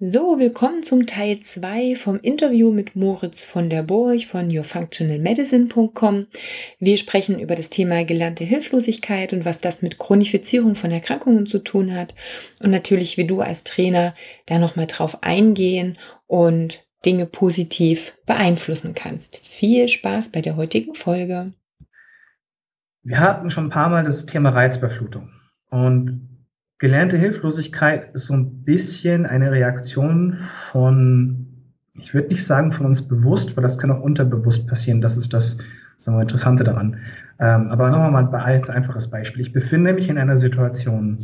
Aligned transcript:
so, 0.00 0.38
willkommen 0.38 0.84
zum 0.84 1.08
Teil 1.08 1.40
2 1.40 1.96
vom 1.96 2.20
Interview 2.20 2.72
mit 2.72 2.94
Moritz 2.94 3.44
von 3.44 3.68
der 3.68 3.82
Burg 3.82 4.22
von 4.22 4.48
yourfunctionalmedicine.com. 4.48 6.28
Wir 6.78 6.96
sprechen 6.96 7.40
über 7.40 7.56
das 7.56 7.68
Thema 7.68 8.04
gelernte 8.04 8.44
Hilflosigkeit 8.44 9.32
und 9.32 9.44
was 9.44 9.60
das 9.60 9.82
mit 9.82 9.98
Chronifizierung 9.98 10.76
von 10.76 10.92
Erkrankungen 10.92 11.48
zu 11.48 11.58
tun 11.58 11.92
hat. 11.92 12.14
Und 12.60 12.70
natürlich, 12.70 13.16
wie 13.16 13.26
du 13.26 13.40
als 13.40 13.64
Trainer 13.64 14.14
da 14.46 14.60
nochmal 14.60 14.86
drauf 14.86 15.24
eingehen 15.24 15.98
und 16.28 16.86
Dinge 17.04 17.26
positiv 17.26 18.16
beeinflussen 18.24 18.94
kannst. 18.94 19.44
Viel 19.48 19.88
Spaß 19.88 20.28
bei 20.28 20.42
der 20.42 20.54
heutigen 20.54 20.94
Folge. 20.94 21.54
Wir 23.02 23.18
hatten 23.18 23.50
schon 23.50 23.66
ein 23.66 23.70
paar 23.70 23.88
Mal 23.88 24.04
das 24.04 24.26
Thema 24.26 24.50
Reizbeflutung. 24.50 25.32
Und 25.70 26.37
gelernte 26.78 27.16
Hilflosigkeit 27.16 28.14
ist 28.14 28.26
so 28.26 28.34
ein 28.34 28.64
bisschen 28.64 29.26
eine 29.26 29.50
Reaktion 29.50 30.34
von, 30.70 31.46
ich 31.94 32.14
würde 32.14 32.28
nicht 32.28 32.44
sagen 32.44 32.72
von 32.72 32.86
uns 32.86 33.06
bewusst, 33.06 33.56
weil 33.56 33.62
das 33.62 33.78
kann 33.78 33.90
auch 33.90 34.00
unterbewusst 34.00 34.68
passieren. 34.68 35.00
Das 35.00 35.16
ist 35.16 35.34
das 35.34 35.58
sagen 35.98 36.16
wir, 36.16 36.22
Interessante 36.22 36.64
daran. 36.64 36.96
Ähm, 37.38 37.68
aber 37.68 37.90
nochmal 37.90 38.10
mal 38.10 38.34
ein 38.34 38.68
einfaches 38.68 39.10
Beispiel. 39.10 39.42
Ich 39.42 39.52
befinde 39.52 39.92
mich 39.92 40.08
in 40.08 40.16
einer 40.16 40.36
Situation, 40.36 41.18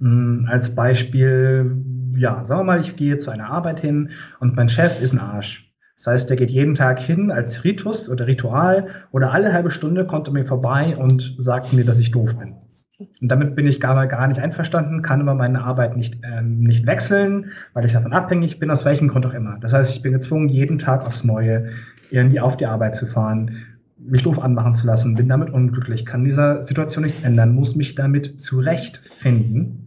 mh, 0.00 0.10
hm, 0.10 0.48
als 0.50 0.74
Beispiel, 0.74 1.76
ja, 2.16 2.44
sagen 2.44 2.60
wir 2.60 2.64
mal, 2.64 2.80
ich 2.80 2.96
gehe 2.96 3.18
zu 3.18 3.30
einer 3.30 3.50
Arbeit 3.50 3.80
hin 3.80 4.10
und 4.40 4.56
mein 4.56 4.68
Chef 4.68 5.00
ist 5.00 5.12
ein 5.12 5.20
Arsch. 5.20 5.72
Das 5.96 6.08
heißt, 6.08 6.30
der 6.30 6.36
geht 6.36 6.50
jeden 6.50 6.74
Tag 6.74 6.98
hin 6.98 7.30
als 7.30 7.62
Ritus 7.62 8.10
oder 8.10 8.26
Ritual 8.26 8.88
oder 9.12 9.32
alle 9.32 9.52
halbe 9.52 9.70
Stunde 9.70 10.06
kommt 10.06 10.26
er 10.26 10.32
mir 10.32 10.44
vorbei 10.44 10.96
und 10.96 11.36
sagt 11.38 11.72
mir, 11.72 11.84
dass 11.84 12.00
ich 12.00 12.10
doof 12.10 12.36
bin. 12.36 12.56
Und 12.98 13.28
damit 13.28 13.56
bin 13.56 13.66
ich 13.66 13.80
gar, 13.80 14.06
gar 14.06 14.28
nicht 14.28 14.40
einverstanden, 14.40 15.02
kann 15.02 15.20
aber 15.20 15.34
meine 15.34 15.64
Arbeit 15.64 15.96
nicht, 15.96 16.20
ähm, 16.22 16.60
nicht 16.60 16.86
wechseln, 16.86 17.50
weil 17.72 17.84
ich 17.84 17.92
davon 17.92 18.12
abhängig 18.12 18.60
bin, 18.60 18.70
aus 18.70 18.84
welchem 18.84 19.08
Grund 19.08 19.26
auch 19.26 19.34
immer. 19.34 19.58
Das 19.60 19.72
heißt, 19.72 19.94
ich 19.94 20.02
bin 20.02 20.12
gezwungen, 20.12 20.48
jeden 20.48 20.78
Tag 20.78 21.04
aufs 21.04 21.24
Neue 21.24 21.70
irgendwie 22.10 22.40
auf 22.40 22.56
die 22.56 22.66
Arbeit 22.66 22.94
zu 22.94 23.06
fahren, 23.06 23.56
mich 23.98 24.22
doof 24.22 24.38
anmachen 24.38 24.74
zu 24.74 24.86
lassen, 24.86 25.16
bin 25.16 25.28
damit 25.28 25.50
unglücklich, 25.50 26.04
kann 26.04 26.24
dieser 26.24 26.62
Situation 26.62 27.04
nichts 27.04 27.20
ändern, 27.20 27.54
muss 27.54 27.74
mich 27.74 27.94
damit 27.94 28.40
zurechtfinden 28.40 29.84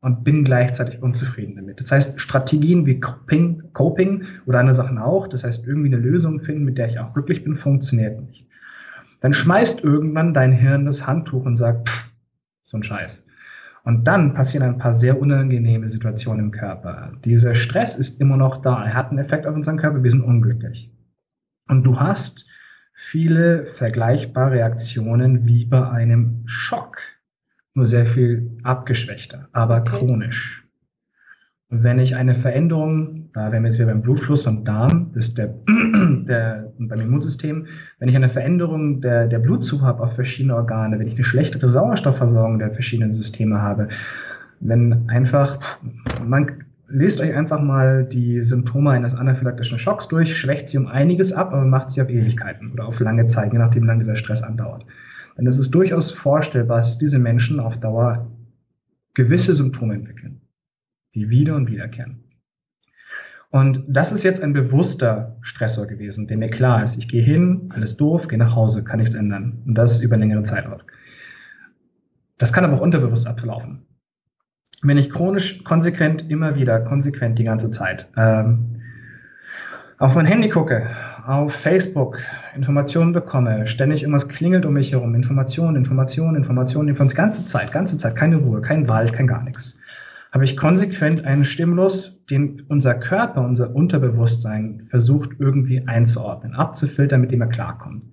und 0.00 0.24
bin 0.24 0.44
gleichzeitig 0.44 1.02
unzufrieden 1.02 1.56
damit. 1.56 1.80
Das 1.80 1.92
heißt, 1.92 2.20
Strategien 2.20 2.86
wie 2.86 2.98
Coping, 2.98 3.62
Coping 3.72 4.24
oder 4.46 4.60
andere 4.60 4.74
Sachen 4.74 4.98
auch, 4.98 5.28
das 5.28 5.44
heißt, 5.44 5.66
irgendwie 5.66 5.88
eine 5.88 6.02
Lösung 6.02 6.40
finden, 6.40 6.64
mit 6.64 6.78
der 6.78 6.88
ich 6.88 6.98
auch 6.98 7.12
glücklich 7.12 7.44
bin, 7.44 7.54
funktioniert 7.54 8.20
nicht. 8.20 8.46
Dann 9.20 9.32
schmeißt 9.32 9.82
irgendwann 9.82 10.34
dein 10.34 10.52
Hirn 10.52 10.84
das 10.84 11.06
Handtuch 11.06 11.44
und 11.44 11.56
sagt, 11.56 11.88
pff, 11.88 12.05
so 12.66 12.76
ein 12.76 12.82
Scheiß. 12.82 13.26
Und 13.84 14.04
dann 14.08 14.34
passieren 14.34 14.66
ein 14.66 14.78
paar 14.78 14.94
sehr 14.94 15.20
unangenehme 15.20 15.88
Situationen 15.88 16.46
im 16.46 16.50
Körper. 16.50 17.12
Dieser 17.24 17.54
Stress 17.54 17.96
ist 17.96 18.20
immer 18.20 18.36
noch 18.36 18.60
da. 18.60 18.84
Er 18.84 18.94
hat 18.94 19.10
einen 19.10 19.20
Effekt 19.20 19.46
auf 19.46 19.54
unseren 19.54 19.78
Körper. 19.78 20.02
Wir 20.02 20.10
sind 20.10 20.24
unglücklich. 20.24 20.90
Und 21.68 21.84
du 21.84 22.00
hast 22.00 22.48
viele 22.92 23.64
vergleichbare 23.64 24.52
Reaktionen 24.52 25.46
wie 25.46 25.66
bei 25.66 25.88
einem 25.88 26.42
Schock. 26.46 27.00
Nur 27.74 27.86
sehr 27.86 28.06
viel 28.06 28.58
abgeschwächter, 28.64 29.48
aber 29.52 29.78
okay. 29.78 29.98
chronisch. 29.98 30.66
Und 31.68 31.84
wenn 31.84 31.98
ich 31.98 32.16
eine 32.16 32.34
Veränderung, 32.34 33.25
wären 33.36 33.62
wir 33.62 33.70
jetzt 33.70 33.78
wieder 33.78 33.88
beim 33.88 34.02
Blutfluss 34.02 34.42
vom 34.42 34.64
Darm, 34.64 35.10
das 35.12 35.28
ist 35.28 35.38
der, 35.38 35.54
der 35.68 36.72
beim 36.78 37.00
Immunsystem, 37.00 37.66
wenn 37.98 38.08
ich 38.08 38.16
eine 38.16 38.28
Veränderung 38.28 39.00
der, 39.00 39.26
der 39.26 39.38
Blutzufuhr 39.38 39.86
habe 39.86 40.02
auf 40.02 40.14
verschiedene 40.14 40.56
Organe, 40.56 40.98
wenn 40.98 41.06
ich 41.06 41.14
eine 41.14 41.24
schlechtere 41.24 41.68
Sauerstoffversorgung 41.68 42.58
der 42.58 42.72
verschiedenen 42.72 43.12
Systeme 43.12 43.60
habe, 43.60 43.88
wenn 44.60 45.08
einfach, 45.08 45.58
man 46.24 46.64
lest 46.88 47.20
euch 47.20 47.36
einfach 47.36 47.60
mal 47.60 48.04
die 48.04 48.42
Symptome 48.42 48.90
eines 48.90 49.14
anaphylaktischen 49.14 49.78
Schocks 49.78 50.08
durch, 50.08 50.34
schwächt 50.36 50.68
sie 50.68 50.78
um 50.78 50.86
einiges 50.86 51.32
ab, 51.32 51.52
aber 51.52 51.64
macht 51.64 51.90
sie 51.90 52.00
auf 52.00 52.08
Ewigkeiten 52.08 52.72
oder 52.72 52.86
auf 52.86 53.00
lange 53.00 53.26
Zeit, 53.26 53.52
je 53.52 53.58
nachdem, 53.58 53.82
wie 53.82 53.88
lange 53.88 54.00
dieser 54.00 54.16
Stress 54.16 54.42
andauert. 54.42 54.86
Denn 55.36 55.46
es 55.46 55.58
ist 55.58 55.74
durchaus 55.74 56.10
vorstellbar, 56.10 56.78
dass 56.78 56.96
diese 56.96 57.18
Menschen 57.18 57.60
auf 57.60 57.78
Dauer 57.78 58.30
gewisse 59.14 59.54
Symptome 59.54 59.94
entwickeln 59.94 60.40
die 61.16 61.30
wieder 61.30 61.56
und 61.56 61.70
wiederkehren. 61.70 62.18
Und 63.50 63.84
das 63.88 64.12
ist 64.12 64.22
jetzt 64.22 64.42
ein 64.42 64.52
bewusster 64.52 65.36
Stressor 65.40 65.86
gewesen, 65.86 66.26
der 66.26 66.36
mir 66.36 66.50
klar 66.50 66.82
ist. 66.82 66.96
Ich 66.98 67.08
gehe 67.08 67.22
hin, 67.22 67.70
alles 67.74 67.96
doof, 67.96 68.28
gehe 68.28 68.38
nach 68.38 68.54
Hause, 68.54 68.84
kann 68.84 68.98
nichts 68.98 69.14
ändern. 69.14 69.62
Und 69.66 69.74
das 69.76 70.00
über 70.00 70.16
längere 70.16 70.42
Zeit 70.42 70.66
auch. 70.66 70.82
Das 72.38 72.52
kann 72.52 72.64
aber 72.64 72.74
auch 72.74 72.80
unterbewusst 72.80 73.26
abverlaufen. 73.26 73.86
Wenn 74.82 74.98
ich 74.98 75.10
chronisch 75.10 75.64
konsequent 75.64 76.30
immer 76.30 76.56
wieder, 76.56 76.80
konsequent 76.80 77.38
die 77.38 77.44
ganze 77.44 77.70
Zeit 77.70 78.10
ähm, 78.16 78.82
auf 79.98 80.14
mein 80.14 80.26
Handy 80.26 80.50
gucke, 80.50 80.90
auf 81.26 81.54
Facebook 81.54 82.18
Informationen 82.54 83.12
bekomme, 83.12 83.66
ständig 83.66 84.02
irgendwas 84.02 84.28
klingelt 84.28 84.66
um 84.66 84.74
mich 84.74 84.92
herum, 84.92 85.14
Informationen, 85.14 85.76
Informationen, 85.76 86.36
Informationen, 86.36 86.88
Informationen, 86.88 87.16
ganze 87.16 87.46
Zeit, 87.46 87.72
ganze 87.72 87.96
Zeit, 87.96 88.16
keine 88.16 88.36
Ruhe, 88.36 88.60
kein 88.60 88.88
Wald, 88.88 89.14
kein 89.14 89.26
gar 89.26 89.42
nichts 89.42 89.80
habe 90.36 90.44
ich 90.44 90.58
konsequent 90.58 91.24
einen 91.24 91.46
Stimulus, 91.46 92.15
den 92.30 92.62
unser 92.68 92.94
Körper, 92.94 93.42
unser 93.42 93.74
Unterbewusstsein 93.74 94.80
versucht 94.80 95.30
irgendwie 95.38 95.86
einzuordnen, 95.86 96.54
abzufiltern, 96.54 97.20
mit 97.20 97.30
dem 97.30 97.40
er 97.40 97.48
klarkommt. 97.48 98.06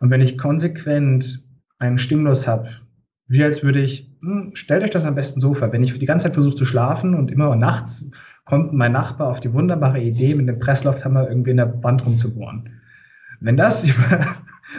Und 0.00 0.10
wenn 0.10 0.20
ich 0.20 0.36
konsequent 0.36 1.46
einen 1.78 1.98
Stimulus 1.98 2.46
habe, 2.46 2.68
wie 3.28 3.42
als 3.42 3.62
würde 3.62 3.80
ich, 3.80 4.14
hm, 4.20 4.50
stellt 4.54 4.82
euch 4.82 4.90
das 4.90 5.04
am 5.04 5.14
besten 5.14 5.40
so 5.40 5.54
vor, 5.54 5.72
wenn 5.72 5.82
ich 5.82 5.98
die 5.98 6.06
ganze 6.06 6.24
Zeit 6.24 6.34
versuche 6.34 6.54
zu 6.54 6.64
schlafen 6.64 7.14
und 7.14 7.30
immer 7.30 7.56
nachts 7.56 8.10
kommt 8.44 8.72
mein 8.72 8.92
Nachbar 8.92 9.28
auf 9.28 9.40
die 9.40 9.52
wunderbare 9.52 10.00
Idee, 10.00 10.34
mit 10.34 10.48
dem 10.48 10.58
Presslufthammer 10.58 11.28
irgendwie 11.28 11.50
in 11.50 11.56
der 11.56 11.82
Wand 11.82 12.06
rumzubohren. 12.06 12.80
Wenn 13.40 13.56
das 13.56 13.84
über, 13.88 14.36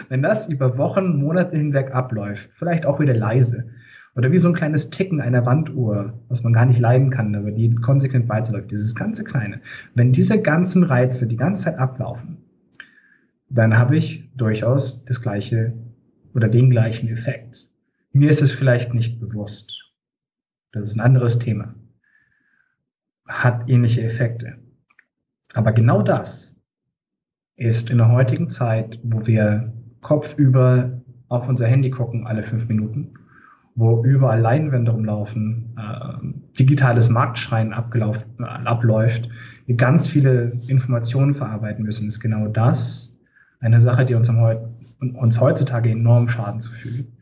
wenn 0.08 0.22
das 0.22 0.48
über 0.48 0.78
Wochen, 0.78 1.18
Monate 1.18 1.56
hinweg 1.56 1.94
abläuft, 1.94 2.50
vielleicht 2.54 2.86
auch 2.86 3.00
wieder 3.00 3.14
leise, 3.14 3.68
oder 4.18 4.32
wie 4.32 4.38
so 4.38 4.48
ein 4.48 4.54
kleines 4.54 4.90
Ticken 4.90 5.20
einer 5.20 5.46
Wanduhr, 5.46 6.18
was 6.28 6.42
man 6.42 6.52
gar 6.52 6.66
nicht 6.66 6.80
leiden 6.80 7.10
kann, 7.10 7.36
aber 7.36 7.52
die 7.52 7.72
konsequent 7.76 8.28
weiterläuft. 8.28 8.72
Dieses 8.72 8.96
ganze 8.96 9.22
Kleine. 9.22 9.60
Wenn 9.94 10.10
diese 10.10 10.42
ganzen 10.42 10.82
Reize 10.82 11.28
die 11.28 11.36
ganze 11.36 11.66
Zeit 11.66 11.78
ablaufen, 11.78 12.38
dann 13.48 13.78
habe 13.78 13.96
ich 13.96 14.28
durchaus 14.34 15.04
das 15.04 15.22
gleiche 15.22 15.72
oder 16.34 16.48
den 16.48 16.68
gleichen 16.68 17.08
Effekt. 17.08 17.70
Mir 18.10 18.28
ist 18.28 18.42
es 18.42 18.50
vielleicht 18.50 18.92
nicht 18.92 19.20
bewusst. 19.20 19.72
Das 20.72 20.88
ist 20.88 20.96
ein 20.96 21.00
anderes 21.00 21.38
Thema. 21.38 21.76
Hat 23.24 23.70
ähnliche 23.70 24.02
Effekte. 24.02 24.58
Aber 25.54 25.70
genau 25.70 26.02
das 26.02 26.56
ist 27.54 27.88
in 27.88 27.98
der 27.98 28.10
heutigen 28.10 28.48
Zeit, 28.48 28.98
wo 29.04 29.28
wir 29.28 29.72
kopfüber 30.00 31.02
auf 31.28 31.48
unser 31.48 31.68
Handy 31.68 31.90
gucken 31.90 32.26
alle 32.26 32.42
fünf 32.42 32.66
Minuten 32.66 33.14
wo 33.78 34.04
überall 34.04 34.40
Leinwände 34.40 34.90
rumlaufen, 34.90 35.76
äh, 35.78 36.58
digitales 36.58 37.08
Marktschreien 37.10 37.72
abläuft, 37.72 39.28
wir 39.66 39.76
ganz 39.76 40.08
viele 40.08 40.58
Informationen 40.66 41.32
verarbeiten 41.32 41.84
müssen, 41.84 42.08
ist 42.08 42.18
genau 42.18 42.48
das 42.48 43.16
eine 43.60 43.80
Sache, 43.80 44.04
die 44.04 44.14
uns, 44.14 44.28
am, 44.28 44.74
uns 44.98 45.40
heutzutage 45.40 45.90
enorm 45.90 46.28
Schaden 46.28 46.60
zufügt. 46.60 47.12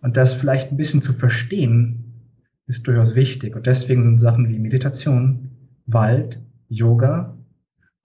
Und 0.00 0.16
das 0.16 0.32
vielleicht 0.32 0.72
ein 0.72 0.78
bisschen 0.78 1.02
zu 1.02 1.12
verstehen, 1.12 2.30
ist 2.66 2.86
durchaus 2.86 3.14
wichtig. 3.14 3.54
Und 3.54 3.66
deswegen 3.66 4.02
sind 4.02 4.18
Sachen 4.18 4.48
wie 4.48 4.58
Meditation, 4.58 5.50
Wald, 5.84 6.40
Yoga, 6.68 7.36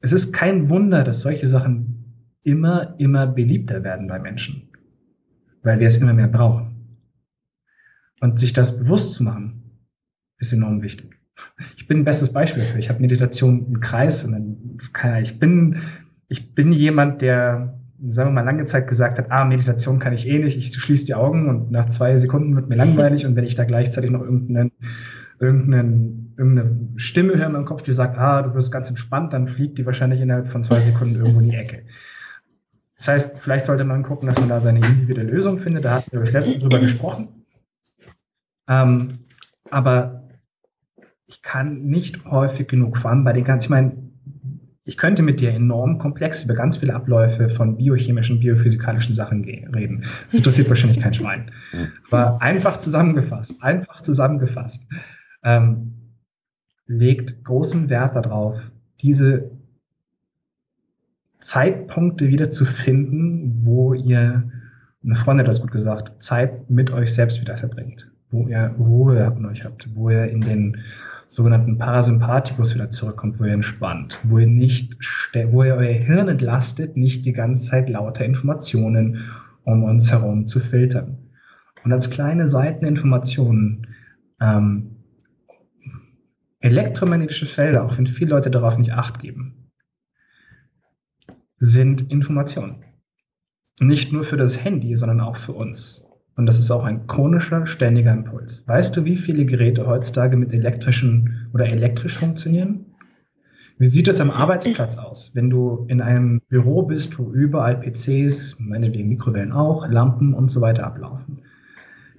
es 0.01 0.11
ist 0.11 0.33
kein 0.33 0.67
Wunder, 0.69 1.05
dass 1.05 1.21
solche 1.21 1.47
Sachen 1.47 2.33
immer, 2.43 2.93
immer 2.99 3.25
beliebter 3.25 3.85
werden 3.85 4.07
bei 4.07 4.19
Menschen, 4.19 4.63
weil 5.63 5.79
wir 5.79 5.87
es 5.87 5.97
immer 5.97 6.13
mehr 6.13 6.27
brauchen. 6.27 6.74
Und 8.25 8.39
sich 8.39 8.53
das 8.53 8.79
bewusst 8.79 9.13
zu 9.13 9.23
machen, 9.23 9.61
ist 10.39 10.51
enorm 10.51 10.81
wichtig. 10.81 11.15
Ich 11.77 11.87
bin 11.87 11.99
ein 11.99 12.05
bestes 12.05 12.33
Beispiel 12.33 12.63
dafür. 12.63 12.79
Ich 12.79 12.89
habe 12.89 12.99
Meditation 12.99 13.67
im 13.67 13.79
Kreis 13.81 14.25
und 14.25 14.31
dann 14.31 14.77
kann 14.93 15.21
ich 15.21 15.37
bin, 15.37 15.77
ich 16.27 16.55
bin 16.55 16.71
jemand, 16.71 17.21
der, 17.21 17.79
sagen 18.03 18.31
wir 18.31 18.33
mal, 18.33 18.41
lange 18.41 18.65
Zeit 18.65 18.87
gesagt 18.87 19.19
hat, 19.19 19.29
ah, 19.29 19.45
Meditation 19.45 19.99
kann 19.99 20.13
ich 20.13 20.27
eh 20.27 20.39
nicht, 20.39 20.57
ich 20.57 20.75
schließe 20.75 21.05
die 21.05 21.13
Augen 21.13 21.47
und 21.47 21.69
nach 21.69 21.87
zwei 21.89 22.17
Sekunden 22.17 22.55
wird 22.55 22.67
mir 22.67 22.77
langweilig 22.77 23.27
und 23.27 23.35
wenn 23.35 23.45
ich 23.45 23.53
da 23.53 23.63
gleichzeitig 23.63 24.09
noch 24.09 24.23
irgendeinen, 24.23 24.71
irgendeinen, 25.39 26.33
irgendeine 26.35 26.93
Stimme 26.95 27.37
höre 27.37 27.45
in 27.45 27.51
meinem 27.51 27.65
Kopf, 27.65 27.83
die 27.83 27.93
sagt, 27.93 28.17
ah, 28.17 28.41
du 28.41 28.55
wirst 28.55 28.71
ganz 28.71 28.89
entspannt, 28.89 29.33
dann 29.33 29.45
fliegt 29.45 29.77
die 29.77 29.85
wahrscheinlich 29.85 30.19
innerhalb 30.19 30.47
von 30.47 30.63
zwei 30.63 30.81
Sekunden 30.81 31.13
irgendwo 31.13 31.41
in 31.41 31.51
die 31.51 31.57
Ecke. 31.57 31.83
Das 32.97 33.07
heißt, 33.07 33.37
vielleicht 33.37 33.67
sollte 33.67 33.83
man 33.83 34.01
gucken, 34.01 34.25
dass 34.25 34.39
man 34.39 34.49
da 34.49 34.61
seine 34.61 34.79
individuelle 34.79 35.29
Lösung 35.29 35.59
findet. 35.59 35.85
Da 35.85 35.93
hatten 35.93 36.11
wir 36.11 36.21
das 36.21 36.33
letzte 36.33 36.53
Mal 36.53 36.59
drüber 36.59 36.79
gesprochen. 36.79 37.34
Ähm, 38.67 39.19
aber 39.71 40.29
ich 41.27 41.41
kann 41.41 41.83
nicht 41.83 42.25
häufig 42.25 42.67
genug, 42.67 42.97
vor 42.97 43.11
allem 43.11 43.23
bei 43.23 43.33
den 43.33 43.43
ganzen, 43.43 43.65
ich 43.65 43.69
meine, 43.69 44.05
ich 44.87 44.97
könnte 44.97 45.23
mit 45.23 45.39
dir 45.39 45.51
enorm 45.51 45.97
komplex 45.97 46.43
über 46.43 46.53
ganz 46.53 46.77
viele 46.77 46.93
Abläufe 46.93 47.49
von 47.49 47.75
biochemischen, 47.75 48.39
biophysikalischen 48.39 49.13
Sachen 49.13 49.43
reden. 49.43 50.05
Das 50.27 50.35
interessiert 50.35 50.69
wahrscheinlich 50.69 50.99
kein 50.99 51.13
Schwein. 51.13 51.51
Aber 52.11 52.39
einfach 52.41 52.77
zusammengefasst, 52.77 53.63
einfach 53.63 54.01
zusammengefasst, 54.01 54.85
ähm, 55.43 55.93
legt 56.85 57.43
großen 57.43 57.89
Wert 57.89 58.15
darauf, 58.15 58.59
diese 59.01 59.49
Zeitpunkte 61.39 62.27
wieder 62.27 62.51
zu 62.51 62.63
finden, 62.63 63.65
wo 63.65 63.93
ihr, 63.95 64.51
eine 65.03 65.15
Freundin 65.15 65.45
hat 65.45 65.47
das 65.47 65.61
gut 65.61 65.71
gesagt, 65.71 66.21
Zeit 66.21 66.69
mit 66.69 66.91
euch 66.91 67.13
selbst 67.13 67.41
wieder 67.41 67.57
verbringt, 67.57 68.11
wo 68.35 68.47
ihr 68.47 68.75
Ruhe 68.77 69.33
in 69.37 69.45
euch 69.45 69.63
habt, 69.63 69.87
wo 69.95 70.09
ihr 70.09 70.25
in 70.25 70.41
den 70.41 70.77
sogenannten 71.29 71.77
Parasympathikus 71.77 72.75
wieder 72.75 72.91
zurückkommt, 72.91 73.39
wo 73.39 73.45
ihr 73.45 73.53
entspannt, 73.53 74.19
wo 74.23 74.39
ihr 74.39 74.47
nicht, 74.47 74.95
wo 75.51 75.63
ihr 75.63 75.75
euer 75.75 75.93
Hirn 75.93 76.27
entlastet, 76.27 76.97
nicht 76.97 77.25
die 77.25 77.33
ganze 77.33 77.69
Zeit 77.69 77.89
lauter 77.89 78.25
Informationen 78.25 79.25
um 79.65 79.83
uns 79.83 80.11
herum 80.11 80.47
zu 80.47 80.59
filtern. 80.59 81.17
Und 81.83 81.91
als 81.91 82.09
kleine 82.09 82.47
Seiteninformationen, 82.47 83.87
ähm, 84.39 84.97
elektromagnetische 86.59 87.45
Felder, 87.45 87.83
auch 87.83 87.97
wenn 87.97 88.07
viele 88.07 88.31
Leute 88.31 88.49
darauf 88.49 88.77
nicht 88.77 88.93
acht 88.93 89.19
geben, 89.19 89.71
sind 91.57 92.11
Informationen. 92.11 92.83
Nicht 93.79 94.13
nur 94.13 94.23
für 94.23 94.37
das 94.37 94.63
Handy, 94.63 94.95
sondern 94.95 95.19
auch 95.19 95.35
für 95.35 95.53
uns. 95.53 96.04
Und 96.35 96.47
das 96.47 96.59
ist 96.59 96.69
auch 96.69 96.83
ein 96.83 97.07
chronischer, 97.07 97.65
ständiger 97.65 98.11
Impuls. 98.11 98.63
Weißt 98.67 98.95
du, 98.97 99.05
wie 99.05 99.15
viele 99.15 99.45
Geräte 99.45 99.87
heutzutage 99.87 100.35
mit 100.35 100.53
elektrischen 100.53 101.47
oder 101.53 101.67
elektrisch 101.67 102.17
funktionieren? 102.17 102.85
Wie 103.77 103.87
sieht 103.87 104.07
es 104.07 104.21
am 104.21 104.31
Arbeitsplatz 104.31 104.97
aus, 104.97 105.31
wenn 105.33 105.49
du 105.49 105.85
in 105.87 106.01
einem 106.01 106.41
Büro 106.49 106.83
bist, 106.83 107.17
wo 107.19 107.31
überall 107.31 107.77
PCs, 107.77 108.57
meinetwegen 108.59 109.09
Mikrowellen 109.09 109.51
auch, 109.51 109.87
Lampen 109.89 110.33
und 110.33 110.49
so 110.49 110.61
weiter 110.61 110.85
ablaufen? 110.85 111.39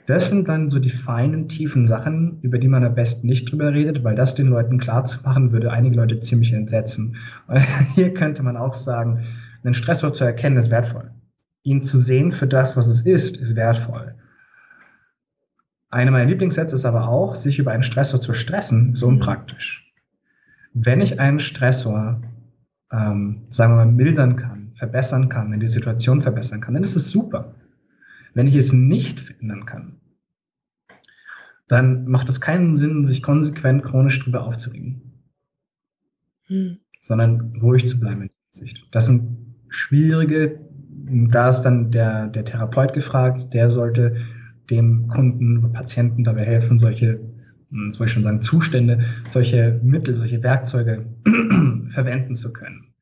Das 0.06 0.28
sind 0.28 0.48
dann 0.48 0.70
so 0.70 0.78
die 0.78 0.90
feinen, 0.90 1.48
tiefen 1.48 1.84
Sachen, 1.84 2.38
über 2.42 2.58
die 2.58 2.68
man 2.68 2.84
am 2.84 2.94
besten 2.94 3.26
nicht 3.26 3.50
drüber 3.50 3.72
redet, 3.72 4.04
weil 4.04 4.14
das 4.14 4.34
den 4.34 4.46
Leuten 4.46 4.78
klar 4.78 5.04
zu 5.04 5.22
machen, 5.24 5.52
würde 5.52 5.72
einige 5.72 5.96
Leute 5.96 6.20
ziemlich 6.20 6.52
entsetzen. 6.52 7.16
Hier 7.94 8.14
könnte 8.14 8.42
man 8.42 8.56
auch 8.56 8.74
sagen, 8.74 9.20
einen 9.64 9.74
Stressor 9.74 10.12
zu 10.12 10.24
erkennen 10.24 10.56
ist 10.56 10.70
wertvoll 10.70 11.10
ihn 11.66 11.82
zu 11.82 11.98
sehen 11.98 12.30
für 12.30 12.46
das, 12.46 12.76
was 12.76 12.86
es 12.86 13.00
ist, 13.00 13.36
ist 13.36 13.56
wertvoll. 13.56 14.14
Einer 15.90 16.12
meiner 16.12 16.26
Lieblingssätze 16.26 16.76
ist 16.76 16.84
aber 16.84 17.08
auch, 17.08 17.34
sich 17.34 17.58
über 17.58 17.72
einen 17.72 17.82
Stressor 17.82 18.20
zu 18.20 18.32
stressen, 18.34 18.94
so 18.94 19.08
mhm. 19.08 19.14
unpraktisch. 19.14 19.92
Wenn 20.72 21.00
ich 21.00 21.18
einen 21.18 21.40
Stressor, 21.40 22.22
ähm, 22.92 23.46
sagen 23.50 23.72
wir 23.72 23.84
mal, 23.84 23.92
mildern 23.92 24.36
kann, 24.36 24.72
verbessern 24.76 25.28
kann, 25.28 25.52
in 25.52 25.60
die 25.60 25.68
Situation 25.68 26.20
verbessern 26.20 26.60
kann, 26.60 26.74
dann 26.74 26.84
ist 26.84 26.96
es 26.96 27.10
super. 27.10 27.54
Wenn 28.34 28.46
ich 28.46 28.54
es 28.54 28.72
nicht 28.72 29.18
verändern 29.18 29.66
kann, 29.66 30.00
dann 31.66 32.06
macht 32.06 32.28
es 32.28 32.40
keinen 32.40 32.76
Sinn, 32.76 33.04
sich 33.04 33.22
konsequent 33.22 33.82
chronisch 33.82 34.22
drüber 34.22 34.44
aufzuregen. 34.44 35.24
Hm. 36.44 36.78
Sondern 37.02 37.56
ruhig 37.60 37.88
zu 37.88 37.98
bleiben 37.98 38.22
in 38.22 38.28
der 38.28 38.60
Hinsicht. 38.60 38.86
Das 38.92 39.06
sind 39.06 39.56
schwierige 39.68 40.66
da 41.08 41.48
ist 41.48 41.62
dann 41.62 41.90
der, 41.90 42.28
der 42.28 42.44
Therapeut 42.44 42.92
gefragt, 42.92 43.54
der 43.54 43.70
sollte 43.70 44.16
dem 44.70 45.06
Kunden, 45.08 45.72
Patienten 45.72 46.24
dabei 46.24 46.44
helfen, 46.44 46.78
solche, 46.78 47.20
hm, 47.70 47.92
soll 47.92 48.06
ich 48.06 48.12
schon 48.12 48.22
sagen, 48.22 48.40
Zustände, 48.40 49.00
solche 49.28 49.80
Mittel, 49.82 50.14
solche 50.14 50.42
Werkzeuge 50.42 51.06
verwenden 51.90 52.34
zu 52.34 52.52
können. 52.52 52.92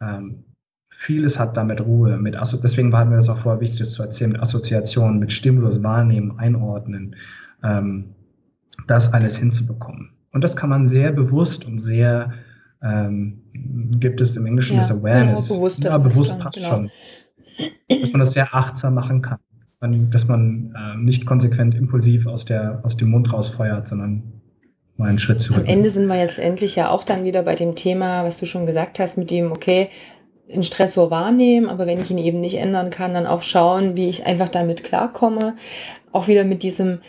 Ähm, 0.00 0.44
vieles 0.90 1.38
hat 1.38 1.56
damit 1.56 1.80
Ruhe, 1.82 2.16
mit 2.16 2.36
Asso 2.36 2.56
deswegen 2.56 2.92
war 2.92 3.04
mir 3.04 3.16
das 3.16 3.28
auch 3.28 3.36
vorher 3.36 3.60
wichtig, 3.60 3.80
das 3.80 3.92
zu 3.92 4.02
erzählen, 4.02 4.32
mit 4.32 4.40
Assoziationen, 4.40 5.18
mit 5.18 5.32
Stimulus 5.32 5.82
wahrnehmen, 5.82 6.38
einordnen, 6.38 7.16
ähm, 7.62 8.14
das 8.86 9.12
alles 9.12 9.36
hinzubekommen. 9.36 10.10
Und 10.32 10.42
das 10.42 10.56
kann 10.56 10.70
man 10.70 10.88
sehr 10.88 11.12
bewusst 11.12 11.66
und 11.66 11.78
sehr 11.78 12.32
ähm, 12.82 13.42
gibt 13.52 14.20
es 14.20 14.36
im 14.36 14.46
Englischen 14.46 14.76
ja, 14.76 14.80
das 14.80 14.90
Awareness. 14.90 15.48
Genau, 15.48 15.60
bewusst, 15.60 15.84
ja, 15.84 15.98
bewusst 15.98 16.38
passt 16.38 16.56
genau. 16.56 16.68
schon 16.68 16.90
dass 17.88 18.12
man 18.12 18.20
das 18.20 18.32
sehr 18.32 18.54
achtsam 18.54 18.94
machen 18.94 19.22
kann. 19.22 19.38
Dass 19.62 19.76
man, 19.80 20.10
dass 20.10 20.28
man 20.28 20.74
äh, 20.76 20.96
nicht 20.98 21.26
konsequent 21.26 21.74
impulsiv 21.74 22.26
aus, 22.26 22.44
der, 22.44 22.80
aus 22.84 22.96
dem 22.96 23.10
Mund 23.10 23.32
rausfeuert, 23.32 23.86
sondern 23.86 24.22
mal 24.96 25.08
einen 25.08 25.18
Schritt 25.18 25.40
zurück. 25.40 25.60
Am 25.60 25.66
Ende 25.66 25.90
sind 25.90 26.06
wir 26.06 26.18
jetzt 26.18 26.38
endlich 26.38 26.76
ja 26.76 26.90
auch 26.90 27.04
dann 27.04 27.24
wieder 27.24 27.42
bei 27.42 27.54
dem 27.54 27.74
Thema, 27.74 28.24
was 28.24 28.38
du 28.38 28.46
schon 28.46 28.66
gesagt 28.66 28.98
hast, 28.98 29.18
mit 29.18 29.30
dem, 29.30 29.52
okay, 29.52 29.88
einen 30.52 30.62
Stressor 30.62 31.10
wahrnehmen, 31.10 31.68
aber 31.68 31.86
wenn 31.86 32.00
ich 32.00 32.10
ihn 32.10 32.18
eben 32.18 32.40
nicht 32.40 32.56
ändern 32.56 32.90
kann, 32.90 33.14
dann 33.14 33.26
auch 33.26 33.42
schauen, 33.42 33.96
wie 33.96 34.08
ich 34.08 34.26
einfach 34.26 34.48
damit 34.48 34.84
klarkomme. 34.84 35.56
Auch 36.12 36.28
wieder 36.28 36.44
mit 36.44 36.62
diesem, 36.62 37.00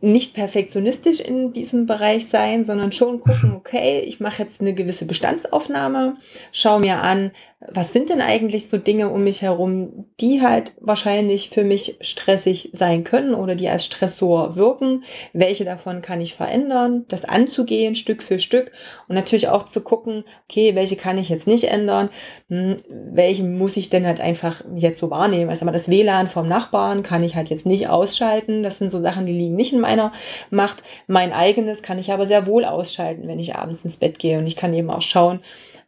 nicht 0.00 0.34
perfektionistisch 0.34 1.20
in 1.20 1.52
diesem 1.52 1.86
Bereich 1.86 2.28
sein, 2.28 2.64
sondern 2.64 2.92
schon 2.92 3.20
gucken, 3.20 3.52
okay, 3.56 4.00
ich 4.00 4.20
mache 4.20 4.42
jetzt 4.42 4.60
eine 4.60 4.74
gewisse 4.74 5.06
Bestandsaufnahme, 5.06 6.16
schaue 6.50 6.80
mir 6.80 6.98
an, 6.98 7.30
was 7.70 7.92
sind 7.92 8.10
denn 8.10 8.20
eigentlich 8.20 8.68
so 8.68 8.76
Dinge 8.76 9.08
um 9.08 9.24
mich 9.24 9.42
herum, 9.42 10.06
die 10.20 10.42
halt 10.42 10.72
wahrscheinlich 10.80 11.50
für 11.50 11.64
mich 11.64 11.96
stressig 12.00 12.70
sein 12.72 13.04
können 13.04 13.34
oder 13.34 13.54
die 13.54 13.68
als 13.68 13.84
Stressor 13.84 14.56
wirken. 14.56 15.04
Welche 15.32 15.64
davon 15.64 16.02
kann 16.02 16.20
ich 16.20 16.34
verändern? 16.34 17.04
Das 17.08 17.24
anzugehen 17.24 17.94
Stück 17.94 18.22
für 18.22 18.38
Stück 18.38 18.72
und 19.06 19.14
natürlich 19.14 19.48
auch 19.48 19.64
zu 19.64 19.82
gucken, 19.82 20.24
okay, 20.48 20.74
welche 20.74 20.96
kann 20.96 21.18
ich 21.18 21.28
jetzt 21.28 21.46
nicht 21.46 21.64
ändern? 21.64 22.10
Hm, 22.48 22.76
welche 22.88 23.44
muss 23.44 23.76
ich 23.76 23.90
denn 23.90 24.06
halt 24.06 24.20
einfach 24.20 24.64
jetzt 24.74 24.98
so 24.98 25.10
wahrnehmen? 25.10 25.50
Also 25.50 25.64
mal 25.64 25.72
das 25.72 25.88
WLAN 25.88 26.28
vom 26.28 26.48
Nachbarn 26.48 27.02
kann 27.02 27.22
ich 27.22 27.36
halt 27.36 27.48
jetzt 27.48 27.66
nicht 27.66 27.88
ausschalten. 27.88 28.62
Das 28.62 28.78
sind 28.78 28.90
so 28.90 29.00
Sachen, 29.00 29.26
die 29.26 29.32
liegen 29.32 29.54
nicht 29.54 29.72
in 29.72 29.80
meiner 29.80 30.12
Macht. 30.50 30.82
Mein 31.06 31.32
eigenes 31.32 31.82
kann 31.82 31.98
ich 31.98 32.12
aber 32.12 32.26
sehr 32.26 32.46
wohl 32.46 32.64
ausschalten, 32.64 33.28
wenn 33.28 33.38
ich 33.38 33.54
abends 33.54 33.84
ins 33.84 33.98
Bett 33.98 34.18
gehe 34.18 34.38
und 34.38 34.46
ich 34.46 34.56
kann 34.56 34.74
eben 34.74 34.90
auch 34.90 35.02
schauen, 35.02 35.40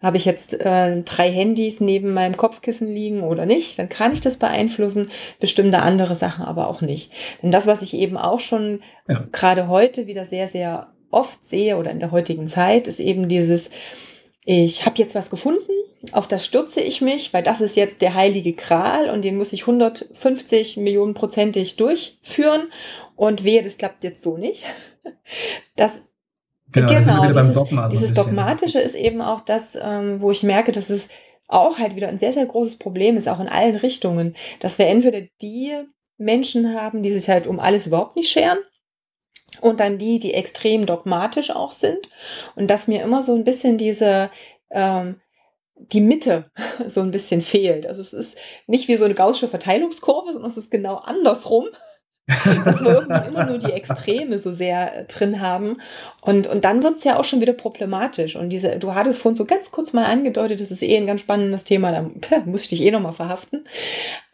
habe 0.05 0.19
ich 0.19 0.27
jetzt 0.27 0.53
äh, 0.61 1.03
drei 1.03 1.31
Handys 1.33 1.81
neben 1.81 2.13
meinem 2.13 2.37
Kopfkissen 2.37 2.87
liegen 2.87 3.23
oder 3.23 3.47
nicht, 3.47 3.79
dann 3.79 3.89
kann 3.89 4.13
ich 4.13 4.21
das 4.21 4.37
beeinflussen, 4.37 5.11
bestimmte 5.41 5.81
andere 5.81 6.15
Sachen 6.15 6.45
aber 6.45 6.69
auch 6.69 6.83
nicht. 6.83 7.11
Denn 7.43 7.51
das, 7.51 7.67
was 7.67 7.81
ich 7.81 7.95
eben 7.95 8.19
auch 8.19 8.41
schon 8.41 8.83
ja. 9.09 9.27
gerade 9.33 9.69
heute 9.69 10.07
wieder 10.07 10.27
sehr, 10.27 10.47
sehr 10.47 10.89
oft 11.11 11.47
sehe 11.47 11.79
oder 11.79 11.91
in 11.91 12.01
der 12.01 12.11
heutigen 12.11 12.49
Zeit, 12.49 12.87
ist 12.87 13.01
eben 13.01 13.29
dieses, 13.29 13.71
ich 14.45 14.85
habe 14.85 14.99
jetzt 14.99 15.15
was 15.15 15.31
gefunden, 15.31 15.73
auf 16.13 16.29
das 16.29 16.45
stürze 16.45 16.83
ich 16.83 17.01
mich, 17.01 17.33
weil 17.33 17.43
das 17.43 17.63
ist 17.63 17.77
jetzt 17.77 18.03
der 18.03 18.13
heilige 18.13 18.53
Kral 18.53 19.09
und 19.09 19.25
den 19.25 19.39
muss 19.39 19.55
ich 19.55 19.63
150 19.63 20.77
Millionen 20.77 21.15
prozentig 21.15 21.77
durchführen 21.77 22.65
und 23.17 23.43
wehe, 23.43 23.63
das 23.63 23.79
klappt 23.79 24.05
jetzt 24.05 24.23
so 24.23 24.37
nicht. 24.37 24.67
Das 25.77 26.01
Genau, 26.75 26.89
genau 26.89 27.27
dieses, 27.27 27.55
Dogma 27.55 27.89
so 27.89 27.97
dieses 27.97 28.15
Dogmatische 28.15 28.81
ist 28.81 28.95
eben 28.95 29.23
auch 29.23 29.41
das, 29.41 29.79
ähm, 29.81 30.21
wo 30.21 30.31
ich 30.31 30.43
merke, 30.43 30.73
dass 30.73 30.91
es 30.91 31.09
auch 31.49 31.79
halt 31.79 31.97
wieder 31.97 32.09
ein 32.09 32.19
sehr, 32.19 32.33
sehr 32.33 32.47
großes 32.47 32.77
Problem 32.77 33.17
ist, 33.17 33.29
auch 33.29 33.41
in 33.41 33.49
allen 33.49 33.77
Richtungen, 33.77 34.35
dass 34.61 34.79
wir 34.79 34.89
entweder 34.89 35.23
die 35.41 35.73
Menschen 36.19 36.75
haben, 36.79 37.03
die 37.03 37.13
sich 37.13 37.29
halt 37.29 37.47
um 37.47 37.61
alles 37.61 37.87
überhaupt 37.87 38.17
nicht 38.17 38.31
scheren, 38.31 38.59
und 39.61 39.81
dann 39.81 39.99
die, 39.99 40.19
die 40.19 40.35
extrem 40.35 40.87
dogmatisch 40.87 41.51
auch 41.51 41.73
sind. 41.73 42.09
Und 42.57 42.69
dass 42.69 42.89
mir 42.89 43.03
immer 43.03 43.23
so 43.23 43.35
ein 43.35 43.45
bisschen 43.45 43.79
diese, 43.79 44.31
ähm, 44.71 45.21
die 45.77 46.01
Mitte 46.01 46.51
so 46.87 47.01
ein 47.01 47.11
bisschen 47.11 47.43
fehlt. 47.43 47.87
Also 47.87 48.01
es 48.01 48.13
ist 48.13 48.39
nicht 48.67 48.89
wie 48.89 48.97
so 48.97 49.05
eine 49.05 49.15
gaussische 49.15 49.49
Verteilungskurve, 49.49 50.33
sondern 50.33 50.51
es 50.51 50.57
ist 50.57 50.71
genau 50.71 50.97
andersrum. 50.97 51.67
Dass 52.27 52.83
wir 52.83 52.93
irgendwie 52.93 53.29
immer 53.29 53.47
nur 53.47 53.59
die 53.59 53.73
Extreme 53.73 54.39
so 54.39 54.53
sehr 54.53 55.01
äh, 55.01 55.05
drin 55.05 55.41
haben. 55.41 55.77
Und, 56.23 56.47
und 56.47 56.65
dann 56.65 56.83
wird 56.83 56.97
es 56.97 57.05
ja 57.05 57.19
auch 57.19 57.25
schon 57.25 57.43
wieder 57.43 57.53
problematisch. 57.53 58.37
Und 58.37 58.49
diese, 58.49 58.79
du 58.79 58.95
hattest 58.95 59.21
vorhin 59.21 59.37
so 59.37 59.45
ganz 59.45 59.71
kurz 59.71 59.93
mal 59.93 60.05
angedeutet, 60.05 60.61
das 60.61 60.71
ist 60.71 60.83
eh 60.83 60.97
ein 60.97 61.07
ganz 61.07 61.21
spannendes 61.21 61.65
Thema, 61.65 61.93
da 61.93 62.39
muss 62.47 62.63
ich 62.63 62.69
dich 62.69 62.83
eh 62.83 62.91
nochmal 62.91 63.13
verhaften 63.13 63.65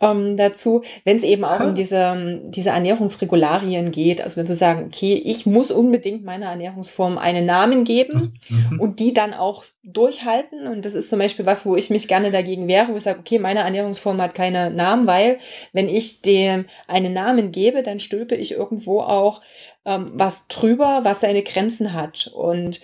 ähm, 0.01 0.37
dazu, 0.37 0.83
wenn 1.05 1.17
es 1.17 1.25
eben 1.25 1.45
auch 1.45 1.61
um 1.61 1.75
diese, 1.75 2.41
diese 2.45 2.71
Ernährungsregularien 2.71 3.91
geht. 3.91 4.21
Also 4.21 4.37
wenn 4.37 4.47
zu 4.47 4.55
sagen, 4.55 4.87
okay, 4.87 5.15
ich 5.15 5.47
muss 5.47 5.71
unbedingt 5.71 6.25
meiner 6.25 6.47
Ernährungsform 6.47 7.19
einen 7.19 7.45
Namen 7.45 7.85
geben 7.85 8.39
mhm. 8.49 8.81
und 8.81 9.01
die 9.01 9.13
dann 9.13 9.35
auch 9.35 9.65
durchhalten. 9.83 10.67
Und 10.67 10.85
das 10.85 10.95
ist 10.95 11.09
zum 11.09 11.19
Beispiel 11.19 11.47
was, 11.47 11.65
wo 11.65 11.77
ich 11.77 11.91
mich 11.91 12.09
gerne 12.09 12.31
dagegen 12.31 12.69
wehre, 12.69 12.93
wo 12.93 12.97
ich 12.97 13.03
sage, 13.03 13.21
okay, 13.21 13.39
meine 13.39 13.61
Ernährungsform 13.61 14.21
hat 14.21 14.35
keine 14.35 14.71
Namen, 14.71 15.07
weil 15.07 15.39
wenn 15.73 15.89
ich 15.89 16.23
dem 16.23 16.67
einen 16.87 17.13
Namen 17.13 17.53
gebe, 17.53 17.83
dann 17.83 18.01
stülpe 18.01 18.35
ich 18.35 18.53
irgendwo 18.53 19.01
auch 19.01 19.43
ähm, 19.85 20.07
was 20.13 20.47
drüber, 20.49 21.01
was 21.05 21.21
seine 21.21 21.43
Grenzen 21.43 21.95
hat. 21.95 22.31
Und 22.35 22.81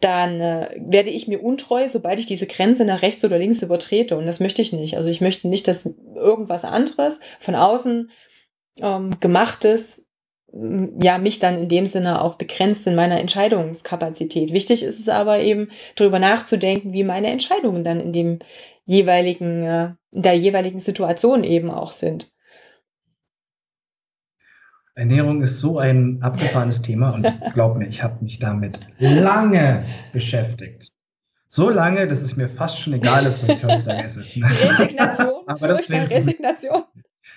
dann 0.00 0.40
äh, 0.40 0.76
werde 0.78 1.10
ich 1.10 1.28
mir 1.28 1.42
untreu, 1.42 1.88
sobald 1.88 2.18
ich 2.18 2.26
diese 2.26 2.46
Grenze 2.46 2.84
nach 2.84 3.02
rechts 3.02 3.24
oder 3.24 3.38
links 3.38 3.62
übertrete. 3.62 4.16
Und 4.16 4.26
das 4.26 4.40
möchte 4.40 4.62
ich 4.62 4.72
nicht. 4.72 4.96
Also 4.96 5.08
ich 5.08 5.20
möchte 5.20 5.48
nicht, 5.48 5.66
dass 5.68 5.88
irgendwas 6.14 6.64
anderes 6.64 7.20
von 7.40 7.54
außen 7.54 8.10
ähm, 8.80 9.10
gemachtes 9.20 10.01
ja, 10.52 11.18
mich 11.18 11.38
dann 11.38 11.58
in 11.62 11.68
dem 11.68 11.86
Sinne 11.86 12.20
auch 12.20 12.34
begrenzt 12.34 12.86
in 12.86 12.94
meiner 12.94 13.18
Entscheidungskapazität. 13.18 14.52
Wichtig 14.52 14.82
ist 14.82 15.00
es 15.00 15.08
aber 15.08 15.40
eben, 15.40 15.70
darüber 15.96 16.18
nachzudenken, 16.18 16.92
wie 16.92 17.04
meine 17.04 17.30
Entscheidungen 17.30 17.84
dann 17.84 18.00
in 18.00 18.12
dem 18.12 18.38
jeweiligen, 18.84 19.64
äh, 19.64 19.94
in 20.12 20.22
der 20.22 20.34
jeweiligen 20.34 20.80
Situation 20.80 21.44
eben 21.44 21.70
auch 21.70 21.92
sind. 21.92 22.30
Ernährung 24.94 25.40
ist 25.40 25.58
so 25.58 25.78
ein 25.78 26.22
abgefahrenes 26.22 26.82
Thema 26.82 27.14
und 27.14 27.26
glaub 27.54 27.78
mir, 27.78 27.88
ich 27.88 28.02
habe 28.02 28.22
mich 28.22 28.38
damit 28.38 28.80
lange 28.98 29.84
beschäftigt. 30.12 30.92
So 31.48 31.70
lange, 31.70 32.06
dass 32.06 32.20
es 32.20 32.36
mir 32.36 32.48
fast 32.48 32.80
schon 32.80 32.92
egal 32.94 33.24
ist, 33.24 33.42
was 33.42 33.56
ich 33.56 33.64
heutzutage 33.64 34.04
esse. 34.04 34.20
Resignation? 34.20 35.42
Aber 35.46 35.68
das 35.68 35.88
Resignation? 35.88 36.82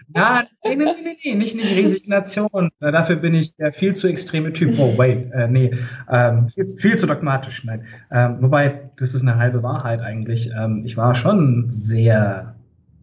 Nein, 0.08 0.46
nee, 0.64 0.76
nee, 0.76 0.86
nee, 0.86 1.18
nee, 1.24 1.36
nicht, 1.36 1.56
nicht 1.56 1.76
Resignation. 1.76 2.70
Dafür 2.80 3.16
bin 3.16 3.34
ich 3.34 3.56
der 3.56 3.72
viel 3.72 3.96
zu 3.96 4.08
extreme 4.08 4.54
Typ. 4.54 4.76
Oh, 4.78 4.98
wait, 4.98 5.32
äh, 5.32 5.48
nee, 5.48 5.72
ähm, 6.10 6.48
viel, 6.48 6.68
viel, 6.70 6.98
zu 6.98 7.08
dogmatisch. 7.08 7.64
Nein. 7.64 7.86
Ähm, 8.12 8.38
wobei, 8.40 8.92
das 8.98 9.14
ist 9.14 9.22
eine 9.22 9.38
halbe 9.38 9.64
Wahrheit 9.64 10.02
eigentlich. 10.02 10.52
Ähm, 10.58 10.84
ich 10.86 10.98
war 10.98 11.16
schon 11.16 11.66
sehr 11.70 12.56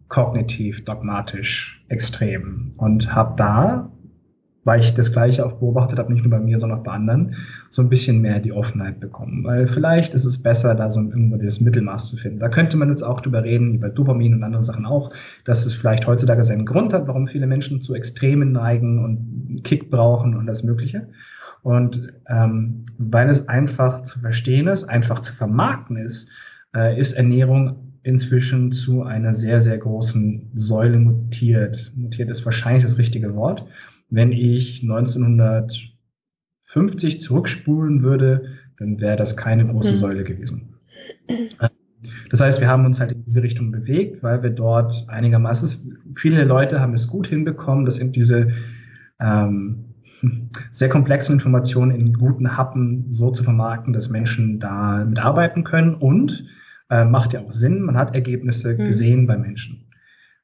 kognitiv, 0.07 0.85
dogmatisch, 0.85 1.83
extrem 1.89 2.73
und 2.77 3.13
habe 3.13 3.35
da 3.37 3.91
weil 4.63 4.79
ich 4.79 4.93
das 4.93 5.11
Gleiche 5.11 5.45
auch 5.45 5.53
beobachtet 5.53 5.99
habe, 5.99 6.11
nicht 6.11 6.23
nur 6.23 6.31
bei 6.31 6.39
mir, 6.39 6.57
sondern 6.59 6.79
auch 6.79 6.83
bei 6.83 6.91
anderen, 6.91 7.35
so 7.69 7.81
ein 7.81 7.89
bisschen 7.89 8.21
mehr 8.21 8.39
die 8.39 8.53
Offenheit 8.53 8.99
bekommen. 8.99 9.43
Weil 9.43 9.67
vielleicht 9.67 10.13
ist 10.13 10.25
es 10.25 10.41
besser, 10.41 10.75
da 10.75 10.89
so 10.89 11.01
irgendwo 11.01 11.37
das 11.37 11.59
Mittelmaß 11.59 12.09
zu 12.09 12.17
finden. 12.17 12.39
Da 12.39 12.49
könnte 12.49 12.77
man 12.77 12.89
jetzt 12.89 13.03
auch 13.03 13.19
drüber 13.19 13.43
reden, 13.43 13.73
über 13.73 13.89
Dopamin 13.89 14.33
und 14.33 14.43
andere 14.43 14.63
Sachen 14.63 14.85
auch, 14.85 15.11
dass 15.45 15.65
es 15.65 15.73
vielleicht 15.73 16.07
heutzutage 16.07 16.43
seinen 16.43 16.65
Grund 16.65 16.93
hat, 16.93 17.07
warum 17.07 17.27
viele 17.27 17.47
Menschen 17.47 17.81
zu 17.81 17.93
Extremen 17.93 18.51
neigen 18.51 19.03
und 19.03 19.63
Kick 19.63 19.89
brauchen 19.89 20.35
und 20.35 20.45
das 20.45 20.63
Mögliche. 20.63 21.07
Und 21.61 22.13
ähm, 22.27 22.85
weil 22.97 23.29
es 23.29 23.47
einfach 23.47 24.03
zu 24.03 24.19
verstehen 24.19 24.67
ist, 24.67 24.83
einfach 24.85 25.21
zu 25.21 25.33
vermarkten 25.33 25.97
ist, 25.97 26.29
äh, 26.75 26.99
ist 26.99 27.13
Ernährung 27.13 27.93
inzwischen 28.03 28.71
zu 28.73 29.03
einer 29.03 29.33
sehr, 29.33 29.61
sehr 29.61 29.77
großen 29.77 30.51
Säule 30.53 30.99
mutiert. 30.99 31.93
Mutiert 31.95 32.29
ist 32.29 32.43
wahrscheinlich 32.43 32.83
das 32.83 32.97
richtige 32.97 33.33
Wort 33.35 33.65
wenn 34.09 34.31
ich 34.31 34.83
1950 34.83 37.21
zurückspulen 37.21 38.03
würde, 38.03 38.45
dann 38.77 39.01
wäre 39.01 39.17
das 39.17 39.35
keine 39.37 39.67
große 39.67 39.93
mhm. 39.93 39.97
Säule 39.97 40.23
gewesen. 40.23 40.75
Das 42.29 42.41
heißt, 42.41 42.59
wir 42.59 42.67
haben 42.67 42.85
uns 42.85 42.99
halt 42.99 43.11
in 43.11 43.23
diese 43.23 43.43
Richtung 43.43 43.71
bewegt, 43.71 44.23
weil 44.23 44.43
wir 44.43 44.49
dort 44.49 45.05
einigermaßen, 45.07 45.97
viele 46.15 46.43
Leute 46.43 46.81
haben 46.81 46.93
es 46.93 47.07
gut 47.07 47.27
hinbekommen, 47.27 47.85
dass 47.85 47.99
eben 47.99 48.11
diese 48.11 48.51
ähm, 49.19 49.85
sehr 50.71 50.89
komplexen 50.89 51.33
Informationen 51.33 51.91
in 51.91 52.13
guten 52.13 52.57
Happen 52.57 53.11
so 53.11 53.31
zu 53.31 53.43
vermarkten, 53.43 53.93
dass 53.93 54.09
Menschen 54.09 54.59
da 54.59 55.05
mitarbeiten 55.05 55.63
können 55.63 55.95
und 55.95 56.45
äh, 56.89 57.05
macht 57.05 57.33
ja 57.33 57.41
auch 57.41 57.51
Sinn, 57.51 57.81
man 57.81 57.97
hat 57.97 58.15
Ergebnisse 58.15 58.73
mhm. 58.73 58.85
gesehen 58.85 59.27
bei 59.27 59.37
Menschen. 59.37 59.82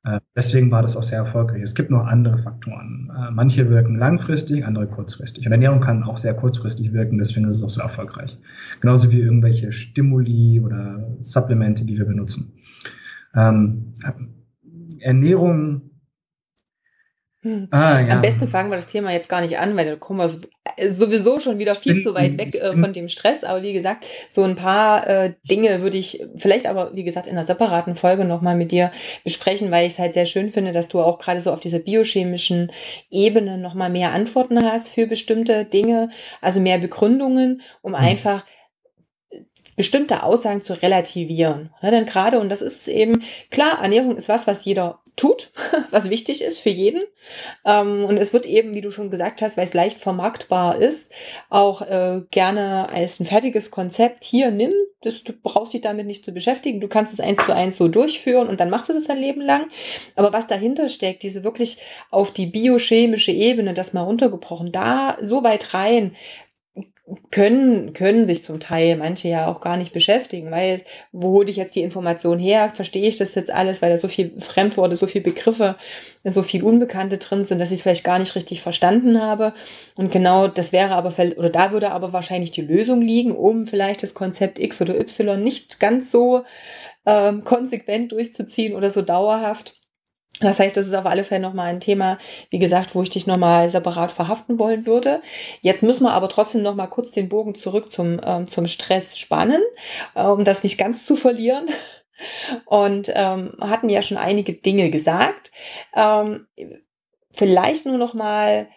Äh, 0.03 0.19
deswegen 0.35 0.71
war 0.71 0.81
das 0.81 0.95
auch 0.95 1.03
sehr 1.03 1.19
erfolgreich. 1.19 1.61
Es 1.61 1.75
gibt 1.75 1.89
noch 1.89 2.05
andere 2.05 2.37
Faktoren. 2.37 3.11
Äh, 3.15 3.31
manche 3.31 3.69
wirken 3.69 3.95
langfristig, 3.95 4.65
andere 4.65 4.87
kurzfristig. 4.87 5.45
Und 5.45 5.51
Ernährung 5.51 5.81
kann 5.81 6.03
auch 6.03 6.17
sehr 6.17 6.33
kurzfristig 6.33 6.93
wirken, 6.93 7.17
deswegen 7.17 7.47
ist 7.49 7.57
es 7.57 7.63
auch 7.63 7.69
so 7.69 7.81
erfolgreich. 7.81 8.37
Genauso 8.81 9.11
wie 9.11 9.19
irgendwelche 9.19 9.71
Stimuli 9.71 10.61
oder 10.61 11.05
Supplemente, 11.21 11.85
die 11.85 11.97
wir 11.97 12.05
benutzen. 12.05 12.53
Ähm, 13.35 13.93
Ernährung. 14.99 15.88
Ah, 17.71 18.01
ja. 18.01 18.15
Am 18.15 18.21
besten 18.21 18.49
fangen 18.49 18.69
wir 18.69 18.75
das 18.75 18.87
Thema 18.87 19.13
jetzt 19.13 19.29
gar 19.29 19.39
nicht 19.39 19.57
an, 19.57 19.77
weil 19.77 19.85
da 19.85 19.95
kommen 19.95 20.19
wir 20.19 20.29
sowieso 20.91 21.39
schon 21.39 21.57
wieder 21.57 21.73
viel 21.73 22.03
zu 22.03 22.13
weit 22.13 22.37
weg 22.37 22.55
äh, 22.55 22.73
von 22.73 22.91
dem 22.91 23.07
Stress. 23.07 23.43
Aber 23.45 23.61
wie 23.63 23.71
gesagt, 23.71 24.05
so 24.29 24.43
ein 24.43 24.55
paar 24.55 25.07
äh, 25.07 25.33
Dinge 25.49 25.81
würde 25.81 25.97
ich 25.97 26.21
vielleicht 26.35 26.65
aber, 26.65 26.93
wie 26.95 27.03
gesagt, 27.03 27.27
in 27.27 27.37
einer 27.37 27.45
separaten 27.45 27.95
Folge 27.95 28.25
nochmal 28.25 28.55
mit 28.55 28.71
dir 28.71 28.91
besprechen, 29.23 29.71
weil 29.71 29.87
ich 29.87 29.93
es 29.93 29.99
halt 29.99 30.13
sehr 30.13 30.25
schön 30.25 30.49
finde, 30.49 30.73
dass 30.73 30.89
du 30.89 30.99
auch 30.99 31.17
gerade 31.17 31.39
so 31.39 31.53
auf 31.53 31.61
dieser 31.61 31.79
biochemischen 31.79 32.71
Ebene 33.09 33.57
nochmal 33.57 33.89
mehr 33.89 34.11
Antworten 34.11 34.61
hast 34.63 34.89
für 34.89 35.07
bestimmte 35.07 35.63
Dinge, 35.63 36.09
also 36.41 36.59
mehr 36.59 36.77
Begründungen, 36.77 37.61
um 37.81 37.97
hm. 37.97 38.03
einfach 38.03 38.43
bestimmte 39.77 40.23
Aussagen 40.23 40.61
zu 40.61 40.73
relativieren. 40.73 41.69
Ja, 41.81 41.89
denn 41.89 42.05
gerade, 42.05 42.41
und 42.41 42.49
das 42.49 42.61
ist 42.61 42.89
eben, 42.89 43.23
klar, 43.49 43.81
Ernährung 43.81 44.17
ist 44.17 44.27
was, 44.27 44.45
was 44.45 44.65
jeder 44.65 44.99
tut, 45.19 45.51
was 45.91 46.09
wichtig 46.09 46.43
ist 46.43 46.59
für 46.59 46.69
jeden. 46.69 47.03
Ähm, 47.65 48.05
und 48.05 48.17
es 48.17 48.33
wird 48.33 48.45
eben, 48.45 48.73
wie 48.73 48.81
du 48.81 48.89
schon 48.89 49.11
gesagt 49.11 49.41
hast, 49.41 49.57
weil 49.57 49.65
es 49.65 49.73
leicht 49.73 49.99
vermarktbar 49.99 50.77
ist, 50.77 51.11
auch 51.49 51.81
äh, 51.81 52.21
gerne 52.31 52.89
als 52.89 53.19
ein 53.19 53.25
fertiges 53.25 53.69
Konzept 53.69 54.23
hier 54.23 54.51
nimm. 54.51 54.71
Das, 55.01 55.23
du 55.23 55.33
brauchst 55.33 55.73
dich 55.73 55.81
damit 55.81 56.07
nicht 56.07 56.25
zu 56.25 56.31
beschäftigen. 56.31 56.81
Du 56.81 56.87
kannst 56.87 57.13
es 57.13 57.19
eins 57.19 57.39
zu 57.45 57.53
eins 57.53 57.77
so 57.77 57.87
durchführen 57.87 58.47
und 58.47 58.59
dann 58.59 58.69
machst 58.69 58.89
du 58.89 58.93
das 58.93 59.05
dein 59.05 59.19
Leben 59.19 59.41
lang. 59.41 59.67
Aber 60.15 60.33
was 60.33 60.47
dahinter 60.47 60.89
steckt, 60.89 61.23
diese 61.23 61.43
wirklich 61.43 61.77
auf 62.11 62.31
die 62.31 62.47
biochemische 62.47 63.31
Ebene, 63.31 63.73
das 63.73 63.93
mal 63.93 64.01
runtergebrochen, 64.01 64.71
da 64.71 65.17
so 65.21 65.43
weit 65.43 65.73
rein, 65.73 66.15
können, 67.31 67.93
können 67.93 68.25
sich 68.25 68.43
zum 68.43 68.59
Teil 68.59 68.97
manche 68.97 69.27
ja 69.29 69.47
auch 69.47 69.61
gar 69.61 69.77
nicht 69.77 69.93
beschäftigen, 69.93 70.51
weil 70.51 70.81
wo 71.11 71.29
hole 71.29 71.49
ich 71.49 71.55
jetzt 71.55 71.75
die 71.75 71.81
Information 71.81 72.39
her? 72.39 72.71
Verstehe 72.73 73.07
ich 73.07 73.17
das 73.17 73.35
jetzt 73.35 73.51
alles, 73.51 73.81
weil 73.81 73.89
da 73.89 73.97
so 73.97 74.07
viel 74.07 74.33
Fremdworte, 74.39 74.95
so 74.95 75.07
viel 75.07 75.21
Begriffe, 75.21 75.75
so 76.23 76.43
viel 76.43 76.63
Unbekannte 76.63 77.17
drin 77.17 77.45
sind, 77.45 77.59
dass 77.59 77.71
ich 77.71 77.77
es 77.77 77.81
vielleicht 77.83 78.03
gar 78.03 78.19
nicht 78.19 78.35
richtig 78.35 78.61
verstanden 78.61 79.21
habe. 79.21 79.53
Und 79.95 80.11
genau 80.11 80.47
das 80.47 80.71
wäre 80.71 80.95
aber, 80.95 81.13
oder 81.37 81.49
da 81.49 81.71
würde 81.71 81.91
aber 81.91 82.13
wahrscheinlich 82.13 82.51
die 82.51 82.61
Lösung 82.61 83.01
liegen, 83.01 83.31
um 83.31 83.65
vielleicht 83.65 84.03
das 84.03 84.13
Konzept 84.13 84.59
X 84.59 84.81
oder 84.81 84.99
Y 84.99 85.41
nicht 85.43 85.79
ganz 85.79 86.11
so 86.11 86.43
ähm, 87.05 87.43
konsequent 87.43 88.11
durchzuziehen 88.11 88.75
oder 88.75 88.91
so 88.91 89.01
dauerhaft 89.01 89.78
das 90.39 90.59
heißt, 90.59 90.77
das 90.77 90.87
ist 90.87 90.95
auf 90.95 91.05
alle 91.05 91.23
Fälle 91.23 91.41
nochmal 91.41 91.67
ein 91.67 91.79
Thema, 91.81 92.17
wie 92.49 92.59
gesagt, 92.59 92.95
wo 92.95 93.03
ich 93.03 93.09
dich 93.09 93.27
nochmal 93.27 93.69
separat 93.69 94.11
verhaften 94.11 94.59
wollen 94.59 94.85
würde. 94.85 95.21
Jetzt 95.61 95.83
müssen 95.83 96.03
wir 96.03 96.13
aber 96.13 96.29
trotzdem 96.29 96.61
nochmal 96.61 96.89
kurz 96.89 97.11
den 97.11 97.29
Bogen 97.29 97.55
zurück 97.55 97.91
zum, 97.91 98.19
ähm, 98.23 98.47
zum 98.47 98.67
Stress 98.67 99.17
spannen, 99.17 99.61
äh, 100.15 100.23
um 100.23 100.45
das 100.45 100.63
nicht 100.63 100.77
ganz 100.77 101.05
zu 101.05 101.15
verlieren. 101.15 101.67
Und 102.65 103.09
ähm, 103.15 103.53
hatten 103.61 103.87
ja 103.87 104.01
schon 104.01 104.17
einige 104.17 104.51
Dinge 104.51 104.91
gesagt. 104.91 105.53
Ähm, 105.95 106.47
vielleicht 107.31 107.85
nur 107.85 107.97
nochmal 107.97 108.67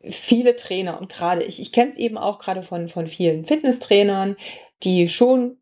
viele 0.00 0.56
Trainer 0.56 1.00
und 1.00 1.08
gerade 1.08 1.44
ich, 1.44 1.60
ich 1.60 1.72
kenne 1.72 1.90
es 1.90 1.96
eben 1.96 2.18
auch 2.18 2.38
gerade 2.38 2.62
von, 2.62 2.88
von 2.88 3.06
vielen 3.06 3.44
Fitnesstrainern, 3.44 4.36
die 4.82 5.08
schon 5.08 5.58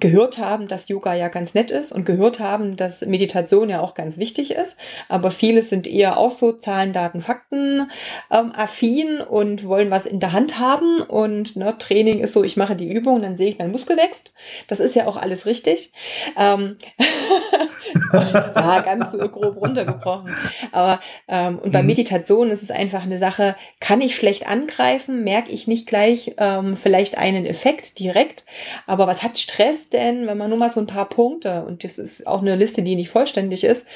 gehört 0.00 0.38
haben, 0.38 0.68
dass 0.68 0.88
Yoga 0.88 1.14
ja 1.14 1.28
ganz 1.28 1.54
nett 1.54 1.70
ist 1.70 1.92
und 1.92 2.06
gehört 2.06 2.40
haben, 2.40 2.76
dass 2.76 3.02
Meditation 3.02 3.68
ja 3.68 3.80
auch 3.80 3.94
ganz 3.94 4.16
wichtig 4.16 4.52
ist. 4.52 4.76
Aber 5.08 5.30
viele 5.30 5.62
sind 5.62 5.86
eher 5.86 6.16
auch 6.16 6.30
so 6.30 6.52
Zahlen, 6.52 6.92
Daten, 6.92 7.20
Fakten 7.20 7.90
ähm, 8.30 8.52
affin 8.56 9.20
und 9.20 9.66
wollen 9.66 9.90
was 9.90 10.06
in 10.06 10.18
der 10.18 10.32
Hand 10.32 10.58
haben. 10.58 11.02
Und 11.02 11.56
ne, 11.56 11.76
Training 11.78 12.20
ist 12.20 12.32
so, 12.32 12.42
ich 12.42 12.56
mache 12.56 12.74
die 12.74 12.90
Übung, 12.90 13.20
dann 13.20 13.36
sehe 13.36 13.50
ich, 13.50 13.58
mein 13.58 13.70
Muskel 13.70 13.96
wächst. 13.96 14.32
Das 14.66 14.80
ist 14.80 14.96
ja 14.96 15.06
auch 15.06 15.16
alles 15.16 15.44
richtig. 15.44 15.92
Ähm 16.38 16.76
ja, 18.14 18.80
ganz 18.80 19.12
grob 19.12 19.60
runtergebrochen. 19.60 20.34
Aber 20.72 21.00
ähm, 21.28 21.58
und 21.58 21.72
bei 21.72 21.82
mhm. 21.82 21.88
Meditation 21.88 22.50
ist 22.50 22.62
es 22.62 22.70
einfach 22.70 23.02
eine 23.02 23.18
Sache, 23.18 23.56
kann 23.80 24.00
ich 24.00 24.16
schlecht 24.16 24.46
angreifen, 24.48 25.22
merke 25.22 25.50
ich 25.50 25.66
nicht 25.66 25.86
gleich 25.86 26.34
ähm, 26.38 26.76
vielleicht 26.76 27.18
einen 27.18 27.44
Effekt 27.44 27.98
direkt. 27.98 28.46
Aber 28.86 29.06
was 29.06 29.22
hat 29.22 29.38
Stress? 29.38 29.81
Ist 29.82 29.92
denn, 29.92 30.26
wenn 30.26 30.38
man 30.38 30.50
nur 30.50 30.58
mal 30.58 30.70
so 30.70 30.80
ein 30.80 30.86
paar 30.86 31.08
Punkte, 31.08 31.64
und 31.64 31.84
das 31.84 31.98
ist 31.98 32.26
auch 32.26 32.40
eine 32.40 32.56
Liste, 32.56 32.82
die 32.82 32.96
nicht 32.96 33.10
vollständig 33.10 33.64
ist, 33.64 33.86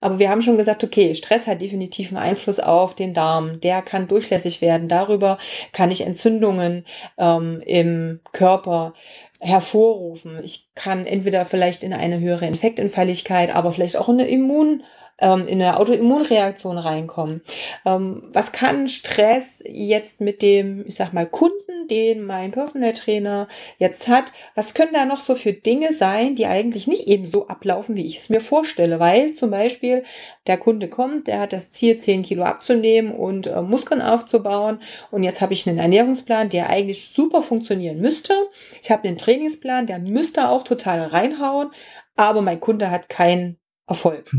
aber 0.00 0.18
wir 0.18 0.28
haben 0.28 0.42
schon 0.42 0.58
gesagt, 0.58 0.84
okay, 0.84 1.14
Stress 1.14 1.46
hat 1.46 1.62
definitiv 1.62 2.08
einen 2.08 2.18
Einfluss 2.18 2.60
auf 2.60 2.94
den 2.94 3.14
Darm. 3.14 3.60
Der 3.60 3.80
kann 3.80 4.06
durchlässig 4.06 4.60
werden. 4.60 4.86
Darüber 4.86 5.38
kann 5.72 5.90
ich 5.90 6.02
Entzündungen 6.02 6.84
ähm, 7.16 7.62
im 7.64 8.20
Körper 8.32 8.92
hervorrufen. 9.40 10.40
Ich 10.44 10.68
kann 10.74 11.06
entweder 11.06 11.46
vielleicht 11.46 11.82
in 11.82 11.94
eine 11.94 12.20
höhere 12.20 12.46
Infektanfälligkeit, 12.46 13.54
aber 13.54 13.72
vielleicht 13.72 13.96
auch 13.96 14.10
in 14.10 14.20
eine 14.20 14.28
Immun 14.28 14.82
ähm, 15.18 15.46
in 15.46 15.62
eine 15.62 15.78
Autoimmunreaktion 15.78 16.78
reinkommen. 16.78 17.42
Ähm, 17.86 18.22
was 18.32 18.52
kann 18.52 18.88
Stress 18.88 19.62
jetzt 19.66 20.20
mit 20.20 20.42
dem, 20.42 20.84
ich 20.86 20.96
sag 20.96 21.12
mal, 21.12 21.26
Kunden, 21.26 21.88
den 21.88 22.24
mein 22.24 22.50
Personal 22.50 22.92
Trainer 22.92 23.48
jetzt 23.78 24.08
hat, 24.08 24.32
was 24.54 24.74
können 24.74 24.92
da 24.92 25.04
noch 25.04 25.20
so 25.20 25.34
für 25.34 25.52
Dinge 25.52 25.92
sein, 25.92 26.34
die 26.34 26.46
eigentlich 26.46 26.86
nicht 26.86 27.06
eben 27.06 27.30
so 27.30 27.46
ablaufen, 27.48 27.96
wie 27.96 28.06
ich 28.06 28.18
es 28.18 28.28
mir 28.28 28.40
vorstelle? 28.40 28.98
Weil 29.00 29.32
zum 29.32 29.50
Beispiel 29.50 30.04
der 30.46 30.58
Kunde 30.58 30.88
kommt, 30.88 31.28
der 31.28 31.40
hat 31.40 31.52
das 31.52 31.70
Ziel, 31.70 31.98
10 31.98 32.22
Kilo 32.22 32.44
abzunehmen 32.44 33.12
und 33.12 33.46
äh, 33.46 33.62
Muskeln 33.62 34.02
aufzubauen. 34.02 34.80
Und 35.10 35.22
jetzt 35.22 35.40
habe 35.40 35.52
ich 35.52 35.68
einen 35.68 35.78
Ernährungsplan, 35.78 36.50
der 36.50 36.70
eigentlich 36.70 37.06
super 37.08 37.42
funktionieren 37.42 38.00
müsste. 38.00 38.34
Ich 38.82 38.90
habe 38.90 39.06
einen 39.06 39.18
Trainingsplan, 39.18 39.86
der 39.86 39.98
müsste 39.98 40.48
auch 40.48 40.64
total 40.64 41.00
reinhauen, 41.02 41.70
aber 42.16 42.42
mein 42.42 42.60
Kunde 42.60 42.90
hat 42.90 43.08
keinen 43.08 43.58
Erfolg. 43.86 44.30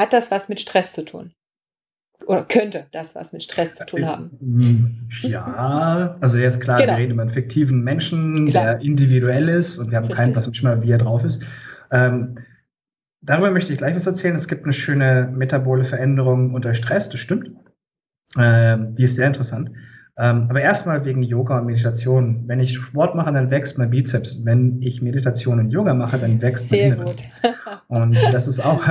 Hat 0.00 0.12
das 0.12 0.30
was 0.30 0.48
mit 0.48 0.60
Stress 0.60 0.92
zu 0.92 1.04
tun? 1.04 1.32
oder 2.26 2.44
könnte 2.44 2.86
das 2.92 3.14
was 3.14 3.32
mit 3.32 3.42
Stress 3.42 3.74
zu 3.74 3.86
tun 3.86 4.06
haben? 4.06 5.08
Äh, 5.22 5.28
ja, 5.28 6.16
also 6.20 6.38
jetzt 6.38 6.60
klar, 6.60 6.78
genau. 6.78 6.92
wir 6.92 6.98
reden 6.98 7.12
über 7.12 7.22
einen 7.22 7.30
fiktiven 7.30 7.82
Menschen, 7.82 8.48
klar. 8.48 8.64
der 8.64 8.80
individuell 8.82 9.48
ist 9.48 9.78
und 9.78 9.90
wir 9.90 9.96
haben 9.96 10.04
Richtig. 10.04 10.18
keinen, 10.18 10.36
was 10.36 10.46
nicht 10.46 10.62
mal 10.62 10.82
wie 10.82 10.92
er 10.92 10.98
drauf 10.98 11.24
ist. 11.24 11.42
Ähm, 11.90 12.36
darüber 13.20 13.50
möchte 13.50 13.72
ich 13.72 13.78
gleich 13.78 13.94
was 13.94 14.06
erzählen. 14.06 14.36
Es 14.36 14.48
gibt 14.48 14.64
eine 14.64 14.72
schöne 14.72 15.32
metabole 15.34 15.82
Veränderung 15.82 16.54
unter 16.54 16.74
Stress, 16.74 17.08
das 17.08 17.20
stimmt. 17.20 17.50
Ähm, 18.38 18.94
die 18.94 19.04
ist 19.04 19.16
sehr 19.16 19.26
interessant. 19.26 19.72
Ähm, 20.22 20.44
aber 20.50 20.60
erstmal 20.60 21.02
wegen 21.06 21.22
Yoga 21.22 21.60
und 21.60 21.66
Meditation. 21.66 22.44
Wenn 22.46 22.60
ich 22.60 22.76
Sport 22.76 23.14
mache, 23.14 23.32
dann 23.32 23.50
wächst 23.50 23.78
mein 23.78 23.88
Bizeps. 23.88 24.44
Wenn 24.44 24.82
ich 24.82 25.00
Meditation 25.00 25.58
und 25.58 25.70
Yoga 25.70 25.94
mache, 25.94 26.18
dann 26.18 26.42
wächst 26.42 26.68
Sehr 26.68 26.90
mein 26.90 26.98
Inneres. 26.98 27.16
Und 27.88 28.14
das 28.32 28.46
ist 28.46 28.60
auch, 28.60 28.84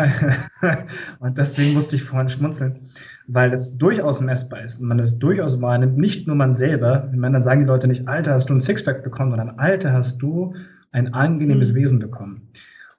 und 1.19 1.38
deswegen 1.38 1.74
musste 1.74 1.95
ich 1.95 2.03
vorhin 2.03 2.27
schmunzeln, 2.27 2.89
weil 3.27 3.53
es 3.53 3.77
durchaus 3.77 4.19
messbar 4.19 4.62
ist 4.62 4.81
und 4.81 4.89
man 4.89 5.00
es 5.00 5.17
durchaus 5.19 5.62
wahrnimmt, 5.62 5.98
nicht 5.98 6.27
nur 6.27 6.36
man 6.36 6.57
selber. 6.57 7.07
Ich 7.09 7.17
meine, 7.17 7.33
dann 7.33 7.43
sagen 7.43 7.62
die 7.62 7.65
Leute 7.65 7.88
nicht, 7.88 8.09
Alter, 8.09 8.33
hast 8.33 8.50
du 8.50 8.55
ein 8.55 8.59
Sixpack 8.59 9.01
bekommen, 9.01 9.31
sondern 9.31 9.57
Alter, 9.57 9.93
hast 9.93 10.21
du 10.21 10.53
ein 10.91 11.13
angenehmes 11.13 11.71
mhm. 11.71 11.75
Wesen 11.75 12.00
bekommen. 12.00 12.50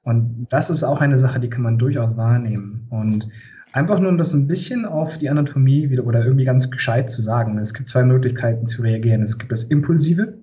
Und 0.02 0.46
das 0.48 0.70
ist 0.70 0.84
auch 0.84 1.02
eine 1.02 1.18
Sache, 1.18 1.38
die 1.38 1.50
kann 1.50 1.62
man 1.62 1.76
durchaus 1.76 2.16
wahrnehmen. 2.16 2.86
Und 2.88 3.28
Einfach 3.72 4.00
nur, 4.00 4.10
um 4.10 4.18
das 4.18 4.34
ein 4.34 4.48
bisschen 4.48 4.84
auf 4.84 5.18
die 5.18 5.30
Anatomie 5.30 5.90
wieder 5.90 6.04
oder 6.04 6.24
irgendwie 6.24 6.44
ganz 6.44 6.70
gescheit 6.70 7.08
zu 7.08 7.22
sagen. 7.22 7.58
Es 7.58 7.72
gibt 7.72 7.88
zwei 7.88 8.02
Möglichkeiten 8.02 8.66
zu 8.66 8.82
reagieren. 8.82 9.22
Es 9.22 9.38
gibt 9.38 9.52
das 9.52 9.62
Impulsive 9.62 10.38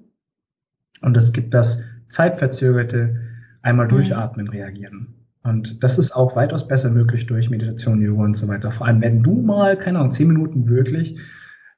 und 1.01 1.17
es 1.17 1.33
gibt 1.33 1.53
das 1.53 1.83
zeitverzögerte 2.07 3.19
einmal 3.61 3.87
mhm. 3.87 3.91
durchatmen 3.91 4.47
reagieren. 4.47 5.13
Und 5.43 5.83
das 5.83 5.97
ist 5.97 6.11
auch 6.11 6.35
weitaus 6.35 6.67
besser 6.67 6.89
möglich 6.89 7.25
durch 7.25 7.49
Meditation, 7.49 8.01
Yoga 8.01 8.23
und 8.23 8.35
so 8.35 8.47
weiter. 8.47 8.71
Vor 8.71 8.87
allem, 8.87 9.01
wenn 9.01 9.23
du 9.23 9.33
mal, 9.41 9.77
keine 9.77 9.99
Ahnung, 9.99 10.11
zehn 10.11 10.27
Minuten 10.27 10.67
wirklich 10.67 11.19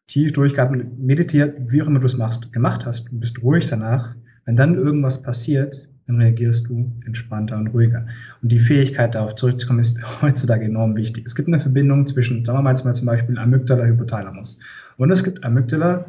tief 0.08 0.34
durchgeatmet, 0.34 0.98
meditiert, 0.98 1.72
wie 1.72 1.82
auch 1.82 1.88
immer 1.88 2.00
du 2.00 2.08
es 2.08 2.18
machst, 2.18 2.52
gemacht 2.52 2.86
hast, 2.86 3.06
du 3.10 3.20
bist 3.20 3.42
ruhig 3.44 3.68
danach. 3.68 4.16
Wenn 4.46 4.56
dann 4.56 4.76
irgendwas 4.76 5.22
passiert, 5.22 5.89
dann 6.10 6.20
reagierst 6.20 6.68
du 6.68 6.92
entspannter 7.06 7.56
und 7.56 7.68
ruhiger. 7.68 8.08
Und 8.42 8.52
die 8.52 8.58
Fähigkeit, 8.58 9.14
darauf 9.14 9.36
zurückzukommen, 9.36 9.80
ist 9.80 10.00
heutzutage 10.22 10.66
enorm 10.66 10.98
wichtig. 10.98 11.26
Es 11.28 11.36
gibt 11.36 11.48
eine 11.48 11.60
Verbindung 11.60 12.08
zwischen, 12.08 12.44
sagen 12.44 12.58
wir 12.58 12.64
mal 12.64 12.76
zum 12.76 13.06
Beispiel 13.06 13.38
Amygdala, 13.38 13.86
Hypothalamus. 13.86 14.60
Und 14.98 15.12
es 15.12 15.24
gibt 15.24 15.44
Amygdala, 15.44 16.06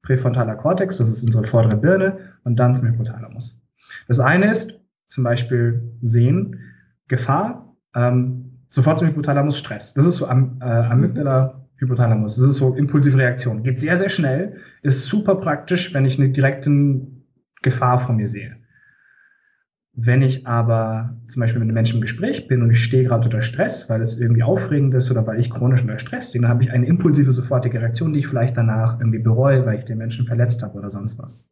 präfrontaler 0.00 0.56
Kortex, 0.56 0.96
das 0.96 1.10
ist 1.10 1.22
unsere 1.22 1.44
vordere 1.44 1.76
Birne, 1.76 2.18
und 2.44 2.56
dann 2.56 2.74
zum 2.74 2.88
Hypothalamus. 2.88 3.62
Das 4.08 4.20
eine 4.20 4.50
ist 4.50 4.80
zum 5.08 5.22
Beispiel 5.22 5.98
Sehen, 6.00 6.58
Gefahr, 7.08 7.76
ähm, 7.94 8.58
sofort 8.70 9.00
zum 9.00 9.08
Hypothalamus 9.08 9.58
Stress. 9.58 9.92
Das 9.92 10.06
ist 10.06 10.16
so 10.16 10.28
Am, 10.28 10.56
äh, 10.62 10.64
Amygdala, 10.64 11.68
Hypothalamus. 11.76 12.36
Das 12.36 12.46
ist 12.46 12.56
so 12.56 12.74
impulsive 12.74 13.18
Reaktion. 13.18 13.62
Geht 13.62 13.80
sehr, 13.80 13.98
sehr 13.98 14.08
schnell, 14.08 14.56
ist 14.80 15.04
super 15.04 15.34
praktisch, 15.34 15.92
wenn 15.92 16.06
ich 16.06 16.18
eine 16.18 16.30
direkte 16.30 16.70
Gefahr 17.60 17.98
vor 17.98 18.14
mir 18.14 18.26
sehe. 18.26 18.61
Wenn 19.94 20.22
ich 20.22 20.46
aber 20.46 21.18
zum 21.26 21.40
Beispiel 21.40 21.60
mit 21.60 21.66
einem 21.66 21.74
Menschen 21.74 21.96
im 21.96 22.00
Gespräch 22.00 22.48
bin 22.48 22.62
und 22.62 22.70
ich 22.70 22.82
stehe 22.82 23.04
gerade 23.04 23.24
unter 23.26 23.42
Stress, 23.42 23.90
weil 23.90 24.00
es 24.00 24.18
irgendwie 24.18 24.42
aufregend 24.42 24.94
ist 24.94 25.10
oder 25.10 25.26
weil 25.26 25.38
ich 25.38 25.50
chronisch 25.50 25.82
unter 25.82 25.98
Stress 25.98 26.30
stehe, 26.30 26.40
dann 26.40 26.50
habe 26.50 26.62
ich 26.62 26.72
eine 26.72 26.86
impulsive, 26.86 27.30
sofortige 27.30 27.78
Reaktion, 27.78 28.14
die 28.14 28.20
ich 28.20 28.26
vielleicht 28.26 28.56
danach 28.56 28.98
irgendwie 28.98 29.18
bereue, 29.18 29.66
weil 29.66 29.78
ich 29.78 29.84
den 29.84 29.98
Menschen 29.98 30.26
verletzt 30.26 30.62
habe 30.62 30.78
oder 30.78 30.88
sonst 30.88 31.18
was. 31.18 31.50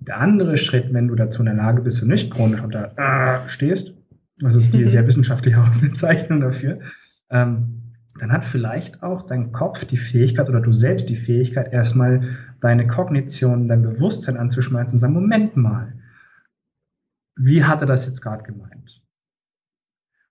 Der 0.00 0.20
andere 0.20 0.58
Schritt, 0.58 0.92
wenn 0.92 1.08
du 1.08 1.14
dazu 1.14 1.40
in 1.40 1.46
der 1.46 1.54
Lage 1.54 1.80
bist 1.80 2.02
und 2.02 2.08
nicht 2.08 2.30
chronisch 2.30 2.60
unter 2.60 2.92
äh, 2.98 3.48
stehst, 3.48 3.94
das 4.40 4.56
ist 4.56 4.74
die 4.74 4.84
sehr 4.86 5.06
wissenschaftliche 5.06 5.64
Bezeichnung 5.80 6.42
dafür, 6.42 6.80
ähm, 7.30 7.80
dann 8.20 8.30
hat 8.30 8.44
vielleicht 8.44 9.02
auch 9.02 9.22
dein 9.22 9.52
Kopf 9.52 9.86
die 9.86 9.96
Fähigkeit 9.96 10.48
oder 10.50 10.60
du 10.60 10.72
selbst 10.72 11.08
die 11.08 11.16
Fähigkeit, 11.16 11.72
erstmal 11.72 12.36
deine 12.60 12.86
Kognition, 12.86 13.68
dein 13.68 13.82
Bewusstsein 13.82 14.36
anzuschmeißen 14.36 14.94
und 14.94 14.98
sagen, 14.98 15.14
Moment 15.14 15.56
mal, 15.56 15.93
wie 17.36 17.64
hat 17.64 17.80
er 17.80 17.86
das 17.86 18.06
jetzt 18.06 18.20
gerade 18.20 18.44
gemeint? 18.44 19.02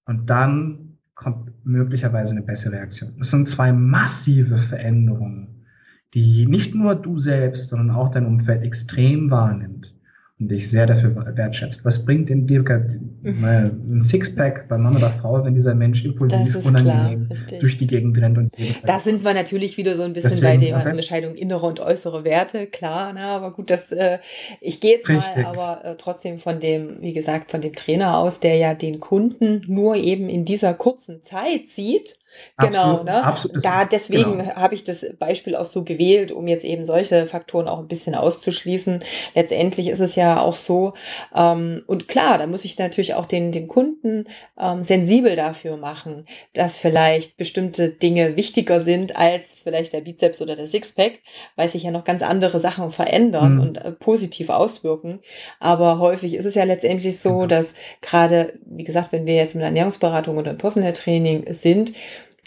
Und 0.05 0.29
dann 0.29 0.97
kommt 1.15 1.65
möglicherweise 1.65 2.31
eine 2.31 2.43
bessere 2.43 2.73
Reaktion. 2.73 3.15
Das 3.17 3.29
sind 3.29 3.47
zwei 3.47 3.71
massive 3.71 4.57
Veränderungen, 4.57 5.65
die 6.13 6.45
nicht 6.45 6.75
nur 6.75 6.95
du 6.95 7.19
selbst, 7.19 7.69
sondern 7.69 7.95
auch 7.95 8.09
dein 8.09 8.25
Umfeld 8.25 8.63
extrem 8.63 9.31
wahrnimmt 9.31 9.92
und 10.39 10.49
dich 10.49 10.69
sehr 10.69 10.87
dafür 10.87 11.15
wertschätzt. 11.37 11.85
Was 11.85 12.05
bringt 12.05 12.29
denn 12.29 12.47
dir 12.47 12.61
mhm. 12.61 13.45
ein 13.45 14.01
Sixpack 14.01 14.67
bei 14.67 14.77
Mann 14.77 14.95
oder 14.95 15.11
Frau, 15.11 15.43
wenn 15.45 15.53
dieser 15.53 15.75
Mensch 15.75 16.03
impulsiv, 16.03 16.55
unangenehm 16.65 17.29
klar, 17.29 17.59
durch 17.59 17.77
die 17.77 17.87
Gegend 17.87 18.17
rennt 18.17 18.37
und 18.37 18.51
Da 18.85 18.99
sind 18.99 19.23
wir 19.23 19.33
natürlich 19.33 19.77
wieder 19.77 19.95
so 19.95 20.01
ein 20.03 20.13
bisschen 20.13 20.31
Deswegen, 20.31 20.59
bei 20.59 20.65
der 20.65 20.75
Unterscheidung 20.77 21.35
innere 21.35 21.65
und 21.65 21.79
äußere 21.79 22.23
Werte, 22.23 22.65
klar, 22.65 23.13
na, 23.13 23.35
aber 23.35 23.51
gut, 23.51 23.69
das 23.69 23.91
äh, 23.91 24.19
ich 24.59 24.81
gehe 24.81 24.95
jetzt 24.95 25.07
Richtig. 25.07 25.43
mal 25.43 25.45
aber 25.45 25.85
äh, 25.85 25.95
trotzdem 25.97 26.39
von 26.39 26.59
dem, 26.59 27.01
wie 27.01 27.13
gesagt, 27.13 27.51
von 27.51 27.61
dem 27.61 27.75
Trainer 27.75 28.17
aus, 28.17 28.39
der 28.39 28.55
ja 28.55 28.73
den 28.73 28.99
Kunden 28.99 29.63
nur 29.67 29.95
eben 29.95 30.29
in 30.29 30.45
dieser 30.45 30.73
kurzen 30.73 31.21
Zeit 31.21 31.69
sieht 31.69 32.17
Genau, 32.57 32.79
absolut, 32.79 33.05
ne? 33.05 33.23
Absolut, 33.23 33.65
da 33.65 33.85
deswegen 33.85 34.37
genau. 34.39 34.55
habe 34.55 34.75
ich 34.75 34.83
das 34.83 35.05
Beispiel 35.17 35.55
auch 35.55 35.65
so 35.65 35.83
gewählt, 35.83 36.31
um 36.31 36.47
jetzt 36.47 36.65
eben 36.65 36.85
solche 36.85 37.25
Faktoren 37.27 37.67
auch 37.67 37.79
ein 37.79 37.87
bisschen 37.87 38.15
auszuschließen. 38.15 39.03
Letztendlich 39.33 39.87
ist 39.87 39.99
es 39.99 40.15
ja 40.15 40.39
auch 40.41 40.55
so, 40.55 40.93
ähm, 41.35 41.83
und 41.87 42.07
klar, 42.07 42.37
da 42.37 42.47
muss 42.47 42.65
ich 42.65 42.77
natürlich 42.77 43.15
auch 43.15 43.25
den, 43.25 43.51
den 43.51 43.67
Kunden 43.67 44.25
ähm, 44.59 44.83
sensibel 44.83 45.35
dafür 45.35 45.77
machen, 45.77 46.27
dass 46.53 46.77
vielleicht 46.77 47.37
bestimmte 47.37 47.89
Dinge 47.89 48.35
wichtiger 48.35 48.81
sind 48.81 49.17
als 49.17 49.55
vielleicht 49.63 49.93
der 49.93 50.01
Bizeps 50.01 50.41
oder 50.41 50.55
der 50.55 50.67
Sixpack, 50.67 51.19
weil 51.55 51.69
sich 51.69 51.83
ja 51.83 51.91
noch 51.91 52.03
ganz 52.03 52.21
andere 52.21 52.59
Sachen 52.59 52.91
verändern 52.91 53.55
mhm. 53.55 53.61
und 53.61 53.77
äh, 53.77 53.91
positiv 53.91 54.49
auswirken. 54.49 55.19
Aber 55.59 55.99
häufig 55.99 56.35
ist 56.35 56.45
es 56.45 56.55
ja 56.55 56.63
letztendlich 56.63 57.19
so, 57.19 57.41
mhm. 57.41 57.47
dass 57.47 57.75
gerade, 58.01 58.53
wie 58.65 58.83
gesagt, 58.83 59.11
wenn 59.11 59.25
wir 59.25 59.35
jetzt 59.35 59.55
mit 59.55 59.63
Ernährungsberatung 59.63 60.37
oder 60.37 60.53
Personal 60.53 60.93
Training 60.93 61.45
sind, 61.53 61.93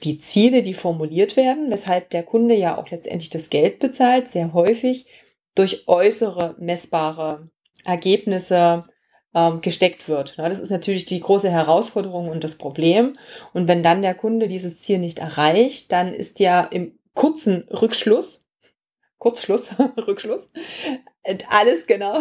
die 0.04 0.18
Ziele, 0.18 0.62
die 0.62 0.74
formuliert 0.74 1.36
werden, 1.36 1.70
weshalb 1.70 2.10
der 2.10 2.22
Kunde 2.22 2.54
ja 2.54 2.76
auch 2.76 2.90
letztendlich 2.90 3.30
das 3.30 3.50
Geld 3.50 3.78
bezahlt, 3.78 4.30
sehr 4.30 4.52
häufig 4.52 5.06
durch 5.54 5.88
äußere 5.88 6.54
messbare 6.58 7.46
Ergebnisse 7.84 8.84
ähm, 9.34 9.60
gesteckt 9.60 10.08
wird. 10.08 10.38
das 10.38 10.60
ist 10.60 10.70
natürlich 10.70 11.06
die 11.06 11.20
große 11.20 11.50
Herausforderung 11.50 12.28
und 12.28 12.44
das 12.44 12.56
Problem. 12.56 13.18
Und 13.52 13.68
wenn 13.68 13.82
dann 13.82 14.02
der 14.02 14.14
Kunde 14.14 14.48
dieses 14.48 14.82
Ziel 14.82 14.98
nicht 14.98 15.18
erreicht, 15.18 15.92
dann 15.92 16.12
ist 16.12 16.40
ja 16.40 16.62
im 16.62 16.98
kurzen 17.14 17.66
Rückschluss, 17.70 18.44
Kurzschluss, 19.18 19.70
Rückschluss, 20.06 20.48
alles 21.48 21.86
genau 21.86 22.20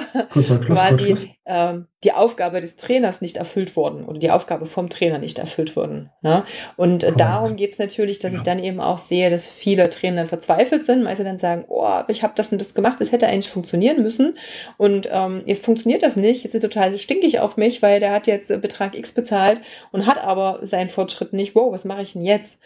quasi 0.65 1.35
ähm, 1.45 1.87
die 2.03 2.11
Aufgabe 2.11 2.61
des 2.61 2.75
Trainers 2.75 3.21
nicht 3.21 3.37
erfüllt 3.37 3.75
worden 3.75 4.05
oder 4.05 4.19
die 4.19 4.31
Aufgabe 4.31 4.65
vom 4.65 4.89
Trainer 4.89 5.19
nicht 5.19 5.37
erfüllt 5.37 5.75
worden. 5.75 6.09
Ne? 6.21 6.43
Und 6.75 7.03
äh, 7.03 7.11
darum 7.11 7.55
geht 7.55 7.73
es 7.73 7.79
natürlich, 7.79 8.19
dass 8.19 8.31
genau. 8.31 8.41
ich 8.41 8.45
dann 8.45 8.63
eben 8.63 8.79
auch 8.79 8.97
sehe, 8.97 9.29
dass 9.29 9.47
viele 9.47 9.89
Trainer 9.89 10.17
dann 10.17 10.27
verzweifelt 10.27 10.85
sind, 10.85 11.05
weil 11.05 11.15
sie 11.15 11.23
dann 11.23 11.39
sagen, 11.39 11.65
oh, 11.67 12.01
ich 12.07 12.23
habe 12.23 12.33
das 12.35 12.51
und 12.51 12.59
das 12.59 12.73
gemacht, 12.73 12.99
das 12.99 13.11
hätte 13.11 13.27
eigentlich 13.27 13.49
funktionieren 13.49 14.01
müssen 14.01 14.37
und 14.77 15.07
ähm, 15.11 15.43
jetzt 15.45 15.65
funktioniert 15.65 16.03
das 16.03 16.15
nicht, 16.15 16.43
jetzt 16.43 16.55
ist 16.55 16.61
total 16.61 16.97
stinkig 16.97 17.39
auf 17.39 17.57
mich, 17.57 17.81
weil 17.81 17.99
der 17.99 18.11
hat 18.11 18.27
jetzt 18.27 18.49
Betrag 18.61 18.95
X 18.95 19.11
bezahlt 19.11 19.61
und 19.91 20.05
hat 20.05 20.23
aber 20.23 20.59
seinen 20.63 20.89
Fortschritt 20.89 21.33
nicht, 21.33 21.55
wow, 21.55 21.71
was 21.71 21.85
mache 21.85 22.01
ich 22.01 22.13
denn 22.13 22.23
jetzt? 22.23 22.59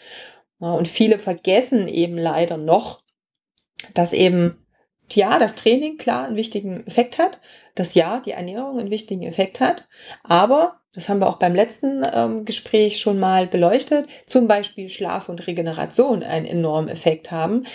Ja, 0.62 0.74
und 0.74 0.88
viele 0.88 1.20
vergessen 1.20 1.88
eben 1.88 2.18
leider 2.18 2.58
noch, 2.58 3.02
dass 3.94 4.14
eben 4.14 4.58
ja, 5.16 5.40
das 5.40 5.56
Training 5.56 5.98
klar 5.98 6.26
einen 6.26 6.36
wichtigen 6.36 6.86
Effekt 6.86 7.18
hat, 7.18 7.40
dass 7.76 7.96
ja, 7.96 8.20
die 8.20 8.32
Ernährung 8.32 8.80
einen 8.80 8.92
wichtigen 8.92 9.24
Effekt 9.24 9.60
hat, 9.60 9.88
aber, 10.24 10.80
das 10.94 11.08
haben 11.08 11.20
wir 11.20 11.30
auch 11.30 11.38
beim 11.38 11.56
letzten 11.56 12.04
ähm, 12.14 12.46
Gespräch 12.46 13.00
schon 13.00 13.20
mal 13.20 13.48
beleuchtet, 13.48 14.08
zum 14.26 14.48
Beispiel 14.48 14.90
Schlaf 14.90 15.30
und 15.30 15.46
Regeneration 15.48 16.24
einen 16.24 16.46
enormen 16.46 16.90
Effekt 16.90 17.32
haben, 17.32 17.66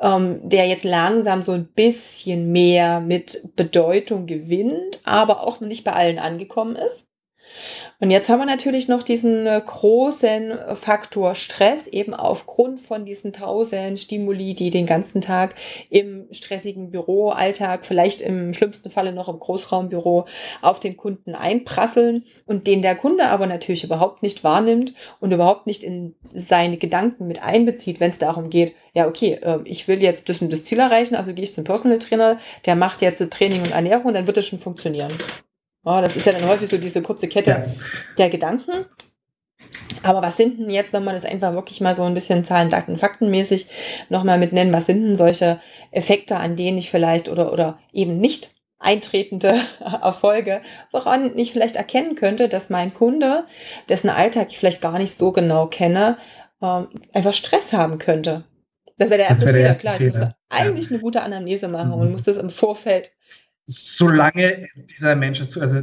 ähm, 0.00 0.40
der 0.42 0.66
jetzt 0.66 0.84
langsam 0.84 1.42
so 1.42 1.52
ein 1.52 1.66
bisschen 1.66 2.50
mehr 2.50 3.00
mit 3.00 3.54
Bedeutung 3.56 4.26
gewinnt, 4.26 5.00
aber 5.04 5.46
auch 5.46 5.60
noch 5.60 5.68
nicht 5.68 5.84
bei 5.84 5.92
allen 5.92 6.18
angekommen 6.18 6.76
ist. 6.76 7.06
Und 8.00 8.10
jetzt 8.10 8.28
haben 8.28 8.40
wir 8.40 8.46
natürlich 8.46 8.88
noch 8.88 9.02
diesen 9.02 9.46
äh, 9.46 9.60
großen 9.64 10.52
Faktor 10.74 11.34
Stress, 11.34 11.86
eben 11.86 12.14
aufgrund 12.14 12.80
von 12.80 13.04
diesen 13.04 13.32
tausend 13.32 14.00
Stimuli, 14.00 14.54
die 14.54 14.70
den 14.70 14.86
ganzen 14.86 15.20
Tag 15.20 15.54
im 15.88 16.26
stressigen 16.32 16.90
Büroalltag, 16.90 17.86
vielleicht 17.86 18.20
im 18.20 18.54
schlimmsten 18.54 18.90
Falle 18.90 19.12
noch 19.12 19.28
im 19.28 19.38
Großraumbüro 19.38 20.26
auf 20.62 20.80
den 20.80 20.96
Kunden 20.96 21.34
einprasseln 21.34 22.24
und 22.46 22.66
den 22.66 22.82
der 22.82 22.96
Kunde 22.96 23.26
aber 23.26 23.46
natürlich 23.46 23.84
überhaupt 23.84 24.22
nicht 24.22 24.42
wahrnimmt 24.44 24.94
und 25.20 25.32
überhaupt 25.32 25.66
nicht 25.66 25.84
in 25.84 26.14
seine 26.34 26.78
Gedanken 26.78 27.26
mit 27.26 27.42
einbezieht, 27.42 28.00
wenn 28.00 28.10
es 28.10 28.18
darum 28.18 28.50
geht, 28.50 28.74
ja, 28.94 29.06
okay, 29.06 29.38
ähm, 29.42 29.62
ich 29.64 29.88
will 29.88 30.02
jetzt 30.02 30.28
das 30.28 30.42
und 30.42 30.52
das 30.52 30.64
Ziel 30.64 30.78
erreichen, 30.78 31.14
also 31.14 31.32
gehe 31.32 31.44
ich 31.44 31.54
zum 31.54 31.64
Personal 31.64 31.98
Trainer, 31.98 32.38
der 32.66 32.76
macht 32.76 33.02
jetzt 33.02 33.22
Training 33.30 33.62
und 33.62 33.72
Ernährung, 33.72 34.12
dann 34.12 34.26
wird 34.26 34.36
es 34.36 34.46
schon 34.46 34.58
funktionieren. 34.58 35.12
Oh, 35.84 36.00
das 36.00 36.16
ist 36.16 36.26
ja 36.26 36.32
dann 36.32 36.48
häufig 36.48 36.68
so 36.68 36.78
diese 36.78 37.02
kurze 37.02 37.28
Kette 37.28 37.50
ja. 37.50 37.64
der 38.18 38.30
Gedanken. 38.30 38.86
Aber 40.02 40.22
was 40.22 40.36
sind 40.36 40.58
denn 40.58 40.70
jetzt, 40.70 40.92
wenn 40.92 41.04
man 41.04 41.14
das 41.14 41.24
einfach 41.24 41.52
wirklich 41.54 41.80
mal 41.80 41.94
so 41.94 42.02
ein 42.02 42.14
bisschen 42.14 42.44
Zahlen, 42.44 42.70
Daten, 42.70 42.96
Faktenmäßig 42.96 43.66
nochmal 44.08 44.38
mit 44.38 44.52
nennen, 44.52 44.72
was 44.72 44.86
sind 44.86 45.02
denn 45.02 45.16
solche 45.16 45.60
Effekte, 45.90 46.36
an 46.36 46.56
denen 46.56 46.78
ich 46.78 46.90
vielleicht 46.90 47.28
oder, 47.28 47.52
oder 47.52 47.78
eben 47.92 48.18
nicht 48.18 48.54
eintretende 48.78 49.60
Erfolge, 49.80 50.60
woran 50.90 51.38
ich 51.38 51.52
vielleicht 51.52 51.76
erkennen 51.76 52.16
könnte, 52.16 52.48
dass 52.48 52.70
mein 52.70 52.92
Kunde, 52.92 53.44
dessen 53.88 54.10
Alltag 54.10 54.48
ich 54.50 54.58
vielleicht 54.58 54.80
gar 54.80 54.98
nicht 54.98 55.16
so 55.16 55.30
genau 55.30 55.66
kenne, 55.66 56.18
ähm, 56.60 56.88
einfach 57.12 57.34
Stress 57.34 57.72
haben 57.72 57.98
könnte. 57.98 58.44
Das 58.98 59.08
wäre 59.08 59.18
der 59.18 59.28
erste 59.28 59.46
wär 59.46 59.52
der 59.52 59.60
Fehler. 59.60 59.68
Erste 59.68 59.82
Klar, 59.82 59.94
ich 59.94 60.12
Fehler. 60.12 60.26
muss 60.26 60.34
eigentlich 60.48 60.86
ja. 60.86 60.90
eine 60.92 61.00
gute 61.00 61.22
Anamnese 61.22 61.68
machen 61.68 61.90
mhm. 61.90 61.94
und 61.94 62.12
muss 62.12 62.24
das 62.24 62.36
im 62.36 62.50
Vorfeld 62.50 63.12
solange 63.72 64.68
dieser 64.90 65.16
Mensch 65.16 65.40
ist, 65.40 65.56
also 65.58 65.82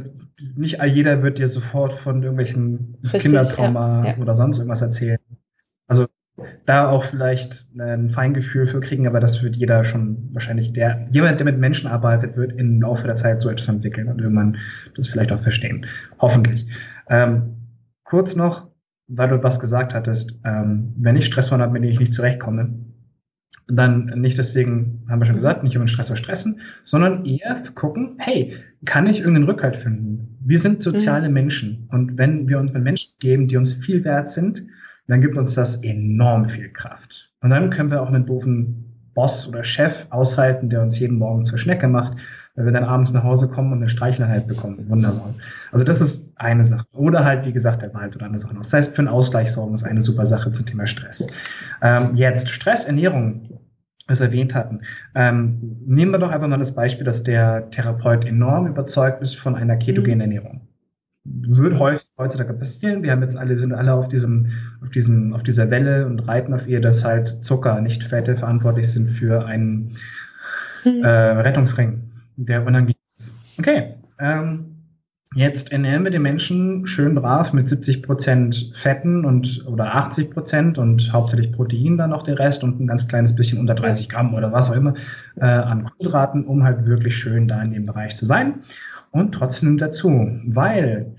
nicht 0.56 0.82
jeder 0.82 1.22
wird 1.22 1.38
dir 1.38 1.48
sofort 1.48 1.92
von 1.92 2.22
irgendwelchen 2.22 2.96
Richtig, 3.02 3.22
Kindertrauma 3.22 4.04
ja, 4.04 4.10
ja. 4.12 4.18
oder 4.18 4.34
sonst 4.34 4.58
irgendwas 4.58 4.82
erzählen. 4.82 5.18
Also 5.86 6.06
da 6.64 6.88
auch 6.88 7.04
vielleicht 7.04 7.68
ein 7.78 8.08
Feingefühl 8.08 8.66
für 8.66 8.80
kriegen, 8.80 9.06
aber 9.06 9.20
das 9.20 9.42
wird 9.42 9.56
jeder 9.56 9.84
schon 9.84 10.30
wahrscheinlich 10.32 10.72
der, 10.72 11.06
jemand, 11.10 11.40
der 11.40 11.44
mit 11.44 11.58
Menschen 11.58 11.88
arbeitet, 11.88 12.36
wird 12.36 12.52
im 12.52 12.80
Laufe 12.80 13.06
der 13.06 13.16
Zeit 13.16 13.42
so 13.42 13.50
etwas 13.50 13.68
entwickeln 13.68 14.08
und 14.08 14.20
irgendwann 14.20 14.56
das 14.96 15.08
vielleicht 15.08 15.32
auch 15.32 15.40
verstehen. 15.40 15.86
Hoffentlich. 16.18 16.66
Ähm, 17.08 17.56
kurz 18.04 18.36
noch, 18.36 18.70
weil 19.08 19.28
du 19.28 19.42
was 19.42 19.60
gesagt 19.60 19.94
hattest, 19.94 20.38
ähm, 20.44 20.94
wenn 20.96 21.16
ich 21.16 21.26
Stresshorn 21.26 21.60
habe, 21.60 21.72
mit 21.72 21.82
dem 21.82 21.90
ich 21.90 22.00
nicht 22.00 22.14
zurechtkomme, 22.14 22.74
dann 23.72 24.06
nicht 24.20 24.38
deswegen, 24.38 25.04
haben 25.08 25.20
wir 25.20 25.26
schon 25.26 25.36
gesagt, 25.36 25.62
nicht 25.62 25.74
über 25.74 25.84
den 25.84 25.88
Stressor 25.88 26.16
stressen, 26.16 26.60
sondern 26.84 27.24
eher 27.24 27.62
gucken, 27.74 28.16
hey, 28.18 28.56
kann 28.84 29.06
ich 29.06 29.20
irgendeinen 29.20 29.48
Rückhalt 29.48 29.76
finden? 29.76 30.38
Wir 30.44 30.58
sind 30.58 30.82
soziale 30.82 31.28
mhm. 31.28 31.34
Menschen 31.34 31.88
und 31.90 32.18
wenn 32.18 32.48
wir 32.48 32.58
uns 32.58 32.72
mit 32.72 32.82
Menschen 32.82 33.12
geben, 33.20 33.48
die 33.48 33.56
uns 33.56 33.74
viel 33.74 34.04
wert 34.04 34.28
sind, 34.28 34.64
dann 35.06 35.20
gibt 35.20 35.36
uns 35.36 35.54
das 35.54 35.82
enorm 35.82 36.48
viel 36.48 36.70
Kraft. 36.70 37.32
Und 37.40 37.50
dann 37.50 37.70
können 37.70 37.90
wir 37.90 38.02
auch 38.02 38.08
einen 38.08 38.26
doofen 38.26 38.90
Boss 39.14 39.48
oder 39.48 39.64
Chef 39.64 40.06
aushalten, 40.10 40.70
der 40.70 40.82
uns 40.82 40.98
jeden 40.98 41.18
Morgen 41.18 41.44
zur 41.44 41.58
Schnecke 41.58 41.88
macht, 41.88 42.16
weil 42.60 42.66
wir 42.66 42.72
dann 42.72 42.84
abends 42.84 43.12
nach 43.12 43.24
Hause 43.24 43.48
kommen 43.48 43.72
und 43.72 43.78
eine 43.78 43.88
Streicheleinheit 43.88 44.46
bekommen. 44.46 44.78
Wunderbar. 44.88 45.34
Also 45.72 45.84
das 45.84 46.00
ist 46.00 46.32
eine 46.36 46.62
Sache. 46.62 46.86
Oder 46.92 47.24
halt, 47.24 47.44
wie 47.46 47.52
gesagt, 47.52 47.82
der 47.82 47.92
Wald 47.94 48.14
oder 48.14 48.26
andere 48.26 48.40
Sachen. 48.40 48.58
Das 48.58 48.72
heißt, 48.72 48.94
für 48.94 49.00
einen 49.00 49.08
Ausgleich 49.08 49.50
sorgen 49.50 49.74
ist 49.74 49.82
eine 49.82 50.00
super 50.00 50.26
Sache 50.26 50.50
zum 50.50 50.66
Thema 50.66 50.86
Stress. 50.86 51.26
Ähm, 51.82 52.14
jetzt 52.14 52.50
Stress, 52.50 52.84
Ernährung, 52.84 53.60
was 54.06 54.20
erwähnt 54.20 54.54
hatten. 54.54 54.80
Ähm, 55.14 55.78
nehmen 55.86 56.12
wir 56.12 56.18
doch 56.18 56.30
einfach 56.30 56.48
mal 56.48 56.58
das 56.58 56.74
Beispiel, 56.74 57.04
dass 57.04 57.22
der 57.22 57.70
Therapeut 57.70 58.24
enorm 58.24 58.66
überzeugt 58.66 59.22
ist 59.22 59.36
von 59.36 59.54
einer 59.54 59.76
ketogenen 59.76 60.18
mhm. 60.18 60.36
Ernährung 60.36 60.60
wird 61.24 61.78
häufig 61.78 62.08
heutzutage 62.18 62.54
passieren. 62.54 63.02
Wir 63.02 63.12
haben 63.12 63.22
jetzt 63.22 63.36
alle, 63.36 63.58
sind 63.58 63.72
alle 63.72 63.92
auf 63.92 64.08
diesem, 64.08 64.46
auf 64.82 64.90
diesem, 64.90 65.34
auf 65.34 65.42
dieser 65.42 65.70
Welle 65.70 66.06
und 66.06 66.20
reiten 66.20 66.54
auf 66.54 66.66
ihr, 66.66 66.80
dass 66.80 67.04
halt 67.04 67.44
Zucker, 67.44 67.80
nicht 67.80 68.02
Fette 68.02 68.36
verantwortlich 68.36 68.90
sind 68.90 69.06
für 69.06 69.44
einen 69.44 69.96
hm. 70.82 71.02
äh, 71.02 71.08
Rettungsring, 71.08 72.09
der 72.44 72.66
unangenehm 72.66 72.96
ist. 73.18 73.34
Okay. 73.58 73.94
Ähm, 74.18 74.70
Jetzt 75.36 75.70
ernähren 75.70 76.02
wir 76.02 76.10
den 76.10 76.22
Menschen 76.22 76.88
schön 76.88 77.14
brav 77.14 77.52
mit 77.52 77.68
70 77.68 78.02
Prozent 78.02 78.72
Fetten 78.74 79.24
und 79.24 79.64
oder 79.64 79.94
80 79.94 80.32
Prozent 80.32 80.76
und 80.76 81.12
hauptsächlich 81.12 81.52
Protein 81.52 81.96
dann 81.96 82.10
noch 82.10 82.24
der 82.24 82.36
Rest 82.36 82.64
und 82.64 82.80
ein 82.80 82.88
ganz 82.88 83.06
kleines 83.06 83.36
bisschen 83.36 83.60
unter 83.60 83.76
30 83.76 84.08
Gramm 84.08 84.34
oder 84.34 84.50
was 84.50 84.72
auch 84.72 84.74
immer 84.74 84.94
äh, 85.36 85.44
an 85.44 85.84
Kohlenhydraten, 85.84 86.46
um 86.46 86.64
halt 86.64 86.84
wirklich 86.84 87.16
schön 87.16 87.46
da 87.46 87.62
in 87.62 87.70
dem 87.70 87.86
Bereich 87.86 88.16
zu 88.16 88.26
sein 88.26 88.62
und 89.12 89.30
trotzdem 89.30 89.78
dazu, 89.78 90.28
weil 90.46 91.14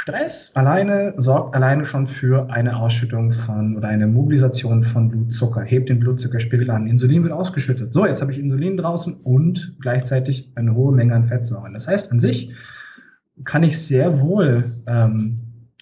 Stress 0.00 0.54
alleine 0.54 1.12
sorgt 1.16 1.56
alleine 1.56 1.84
schon 1.84 2.06
für 2.06 2.50
eine 2.50 2.76
Ausschüttung 2.76 3.32
von 3.32 3.76
oder 3.76 3.88
eine 3.88 4.06
Mobilisation 4.06 4.84
von 4.84 5.08
Blutzucker, 5.08 5.62
hebt 5.62 5.88
den 5.88 5.98
Blutzuckerspiegel 5.98 6.70
an. 6.70 6.86
Insulin 6.86 7.24
wird 7.24 7.32
ausgeschüttet. 7.32 7.92
So, 7.92 8.06
jetzt 8.06 8.22
habe 8.22 8.30
ich 8.30 8.38
Insulin 8.38 8.76
draußen 8.76 9.14
und 9.14 9.76
gleichzeitig 9.80 10.52
eine 10.54 10.74
hohe 10.74 10.94
Menge 10.94 11.14
an 11.14 11.26
Fettsäuren. 11.26 11.72
Das 11.72 11.88
heißt, 11.88 12.12
an 12.12 12.20
sich 12.20 12.52
kann 13.44 13.64
ich 13.64 13.84
sehr 13.84 14.20
wohl 14.20 14.76
ähm, 14.86 15.72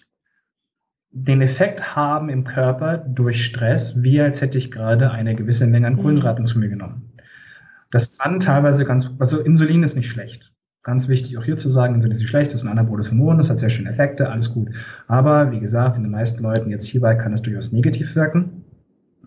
den 1.11 1.43
Effekt 1.43 1.95
haben 1.95 2.31
im 2.31 2.45
Körper 2.45 2.97
durch 2.97 3.45
Stress, 3.45 4.03
wie 4.03 4.21
als 4.21 4.41
hätte 4.41 4.57
ich 4.57 4.71
gerade 4.71 5.11
eine 5.11 5.35
gewisse 5.35 5.67
Menge 5.67 5.89
an 5.89 5.95
mhm. 5.95 5.99
Kohlenhydraten 5.99 6.47
zu 6.47 6.59
mir 6.59 6.69
genommen. 6.69 7.13
Das 7.91 8.17
kann 8.17 8.41
teilweise 8.41 8.87
ganz, 8.87 9.11
also 9.19 9.41
Insulin 9.41 9.83
ist 9.83 9.95
nicht 9.95 10.11
schlecht. 10.11 10.56
Ganz 10.87 11.09
wichtig 11.09 11.37
auch 11.37 11.43
hier 11.43 11.57
zu 11.57 11.69
sagen, 11.69 11.97
Insulin 11.97 12.13
ist 12.13 12.21
nicht 12.21 12.29
schlecht, 12.29 12.53
das 12.53 12.61
ist 12.61 12.65
ein 12.65 12.71
anaboles 12.71 13.11
Hormon, 13.11 13.39
das 13.39 13.51
hat 13.51 13.59
sehr 13.59 13.71
schöne 13.71 13.91
Effekte, 13.91 14.31
alles 14.31 14.53
gut. 14.53 14.69
Aber 15.09 15.51
wie 15.51 15.59
gesagt, 15.59 15.97
in 15.97 16.05
den 16.05 16.13
meisten 16.13 16.41
Leuten 16.45 16.71
jetzt 16.71 16.87
hierbei 16.87 17.17
kann 17.17 17.33
es 17.33 17.43
durchaus 17.43 17.73
negativ 17.73 18.15
wirken. 18.15 18.63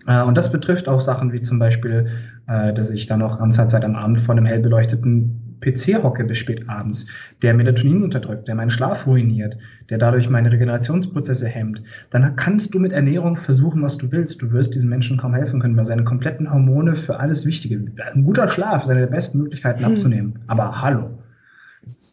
Äh, 0.08 0.22
und 0.22 0.38
das 0.38 0.54
betrifft 0.54 0.88
auch 0.88 1.02
Sachen 1.02 1.34
wie 1.34 1.42
zum 1.42 1.60
Beispiel, 1.60 2.08
äh, 2.48 2.74
dass 2.74 2.92
ich 2.92 3.08
dann 3.08 3.22
auch 3.22 3.40
ganze 3.40 3.68
Zeit 3.68 3.84
am 3.84 3.98
Abend 3.98 4.22
vor 4.22 4.36
einem 4.36 4.46
hell 4.46 4.62
beleuchteten 4.62 5.58
PC 5.60 6.02
hocke 6.02 6.24
bis 6.24 6.38
spät 6.38 6.70
abends, 6.70 7.08
der 7.42 7.54
Melatonin 7.54 8.04
unterdrückt, 8.04 8.48
der 8.48 8.56
meinen 8.56 8.70
Schlaf 8.70 9.06
ruiniert, 9.06 9.58
der 9.90 9.98
dadurch 9.98 10.30
meine 10.30 10.54
Regenerationsprozesse 10.54 11.50
hemmt, 11.50 11.84
dann 12.10 12.38
kannst 12.38 12.74
du 12.74 12.80
mit 12.80 12.94
Ernährung 12.94 13.36
versuchen, 13.36 13.82
was 13.82 13.98
du 13.98 14.10
willst. 14.14 14.42
Du 14.42 14.54
wirst 14.54 14.76
diesen 14.76 14.90
Menschen 14.90 15.18
kaum 15.18 15.34
helfen 15.34 15.60
können, 15.60 15.76
weil 15.76 15.86
seine 15.86 16.06
kompletten 16.06 16.50
Hormone 16.50 16.96
für 16.96 17.20
alles 17.20 17.46
Wichtige, 17.46 17.84
ein 18.14 18.24
guter 18.24 18.48
Schlaf 18.48 18.84
ist 18.84 18.90
eine 18.90 19.02
der 19.02 19.08
besten 19.08 19.40
Möglichkeiten 19.40 19.84
hm. 19.84 19.92
abzunehmen. 19.92 20.40
Aber 20.48 20.82
hallo, 20.82 21.19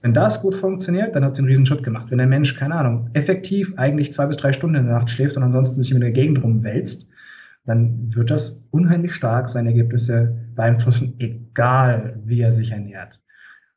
wenn 0.02 0.12
das 0.12 0.40
gut 0.40 0.54
funktioniert, 0.54 1.14
dann 1.14 1.24
hat 1.24 1.36
sie 1.36 1.40
einen 1.40 1.48
riesen 1.48 1.66
Schritt 1.66 1.82
gemacht. 1.82 2.10
Wenn 2.10 2.18
der 2.18 2.26
Mensch, 2.26 2.54
keine 2.56 2.74
Ahnung, 2.74 3.10
effektiv 3.12 3.74
eigentlich 3.76 4.12
zwei 4.12 4.26
bis 4.26 4.36
drei 4.36 4.52
Stunden 4.52 4.76
in 4.76 4.86
der 4.86 4.94
Nacht 4.94 5.10
schläft 5.10 5.36
und 5.36 5.42
ansonsten 5.42 5.82
sich 5.82 5.92
in 5.92 6.00
der 6.00 6.12
Gegend 6.12 6.42
rumwälzt, 6.42 7.08
dann 7.64 8.14
wird 8.14 8.30
das 8.30 8.68
unheimlich 8.70 9.14
stark 9.14 9.48
seine 9.48 9.70
Ergebnisse 9.70 10.36
beeinflussen, 10.54 11.14
egal 11.18 12.20
wie 12.24 12.40
er 12.40 12.52
sich 12.52 12.70
ernährt. 12.70 13.20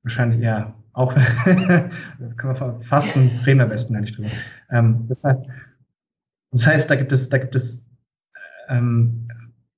Wahrscheinlich, 0.04 0.42
ja, 0.42 0.76
auch 0.94 1.16
wir 2.18 2.80
fasten, 2.82 3.32
reden 3.46 3.60
wir 3.60 3.64
am 3.64 3.70
besten 3.70 3.94
gar 3.94 4.02
nicht 4.02 4.18
drüber. 4.18 4.30
Ähm, 4.70 5.06
das, 5.08 5.24
heißt, 5.24 5.40
das 6.52 6.68
heißt, 6.68 6.90
da 6.90 6.96
gibt 6.96 7.12
es, 7.12 7.30
da 7.30 7.38
gibt 7.38 7.56
es 7.56 7.86
ähm, 8.70 9.28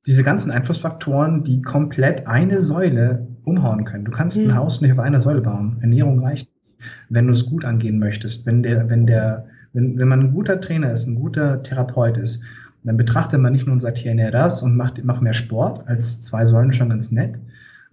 diese 0.06 0.24
ganzen 0.24 0.52
Einflussfaktoren, 0.52 1.44
die 1.44 1.62
komplett 1.62 2.28
eine 2.28 2.60
Säule 2.60 3.28
umhauen 3.46 3.86
können. 3.86 4.06
Du 4.06 4.12
kannst 4.12 4.40
mhm. 4.40 4.50
ein 4.50 4.56
Haus 4.56 4.82
nicht 4.82 4.92
auf 4.92 5.00
einer 5.00 5.20
Säule 5.20 5.42
bauen. 5.42 5.78
Ernährung 5.82 6.20
reicht 6.24 6.50
nicht, 6.54 6.86
wenn 7.10 7.28
du 7.28 7.34
es 7.34 7.46
gut 7.46 7.66
angehen 7.66 8.00
möchtest. 8.00 8.46
Wenn 8.46 8.64
der, 8.64 8.90
wenn 8.90 9.06
der, 9.06 9.46
wenn, 9.74 9.98
wenn 9.98 10.08
man 10.08 10.20
ein 10.22 10.34
guter 10.34 10.60
Trainer 10.60 10.92
ist, 10.92 11.08
ein 11.08 11.16
guter 11.16 11.64
Therapeut 11.64 12.18
ist, 12.18 12.42
dann 12.84 12.98
betrachtet 12.98 13.40
man 13.40 13.54
nicht 13.54 13.66
nur 13.66 13.74
und 13.74 13.80
sagt, 13.80 14.00
hier 14.00 14.10
ernähre 14.10 14.32
das 14.32 14.64
und 14.64 14.76
macht, 14.76 15.04
mach 15.04 15.22
mehr 15.22 15.34
Sport, 15.34 15.88
als 15.88 16.22
zwei 16.22 16.46
Säulen 16.46 16.74
schon 16.74 16.90
ganz 16.90 17.12
nett. 17.12 17.40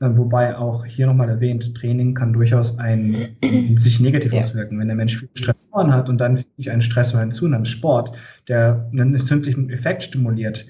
Äh, 0.01 0.11
wobei 0.13 0.57
auch 0.57 0.85
hier 0.85 1.07
nochmal 1.07 1.29
erwähnt, 1.29 1.75
Training 1.75 2.15
kann 2.15 2.33
durchaus 2.33 2.79
ein, 2.79 3.37
sich 3.77 4.01
negativ 4.01 4.33
ja. 4.33 4.41
auswirken. 4.41 4.79
Wenn 4.79 4.89
der 4.89 4.97
Mensch 4.97 5.19
viel 5.19 5.29
Stressoren 5.35 5.93
hat 5.93 6.09
und 6.09 6.21
dann 6.21 6.39
einen 6.67 6.83
Stressor 6.83 7.21
hinzu, 7.21 7.49
namens 7.49 7.69
Sport, 7.69 8.17
der 8.49 8.89
einen 8.93 9.15
entzündlichen 9.15 9.71
Effekt 9.71 10.05
stimuliert, 10.05 10.67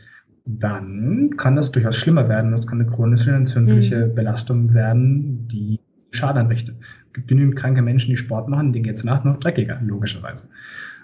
dann 0.50 1.36
kann 1.36 1.56
das 1.56 1.72
durchaus 1.72 1.96
schlimmer 1.96 2.28
werden. 2.28 2.52
Das 2.52 2.66
kann 2.66 2.80
eine 2.80 2.90
chronische 2.90 3.32
entzündliche 3.32 4.06
mhm. 4.06 4.14
Belastung 4.14 4.72
werden, 4.72 5.46
die 5.48 5.78
Schaden 6.10 6.40
anrichtet. 6.40 6.76
Es 7.08 7.12
gibt 7.12 7.28
genügend 7.28 7.56
kranke 7.56 7.82
Menschen, 7.82 8.10
die 8.10 8.16
Sport 8.16 8.48
machen, 8.48 8.72
denen 8.72 8.84
geht 8.84 8.96
es 8.96 9.04
nach 9.04 9.24
noch 9.24 9.38
dreckiger, 9.38 9.78
logischerweise. 9.82 10.48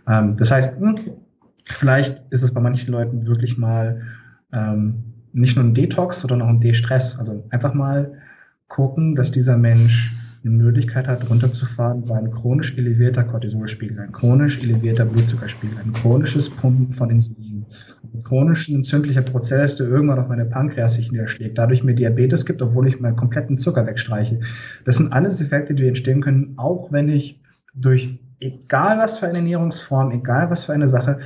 Ähm, 0.09 0.35
das 0.37 0.51
heißt, 0.51 0.81
hm, 0.81 0.97
vielleicht 1.65 2.23
ist 2.31 2.43
es 2.43 2.55
bei 2.55 2.61
manchen 2.61 2.91
Leuten 2.91 3.27
wirklich 3.27 3.59
mal 3.59 4.01
ähm, 4.51 5.05
nicht 5.35 5.57
nur 5.57 5.65
ein 5.67 5.75
Detox, 5.75 6.21
sondern 6.21 6.41
auch 6.41 6.49
ein 6.49 6.61
De-Stress. 6.61 7.19
Also 7.19 7.45
einfach 7.51 7.75
mal 7.75 8.15
gucken, 8.69 9.15
dass 9.15 9.31
dieser 9.31 9.59
Mensch 9.59 10.15
eine 10.45 10.57
Möglichkeit 10.57 11.09
hat, 11.09 11.29
runterzufahren, 11.31 12.09
weil 12.09 12.19
ein 12.19 12.31
chronisch 12.31 12.77
elevierter 12.77 13.25
Cortisolspiegel, 13.25 13.99
ein 13.99 14.13
chronisch 14.13 14.63
elevierter 14.63 15.07
Blutzuckerspiegel, 15.07 15.79
ein 15.79 15.93
chronisches 15.93 16.51
Pumpen 16.51 16.91
von 16.93 17.11
Insulin, 17.11 17.65
ein 18.13 18.23
chronisch 18.23 18.69
entzündlicher 18.69 19.23
Prozess, 19.23 19.77
der 19.77 19.89
irgendwann 19.89 20.19
auf 20.19 20.29
meine 20.29 20.45
Pankreas 20.45 20.95
sich 20.95 21.11
niederschlägt, 21.11 21.57
dadurch 21.57 21.83
mir 21.83 21.95
Diabetes 21.95 22.45
gibt, 22.45 22.61
obwohl 22.61 22.87
ich 22.87 23.01
meinen 23.01 23.17
kompletten 23.17 23.57
Zucker 23.57 23.87
wegstreiche. 23.87 24.41
Das 24.85 24.99
sind 24.99 25.13
alles 25.13 25.41
Effekte, 25.41 25.75
die 25.75 25.89
entstehen 25.89 26.21
können, 26.21 26.55
auch 26.57 26.93
wenn 26.93 27.09
ich 27.09 27.41
durch 27.75 28.19
egal 28.41 28.99
was 28.99 29.19
für 29.19 29.27
eine 29.27 29.39
Ernährungsform, 29.39 30.11
egal 30.13 30.51
was 30.51 30.65
für 30.65 30.75
eine 30.75 30.89
Sache, 30.89 31.21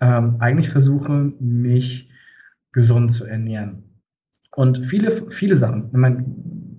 ähm, 0.00 0.36
eigentlich 0.38 0.68
versuche, 0.68 1.32
mich 1.40 2.10
gesund 2.72 3.10
zu 3.10 3.24
ernähren. 3.24 3.84
Und 4.54 4.86
viele, 4.86 5.10
viele 5.30 5.56
Sachen, 5.56 5.86
ich 5.86 5.98
meine, 5.98 6.24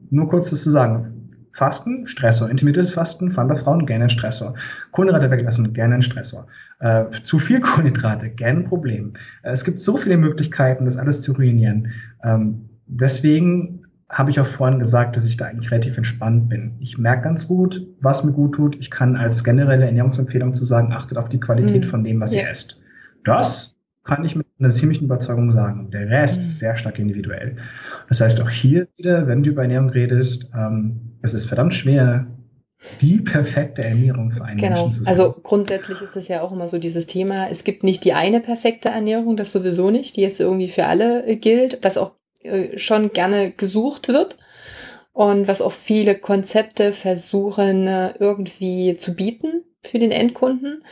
nur 0.09 0.27
kurz 0.27 0.49
das 0.49 0.63
zu 0.63 0.69
sagen, 0.69 1.12
Fasten, 1.53 2.07
Stressor. 2.07 2.49
Intermittierendes 2.49 2.93
Fasten 2.93 3.31
fand 3.31 3.49
bei 3.49 3.55
Frauen 3.55 3.85
gerne 3.85 4.05
ein 4.05 4.09
Stressor. 4.09 4.55
Kohlenhydrate 4.91 5.29
weglassen, 5.29 5.71
gerne 5.73 5.95
ein 5.95 6.01
Stressor. 6.01 6.47
Äh, 6.79 7.05
zu 7.23 7.37
viel 7.37 7.59
Kohlenhydrate, 7.61 8.29
gerne 8.29 8.61
ein 8.61 8.65
Problem. 8.65 9.13
Äh, 9.43 9.51
es 9.51 9.63
gibt 9.63 9.79
so 9.79 9.95
viele 9.95 10.17
Möglichkeiten, 10.17 10.85
das 10.85 10.97
alles 10.97 11.21
zu 11.21 11.33
ruinieren. 11.33 11.91
Ähm, 12.23 12.69
deswegen 12.87 13.85
habe 14.09 14.31
ich 14.31 14.39
auch 14.39 14.47
vorhin 14.47 14.79
gesagt, 14.79 15.15
dass 15.15 15.25
ich 15.25 15.37
da 15.37 15.45
eigentlich 15.45 15.71
relativ 15.71 15.95
entspannt 15.97 16.49
bin. 16.49 16.75
Ich 16.79 16.97
merke 16.97 17.23
ganz 17.23 17.47
gut, 17.47 17.87
was 18.01 18.23
mir 18.23 18.31
gut 18.31 18.55
tut. 18.55 18.75
Ich 18.79 18.89
kann 18.89 19.15
als 19.15 19.43
generelle 19.43 19.85
Ernährungsempfehlung 19.85 20.53
zu 20.53 20.63
sagen, 20.63 20.91
achtet 20.91 21.19
auf 21.19 21.29
die 21.29 21.39
Qualität 21.39 21.85
mhm. 21.85 21.89
von 21.89 22.03
dem, 22.03 22.19
was 22.19 22.33
ja. 22.33 22.41
ihr 22.41 22.49
esst. 22.49 22.79
Das 23.23 23.75
kann 24.03 24.25
ich 24.25 24.35
mit 24.35 24.47
einer 24.59 24.69
ziemlichen 24.71 25.05
Überzeugung 25.05 25.51
sagen. 25.51 25.91
Der 25.91 26.09
Rest 26.09 26.39
ist 26.39 26.47
mhm. 26.47 26.57
sehr 26.57 26.77
stark 26.77 26.97
individuell. 26.97 27.57
Das 28.09 28.21
heißt, 28.21 28.41
auch 28.41 28.49
hier 28.49 28.87
wieder, 28.97 29.27
wenn 29.27 29.43
du 29.43 29.51
über 29.51 29.61
Ernährung 29.61 29.89
redest, 29.89 30.51
ähm, 30.55 31.12
es 31.23 31.33
ist 31.33 31.45
verdammt 31.45 31.73
schwer, 31.73 32.27
die 33.01 33.19
perfekte 33.19 33.83
Ernährung 33.83 34.29
für 34.29 34.43
einen 34.43 34.59
genau. 34.59 34.83
Menschen 34.83 34.91
zu 34.91 35.03
sein. 35.03 35.07
Also 35.07 35.33
grundsätzlich 35.41 36.01
ist 36.01 36.17
es 36.17 36.27
ja 36.27 36.41
auch 36.41 36.51
immer 36.51 36.67
so 36.67 36.77
dieses 36.77 37.07
Thema, 37.07 37.49
es 37.49 37.63
gibt 37.63 37.83
nicht 37.83 38.03
die 38.03 38.13
eine 38.13 38.41
perfekte 38.41 38.89
Ernährung, 38.89 39.37
das 39.37 39.53
sowieso 39.53 39.89
nicht, 39.89 40.17
die 40.17 40.21
jetzt 40.21 40.41
irgendwie 40.41 40.67
für 40.67 40.85
alle 40.85 41.25
äh, 41.25 41.37
gilt, 41.37 41.79
was 41.81 41.97
auch 41.97 42.11
äh, 42.41 42.77
schon 42.77 43.13
gerne 43.13 43.51
gesucht 43.51 44.09
wird 44.09 44.37
und 45.13 45.47
was 45.47 45.61
auch 45.61 45.71
viele 45.71 46.15
Konzepte 46.15 46.91
versuchen 46.91 47.87
äh, 47.87 48.15
irgendwie 48.19 48.97
zu 48.97 49.15
bieten 49.15 49.63
für 49.81 49.99
den 49.99 50.11
Endkunden. 50.11 50.83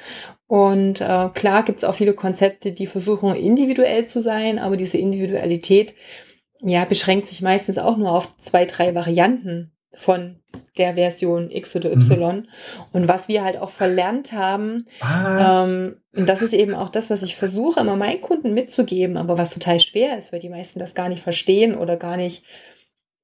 Und 0.48 1.02
äh, 1.02 1.30
klar 1.34 1.63
gibt 1.63 1.80
es 1.80 1.84
auch 1.84 1.96
viele 1.96 2.13
Konzepte, 2.13 2.72
die 2.72 2.88
versuchen 2.88 3.36
individuell 3.36 4.06
zu 4.06 4.22
sein, 4.22 4.60
aber 4.60 4.78
diese 4.78 4.98
Individualität 4.98 5.94
ja 6.62 6.86
beschränkt 6.86 7.28
sich 7.28 7.41
meistens 7.41 7.78
auch 7.78 7.98
nur 7.98 8.12
auf 8.12 8.38
zwei, 8.38 8.63
drei 8.65 8.96
Varianten 8.96 9.74
von 9.95 10.38
der 10.77 10.95
Version 10.95 11.51
X 11.51 11.75
oder 11.75 11.91
Y. 11.91 12.38
Mhm. 12.38 12.47
Und 12.93 13.08
was 13.08 13.27
wir 13.27 13.43
halt 13.43 13.58
auch 13.58 13.69
verlernt 13.69 14.32
haben, 14.32 14.88
ähm, 15.04 15.97
und 16.13 16.27
das 16.27 16.41
ist 16.41 16.54
eben 16.54 16.73
auch 16.73 16.89
das, 16.89 17.10
was 17.10 17.23
ich 17.23 17.36
versuche, 17.36 17.80
immer 17.80 17.95
meinen 17.95 18.21
Kunden 18.21 18.54
mitzugeben, 18.54 19.17
aber 19.17 19.38
was 19.38 19.54
total 19.54 19.80
schwer 19.80 20.17
ist, 20.17 20.32
weil 20.32 20.39
die 20.39 20.49
meisten 20.49 20.80
das 20.80 20.93
gar 20.93 21.10
nicht 21.10 21.23
verstehen 21.23 21.77
oder 21.77 21.97
gar 21.97 22.17
nicht, 22.17 22.43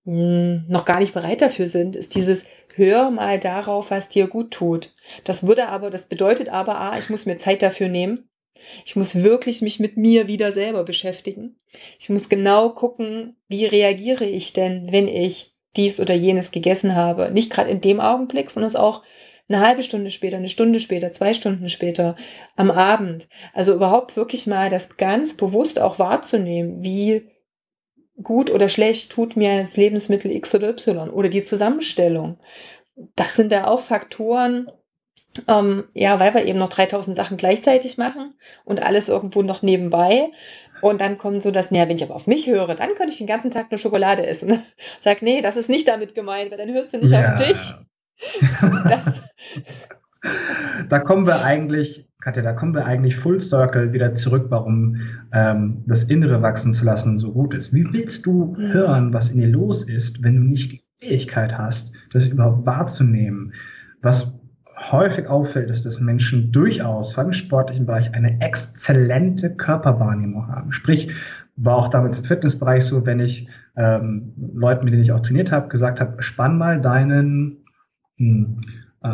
mh, 0.06 0.14
hm, 0.14 0.66
noch 0.68 0.86
gar 0.86 1.00
nicht 1.00 1.14
bereit 1.14 1.42
dafür 1.42 1.68
sind, 1.68 1.96
ist 1.96 2.16
dieses, 2.16 2.46
hör 2.76 3.12
mal 3.12 3.40
darauf, 3.40 3.92
was 3.92 4.10
dir 4.10 4.28
gut 4.28 4.52
tut. 4.52 4.94
Das 5.24 5.46
würde 5.46 5.68
aber, 5.70 5.90
das 5.90 6.06
bedeutet 6.06 6.50
aber, 6.50 6.80
ah, 6.80 6.98
ich 6.98 7.10
muss 7.10 7.26
mir 7.26 7.38
Zeit 7.38 7.62
dafür 7.62 7.88
nehmen. 7.90 8.30
Ich 8.86 8.96
muss 8.96 9.24
wirklich 9.24 9.62
mich 9.62 9.80
mit 9.80 9.98
mir 9.98 10.28
wieder 10.28 10.52
selber 10.52 10.84
beschäftigen. 10.84 11.58
Ich 12.00 12.10
muss 12.10 12.28
genau 12.28 12.70
gucken, 12.70 13.36
wie 13.48 13.66
reagiere 13.66 14.26
ich 14.26 14.54
denn, 14.54 14.92
wenn 14.92 15.08
ich 15.08 15.57
dies 15.78 16.00
oder 16.00 16.14
jenes 16.14 16.52
gegessen 16.52 16.96
habe. 16.96 17.32
Nicht 17.32 17.52
gerade 17.52 17.70
in 17.70 17.82
dem 17.82 18.00
Augenblick, 18.00 18.50
sondern 18.50 18.68
es 18.68 18.76
auch 18.76 19.04
eine 19.50 19.66
halbe 19.66 19.84
Stunde 19.84 20.12
später, 20.12 20.38
eine 20.38 20.50
Stunde 20.50 20.80
später, 20.80 21.12
zwei 21.12 21.34
Stunden 21.34 21.70
später, 21.70 22.16
am 22.56 22.70
Abend. 22.70 23.30
Also 23.54 23.74
überhaupt 23.74 24.18
wirklich 24.18 24.46
mal 24.46 24.70
das 24.70 24.98
ganz 24.98 25.38
bewusst 25.38 25.80
auch 25.80 26.00
wahrzunehmen, 26.00 26.84
wie 26.84 27.30
gut 28.22 28.50
oder 28.52 28.68
schlecht 28.68 29.12
tut 29.12 29.38
mir 29.38 29.62
das 29.62 29.78
Lebensmittel 29.78 30.32
X 30.32 30.54
oder 30.56 30.70
Y 30.70 31.10
oder 31.10 31.30
die 31.30 31.44
Zusammenstellung. 31.44 32.38
Das 33.16 33.36
sind 33.36 33.52
da 33.52 33.68
auch 33.68 33.80
Faktoren, 33.80 34.70
ähm, 35.48 35.84
ja, 35.94 36.20
weil 36.20 36.34
wir 36.34 36.46
eben 36.46 36.60
noch 36.60 36.70
3000 36.70 37.16
Sachen 37.16 37.38
gleichzeitig 37.38 37.98
machen 37.98 38.34
und 38.66 38.82
alles 38.82 39.08
irgendwo 39.08 39.44
noch 39.44 39.62
nebenbei. 39.62 40.32
Und 40.82 41.02
dann 41.02 41.18
kommt 41.18 41.42
so 41.42 41.52
das, 41.52 41.72
naja, 41.72 41.88
wenn 41.88 41.96
ich 41.96 42.04
aber 42.04 42.16
auf 42.16 42.28
mich 42.28 42.48
höre, 42.48 42.76
dann 42.76 42.90
könnte 42.96 43.12
ich 43.12 43.18
den 43.18 43.28
ganzen 43.28 43.52
Tag 43.52 43.72
nur 43.72 43.78
Schokolade 43.78 44.26
essen. 44.26 44.62
Sag, 45.02 45.22
nee, 45.22 45.42
das 45.42 45.56
ist 45.56 45.70
nicht 45.70 45.88
damit 45.88 46.16
gemeint, 46.16 46.52
weil 46.52 46.58
dann 46.58 46.74
hörst 46.74 46.94
du 46.94 47.00
nicht 47.00 47.12
ja. 47.12 47.34
auf 47.34 47.42
dich. 47.42 47.76
da 50.90 51.00
kommen 51.00 51.28
wir 51.28 51.44
eigentlich, 51.44 52.08
Katja, 52.22 52.44
da 52.44 52.54
kommen 52.54 52.74
wir 52.74 52.86
eigentlich 52.86 53.16
full 53.16 53.40
circle 53.40 53.94
wieder 53.94 54.14
zurück, 54.14 54.48
warum 54.50 54.98
ähm, 55.34 55.84
das 55.88 56.06
Innere 56.06 56.42
wachsen 56.42 56.74
zu 56.74 56.86
lassen 56.86 57.18
so 57.18 57.32
gut 57.32 57.54
ist. 57.54 57.74
Wie 57.74 57.86
willst 57.92 58.26
du 58.26 58.56
mhm. 58.58 58.74
hören, 58.74 59.14
was 59.14 59.30
in 59.30 59.40
dir 59.40 59.48
los 59.48 59.88
ist, 59.88 60.24
wenn 60.24 60.36
du 60.36 60.42
nicht 60.42 60.72
die 60.72 60.82
Fähigkeit 61.00 61.58
hast, 61.58 61.94
das 62.12 62.28
überhaupt 62.28 62.66
wahrzunehmen? 62.66 63.54
Was 64.02 64.37
häufig 64.92 65.28
auffällt, 65.28 65.70
ist, 65.70 65.86
dass 65.86 66.00
Menschen 66.00 66.52
durchaus, 66.52 67.14
vor 67.14 67.22
allem 67.22 67.30
im 67.30 67.34
sportlichen 67.34 67.86
Bereich, 67.86 68.14
eine 68.14 68.40
exzellente 68.42 69.56
Körperwahrnehmung 69.56 70.48
haben. 70.48 70.72
Sprich, 70.72 71.12
war 71.56 71.76
auch 71.76 71.88
damals 71.88 72.20
im 72.20 72.26
Fitnessbereich 72.26 72.84
so, 72.84 73.06
wenn 73.06 73.20
ich 73.20 73.48
ähm, 73.76 74.34
Leuten, 74.54 74.86
mit 74.86 74.94
denen 74.94 75.04
ich 75.04 75.12
auch 75.12 75.20
trainiert 75.20 75.52
habe, 75.52 75.68
gesagt 75.68 76.00
habe, 76.00 76.22
spann 76.22 76.58
mal 76.58 76.80
deinen 76.82 77.58
hm, 78.18 78.62
äh, 79.04 79.10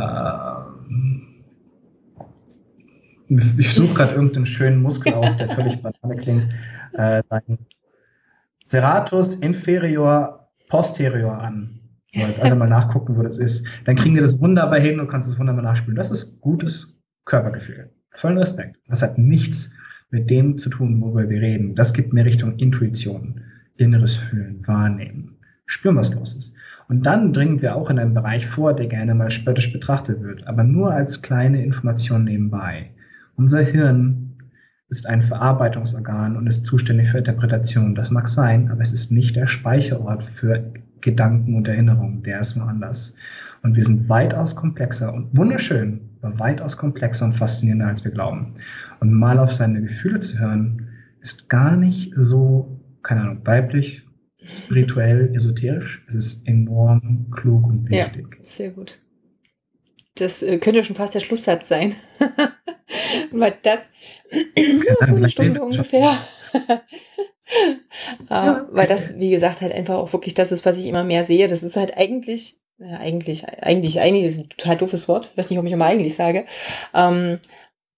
ich 3.58 3.74
suche 3.74 3.94
gerade 3.94 4.14
irgendeinen 4.14 4.46
schönen 4.46 4.82
Muskel 4.82 5.14
aus, 5.16 5.38
der 5.38 5.50
völlig 5.50 5.82
banal 5.82 6.18
klingt. 6.18 6.48
Äh, 6.94 7.24
dein 7.30 7.58
Serratus 8.64 9.36
inferior 9.36 10.48
posterior 10.70 11.38
an 11.38 11.80
mal 12.16 12.30
jetzt 12.30 12.42
alle 12.42 12.56
mal 12.56 12.70
nachgucken, 12.70 13.18
wo 13.18 13.24
das 13.24 13.38
ist, 13.38 13.66
dann 13.86 13.96
kriegen 13.96 14.16
die 14.16 14.22
das 14.22 14.40
wunderbar 14.40 14.80
hin 14.80 15.00
und 15.00 15.08
kannst 15.08 15.30
es 15.30 15.40
wunderbar 15.40 15.64
nachspielen. 15.64 15.96
Das 15.96 16.12
ist 16.12 16.40
gutes 16.42 17.02
Körpergefühl. 17.26 17.90
Vollen 18.12 18.38
Respekt. 18.38 18.80
Das 18.88 19.02
hat 19.02 19.18
nichts 19.18 19.72
mit 20.12 20.30
dem 20.30 20.58
zu 20.58 20.70
tun, 20.70 21.02
worüber 21.02 21.30
wir 21.30 21.42
reden. 21.42 21.76
Das 21.76 21.94
gibt 21.94 22.14
mir 22.14 22.26
Richtung 22.26 22.58
Intuition, 22.58 23.42
inneres 23.78 24.16
Fühlen, 24.16 24.66
Wahrnehmen, 24.68 25.38
spüren, 25.66 25.96
was 25.96 26.14
los 26.14 26.36
ist. 26.36 26.54
Und 26.88 27.06
dann 27.06 27.34
dringen 27.34 27.62
wir 27.62 27.76
auch 27.76 27.90
in 27.90 27.98
einen 27.98 28.14
Bereich 28.14 28.46
vor, 28.46 28.76
der 28.76 28.88
gerne 28.88 29.16
mal 29.16 29.32
spöttisch 29.32 29.74
betrachtet 29.74 30.22
wird, 30.22 30.46
aber 30.46 30.64
nur 30.64 30.92
als 30.92 31.22
kleine 31.22 31.64
Information 31.64 32.26
nebenbei. 32.26 32.92
Unser 33.36 33.62
Hirn 33.62 34.38
ist 34.90 35.08
ein 35.08 35.24
Verarbeitungsorgan 35.24 36.38
und 36.38 36.46
ist 36.46 36.68
zuständig 36.68 37.10
für 37.10 37.18
Interpretation. 37.18 37.96
Das 37.96 38.12
mag 38.12 38.28
sein, 38.28 38.70
aber 38.70 38.82
es 38.82 38.92
ist 38.92 39.12
nicht 39.12 39.36
der 39.36 39.48
Speicherort 39.48 40.22
für 40.22 40.74
Gedanken 41.04 41.56
und 41.56 41.68
Erinnerungen, 41.68 42.24
der 42.24 42.40
ist 42.40 42.60
woanders. 42.60 43.16
Und 43.62 43.76
wir 43.76 43.84
sind 43.84 44.10
weitaus 44.10 44.56
komplexer 44.56 45.14
und 45.14 45.38
wunderschön, 45.38 46.02
aber 46.22 46.40
weitaus 46.40 46.76
komplexer 46.76 47.26
und 47.26 47.34
faszinierender, 47.34 47.88
als 47.88 48.04
wir 48.04 48.12
glauben. 48.12 48.54
Und 49.00 49.14
mal 49.14 49.40
auf 49.40 49.54
seine 49.54 49.82
Gefühle 49.82 50.20
zu 50.20 50.40
hören, 50.40 50.90
ist 51.22 51.50
gar 51.50 51.78
nicht 51.78 52.14
so, 52.16 52.80
keine 53.04 53.22
Ahnung, 53.22 53.42
weiblich, 53.46 54.06
spirituell, 54.46 55.32
esoterisch. 55.36 56.04
Es 56.08 56.16
ist 56.16 56.48
enorm 56.48 57.30
klug 57.32 57.66
und 57.68 57.90
wichtig. 57.90 58.38
Ja, 58.40 58.46
sehr 58.46 58.72
gut. 58.72 59.00
Das 60.16 60.44
äh, 60.44 60.58
könnte 60.58 60.84
schon 60.84 60.96
fast 60.96 61.16
der 61.16 61.22
Schlusssatz 61.22 61.70
sein. 61.70 61.96
Weil 63.32 63.56
das, 63.64 63.80
ja, 64.32 64.96
so 65.06 65.16
eine 65.16 65.30
Stunde 65.30 65.64
ungefähr. 65.64 66.18
Ja, 68.30 68.68
weil 68.72 68.88
das, 68.88 69.20
wie 69.20 69.30
gesagt, 69.30 69.62
halt 69.62 69.74
einfach 69.74 69.96
auch 69.96 70.14
wirklich 70.14 70.34
das 70.34 70.52
ist, 70.52 70.66
was 70.66 70.78
ich 70.78 70.88
immer 70.88 71.04
mehr 71.04 71.26
sehe. 71.26 71.48
Das 71.48 71.64
ist 71.64 71.76
halt 71.76 71.96
eigentlich, 71.98 72.58
ja, 72.78 72.98
eigentlich, 72.98 73.48
eigentlich, 73.48 74.00
eigentlich 74.00 74.26
ist 74.26 74.40
ein 74.40 74.50
total 74.50 74.78
doofes 74.78 75.08
Wort. 75.08 75.30
Ich 75.32 75.38
weiß 75.38 75.50
nicht, 75.50 75.60
ob 75.60 75.66
ich 75.66 75.72
immer 75.72 75.86
eigentlich 75.86 76.16
sage. 76.16 76.46
Ähm, 76.94 77.40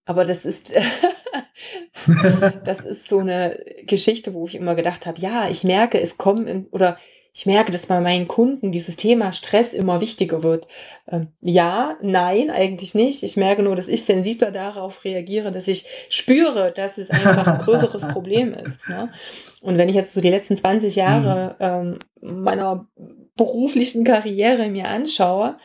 aber 0.06 0.26
das 0.26 0.46
ist, 0.46 0.74
das 2.64 2.82
ist 2.82 3.10
so 3.10 3.20
eine 3.20 3.60
Geschichte, 3.84 4.34
wo 4.34 4.46
ich 4.46 4.56
immer 4.56 4.76
gedacht 4.76 5.06
habe, 5.06 5.20
ja, 5.20 5.48
ich 5.50 5.64
merke, 5.64 6.00
es 6.00 6.18
kommen, 6.18 6.68
oder 6.72 6.98
ich 7.38 7.46
merke, 7.46 7.70
dass 7.74 7.88
bei 7.88 8.00
meinen 8.00 8.30
Kunden 8.30 8.72
dieses 8.72 8.96
Thema 8.96 9.34
Stress 9.34 9.74
immer 9.74 10.00
wichtiger 10.00 10.42
wird. 10.42 10.70
Ähm, 11.12 11.34
ja, 11.42 11.98
nein, 12.02 12.50
eigentlich 12.50 12.96
nicht. 12.96 13.24
Ich 13.24 13.36
merke 13.36 13.62
nur, 13.62 13.76
dass 13.76 13.90
ich 13.90 14.06
sensibler 14.06 14.52
darauf 14.52 15.04
reagiere, 15.04 15.52
dass 15.52 15.68
ich 15.68 15.86
spüre, 16.08 16.72
dass 16.72 16.98
es 16.98 17.10
einfach 17.10 17.46
ein 17.46 17.58
größeres 17.60 18.08
Problem 18.14 18.54
ist. 18.54 18.88
Ne? 18.88 19.12
Und 19.60 19.78
wenn 19.78 19.90
ich 19.90 19.96
jetzt 19.96 20.14
so 20.14 20.22
die 20.22 20.30
letzten 20.30 20.56
20 20.56 20.96
Jahre 20.96 21.58
mhm. 21.60 22.00
ähm, 22.24 22.40
meiner 22.42 22.88
beruflichen 23.36 24.06
Karriere 24.06 24.70
mir 24.70 24.88
anschaue, 24.88 25.58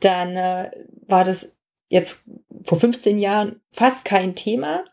dann 0.00 0.36
äh, 0.36 0.70
war 1.06 1.24
das 1.24 1.54
jetzt 1.88 2.30
vor 2.64 2.80
15 2.80 3.18
Jahren 3.18 3.60
fast 3.72 4.06
kein 4.06 4.34
Thema 4.34 4.84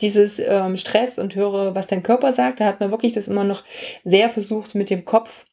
dieses 0.00 0.38
ähm, 0.38 0.76
Stress 0.76 1.18
und 1.18 1.34
höre, 1.34 1.74
was 1.74 1.88
dein 1.88 2.04
Körper 2.04 2.32
sagt. 2.32 2.60
Da 2.60 2.66
hat 2.66 2.78
man 2.78 2.92
wirklich 2.92 3.14
das 3.14 3.26
immer 3.26 3.42
noch 3.42 3.64
sehr 4.04 4.28
versucht, 4.28 4.76
mit 4.76 4.90
dem 4.90 5.04
Kopf 5.04 5.44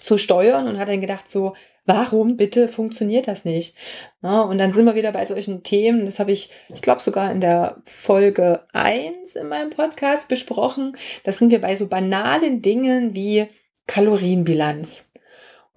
zu 0.00 0.18
steuern 0.18 0.68
und 0.68 0.78
hat 0.78 0.88
dann 0.88 1.00
gedacht 1.00 1.28
so, 1.28 1.54
warum 1.88 2.36
bitte 2.36 2.68
funktioniert 2.68 3.28
das 3.28 3.44
nicht? 3.44 3.74
Ja, 4.22 4.42
und 4.42 4.58
dann 4.58 4.72
sind 4.72 4.84
wir 4.84 4.94
wieder 4.94 5.12
bei 5.12 5.24
solchen 5.24 5.62
Themen, 5.62 6.04
das 6.04 6.18
habe 6.18 6.32
ich, 6.32 6.50
ich 6.72 6.82
glaube 6.82 7.00
sogar 7.00 7.32
in 7.32 7.40
der 7.40 7.82
Folge 7.86 8.60
1 8.74 9.36
in 9.36 9.48
meinem 9.48 9.70
Podcast 9.70 10.28
besprochen, 10.28 10.96
das 11.24 11.38
sind 11.38 11.50
wir 11.50 11.60
bei 11.60 11.76
so 11.76 11.86
banalen 11.86 12.60
Dingen 12.60 13.14
wie 13.14 13.48
Kalorienbilanz. 13.86 15.07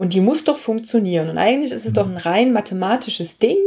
Und 0.01 0.13
die 0.13 0.19
muss 0.19 0.43
doch 0.43 0.57
funktionieren. 0.57 1.29
Und 1.29 1.37
eigentlich 1.37 1.71
ist 1.71 1.85
es 1.85 1.93
doch 1.93 2.07
ein 2.07 2.17
rein 2.17 2.53
mathematisches 2.53 3.37
Ding. 3.37 3.59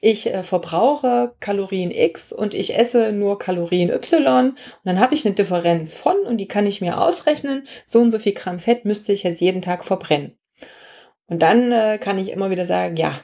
Ich 0.00 0.32
äh, 0.32 0.42
verbrauche 0.42 1.34
Kalorien 1.40 1.90
X 1.90 2.32
und 2.32 2.54
ich 2.54 2.78
esse 2.78 3.12
nur 3.12 3.38
Kalorien 3.38 3.90
Y. 3.90 4.48
Und 4.48 4.56
dann 4.84 4.98
habe 4.98 5.14
ich 5.14 5.26
eine 5.26 5.34
Differenz 5.34 5.92
von 5.92 6.16
und 6.26 6.38
die 6.38 6.48
kann 6.48 6.66
ich 6.66 6.80
mir 6.80 6.98
ausrechnen. 6.98 7.66
So 7.84 8.00
und 8.00 8.12
so 8.12 8.18
viel 8.18 8.32
Gramm 8.32 8.60
Fett 8.60 8.86
müsste 8.86 9.12
ich 9.12 9.24
jetzt 9.24 9.42
jeden 9.42 9.60
Tag 9.60 9.84
verbrennen. 9.84 10.38
Und 11.26 11.42
dann 11.42 11.70
äh, 11.70 11.98
kann 11.98 12.16
ich 12.16 12.30
immer 12.30 12.48
wieder 12.48 12.64
sagen, 12.64 12.96
ja, 12.96 13.20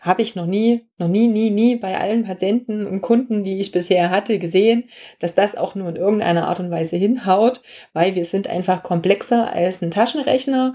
habe 0.00 0.22
ich 0.22 0.34
noch 0.34 0.46
nie, 0.46 0.86
noch 0.96 1.08
nie, 1.08 1.28
nie, 1.28 1.50
nie 1.50 1.76
bei 1.76 1.98
allen 1.98 2.24
Patienten 2.24 2.86
und 2.86 3.02
Kunden, 3.02 3.44
die 3.44 3.60
ich 3.60 3.72
bisher 3.72 4.08
hatte, 4.08 4.38
gesehen, 4.38 4.84
dass 5.18 5.34
das 5.34 5.56
auch 5.56 5.74
nur 5.74 5.90
in 5.90 5.96
irgendeiner 5.96 6.48
Art 6.48 6.60
und 6.60 6.70
Weise 6.70 6.96
hinhaut, 6.96 7.60
weil 7.92 8.14
wir 8.14 8.24
sind 8.24 8.48
einfach 8.48 8.82
komplexer 8.82 9.52
als 9.52 9.82
ein 9.82 9.90
Taschenrechner 9.90 10.74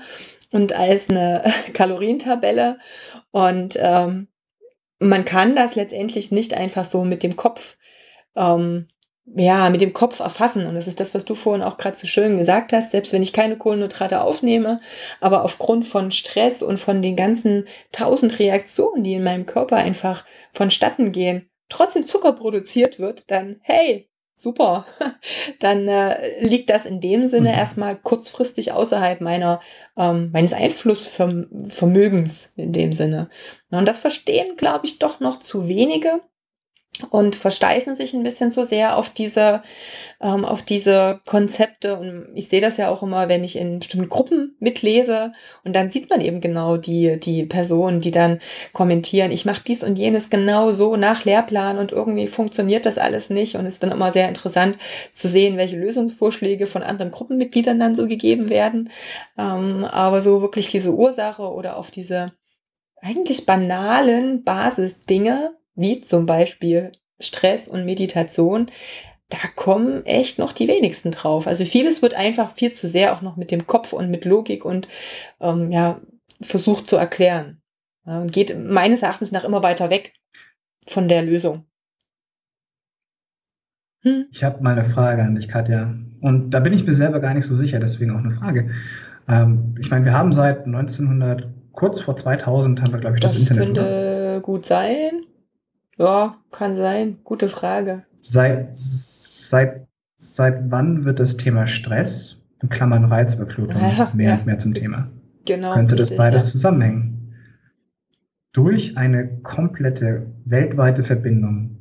und 0.56 0.74
als 0.74 1.10
eine 1.10 1.44
Kalorientabelle. 1.74 2.80
Und 3.32 3.78
ähm, 3.80 4.30
man 5.00 5.26
kann 5.26 5.56
das 5.56 5.76
letztendlich 5.76 6.32
nicht 6.32 6.54
einfach 6.54 6.86
so 6.86 7.04
mit 7.04 7.22
dem 7.22 7.36
Kopf 7.36 7.78
ähm, 8.36 8.88
ja, 9.34 9.70
mit 9.72 9.82
dem 9.82 9.94
Kopf 9.94 10.20
erfassen. 10.20 10.68
Und 10.68 10.76
das 10.76 10.88
ist 10.88 11.00
das, 11.00 11.16
was 11.16 11.26
du 11.26 11.34
vorhin 11.34 11.64
auch 11.64 11.78
gerade 11.78 11.98
so 11.98 12.06
schön 12.06 12.38
gesagt 12.38 12.74
hast. 12.74 12.92
Selbst 12.92 13.12
wenn 13.12 13.24
ich 13.24 13.34
keine 13.34 13.58
Kohlenhydrate 13.58 14.22
aufnehme, 14.22 14.82
aber 15.20 15.44
aufgrund 15.44 15.88
von 15.88 16.12
Stress 16.12 16.62
und 16.62 16.80
von 16.80 17.02
den 17.02 17.16
ganzen 17.16 17.68
tausend 17.92 18.38
Reaktionen, 18.38 19.04
die 19.04 19.16
in 19.16 19.24
meinem 19.24 19.48
Körper 19.48 19.78
einfach 19.78 20.26
vonstatten 20.54 21.12
gehen, 21.12 21.50
trotzdem 21.70 22.06
Zucker 22.06 22.34
produziert 22.34 23.00
wird, 23.00 23.32
dann 23.32 23.58
hey, 23.64 24.08
super. 24.36 24.86
Dann 25.60 25.88
äh, 25.88 26.44
liegt 26.44 26.70
das 26.70 26.86
in 26.86 27.02
dem 27.02 27.28
Sinne 27.28 27.50
mhm. 27.50 27.56
erstmal 27.56 27.96
kurzfristig 27.96 28.72
außerhalb 28.72 29.22
meiner 29.22 29.62
ähm, 29.98 30.30
meines 30.34 30.54
Einflussvermögens 30.54 32.54
in 32.56 32.74
dem 32.74 32.94
Sinne. 32.94 33.30
Und 33.72 33.88
das 33.88 34.00
verstehen, 34.00 34.56
glaube 34.58 34.86
ich, 34.86 35.00
doch 35.00 35.20
noch 35.20 35.40
zu 35.40 35.68
wenige 35.68 36.22
und 37.10 37.36
versteifen 37.36 37.96
sich 37.96 38.14
ein 38.14 38.24
bisschen 38.24 38.52
zu 38.52 38.66
sehr 38.66 38.98
auf 38.98 39.10
diese, 39.10 39.62
ähm, 40.22 40.46
auf 40.46 40.64
diese 40.64 41.20
Konzepte. 41.26 41.98
Und 41.98 42.28
ich 42.36 42.50
sehe 42.50 42.62
das 42.62 42.78
ja 42.78 42.90
auch 42.90 43.04
immer, 43.04 43.28
wenn 43.28 43.44
ich 43.44 43.58
in 43.58 43.80
bestimmten 43.80 44.10
Gruppen 44.10 44.56
mitlese 44.60 45.34
und 45.64 45.76
dann 45.76 45.92
sieht 45.92 46.10
man 46.10 46.22
eben 46.22 46.42
genau 46.42 46.78
die, 46.78 47.20
die 47.20 47.44
Personen, 47.44 48.00
die 48.00 48.12
dann 48.12 48.40
kommentieren, 48.74 49.32
ich 49.32 49.46
mache 49.46 49.64
dies 49.66 49.84
und 49.84 49.98
jenes 49.98 50.30
genau 50.30 50.74
so 50.74 50.96
nach 50.96 51.26
Lehrplan 51.26 51.78
und 51.78 51.92
irgendwie 51.92 52.28
funktioniert 52.28 52.86
das 52.86 52.98
alles 52.98 53.30
nicht. 53.30 53.56
Und 53.56 53.66
es 53.66 53.76
ist 53.76 53.84
dann 53.84 53.92
immer 53.92 54.12
sehr 54.12 54.28
interessant 54.28 54.78
zu 55.14 55.28
sehen, 55.28 55.58
welche 55.58 55.78
Lösungsvorschläge 55.78 56.68
von 56.68 56.84
anderen 56.84 57.12
Gruppenmitgliedern 57.12 57.80
dann 57.80 57.96
so 57.96 58.08
gegeben 58.08 58.50
werden. 58.50 58.90
Ähm, 59.38 59.86
aber 59.86 60.22
so 60.22 60.42
wirklich 60.42 60.68
diese 60.68 60.94
Ursache 60.94 61.44
oder 61.44 61.78
auf 61.78 61.92
diese 61.92 62.34
eigentlich 63.02 63.46
banalen 63.46 64.44
Basisdinge 64.44 65.52
wie 65.76 66.02
zum 66.02 66.26
Beispiel 66.26 66.92
Stress 67.20 67.68
und 67.68 67.86
Meditation, 67.86 68.72
da 69.30 69.38
kommen 69.56 70.06
echt 70.06 70.38
noch 70.38 70.54
die 70.54 70.68
wenigsten 70.68 71.12
drauf. 71.12 71.48
Also 71.48 71.66
vieles 71.66 72.02
wird 72.02 72.14
einfach 72.14 72.52
viel 72.52 72.72
zu 72.72 72.88
sehr 72.88 73.14
auch 73.14 73.22
noch 73.22 73.38
mit 73.38 73.52
dem 73.52 73.66
Kopf 73.66 73.94
und 73.94 74.12
mit 74.12 74.26
Logik 74.26 74.66
und 74.66 74.88
ähm, 75.40 75.72
ja, 75.72 76.00
versucht 76.42 76.88
zu 76.88 76.96
erklären. 76.96 77.62
Ja, 78.06 78.22
und 78.22 78.32
geht 78.32 78.58
meines 78.58 79.02
Erachtens 79.02 79.32
nach 79.32 79.44
immer 79.44 79.64
weiter 79.64 79.90
weg 79.90 80.14
von 80.88 81.08
der 81.08 81.24
Lösung. 81.24 81.66
Hm? 84.02 84.28
Ich 84.32 84.44
habe 84.44 84.62
mal 84.62 84.74
eine 84.74 84.84
Frage 84.84 85.24
an 85.24 85.36
dich, 85.36 85.48
Katja. 85.48 85.96
Und 86.22 86.52
da 86.52 86.60
bin 86.60 86.74
ich 86.74 86.86
mir 86.86 86.94
selber 86.94 87.20
gar 87.20 87.34
nicht 87.34 87.46
so 87.46 87.56
sicher, 87.56 87.80
deswegen 87.80 88.12
auch 88.12 88.20
eine 88.20 88.32
Frage. 88.32 88.70
Ähm, 89.28 89.76
ich 89.80 89.90
meine, 89.90 90.06
wir 90.06 90.14
haben 90.14 90.32
seit 90.32 90.66
1900, 90.66 91.48
kurz 91.72 92.02
vor 92.02 92.16
2000, 92.16 92.84
haben 92.84 92.94
wir, 92.94 93.00
glaube 93.00 93.16
ich, 93.16 93.22
das, 93.22 93.34
das 93.34 93.42
Internet. 93.42 93.62
Das 93.62 93.84
könnte 93.84 94.32
oder? 94.36 94.42
gut 94.42 94.68
sein. 94.68 95.24
Ja, 95.98 96.38
kann 96.52 96.76
sein. 96.76 97.18
Gute 97.24 97.50
Frage. 97.50 98.04
Seit, 98.22 98.70
seit, 98.74 99.88
seit 100.18 100.72
wann 100.72 101.06
wird 101.06 101.20
das 101.20 101.38
Thema 101.38 101.68
Stress, 101.68 102.42
in 102.62 102.70
Klammern 102.70 103.06
Reizüberflutung, 103.06 103.82
ja, 103.82 104.12
mehr 104.14 104.32
ja. 104.32 104.36
und 104.36 104.46
mehr 104.46 104.58
zum 104.58 104.74
Thema? 104.74 105.10
Genau. 105.46 105.74
Könnte 105.74 105.96
das 105.96 106.16
beides 106.16 106.46
ja. 106.46 106.52
zusammenhängen? 106.54 107.36
Durch 108.52 108.98
eine 108.98 109.42
komplette 109.42 110.26
weltweite 110.46 111.04
Verbindung. 111.04 111.78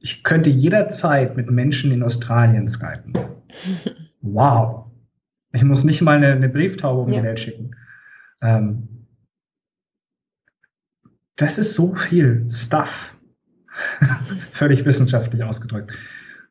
Ich 0.00 0.24
könnte 0.24 0.50
jederzeit 0.50 1.36
mit 1.36 1.50
Menschen 1.50 1.92
in 1.92 2.02
Australien 2.02 2.66
skypen. 2.66 3.14
wow. 4.20 4.86
Ich 5.52 5.62
muss 5.64 5.84
nicht 5.84 6.02
mal 6.02 6.16
eine, 6.16 6.32
eine 6.32 6.48
Brieftaube 6.48 7.02
um 7.02 7.10
die 7.10 7.22
Welt 7.22 7.40
schicken. 7.40 7.74
Ähm, 8.42 9.06
das 11.36 11.58
ist 11.58 11.74
so 11.74 11.94
viel 11.94 12.46
Stuff. 12.50 13.14
Völlig 14.52 14.84
wissenschaftlich 14.84 15.42
ausgedrückt. 15.42 15.92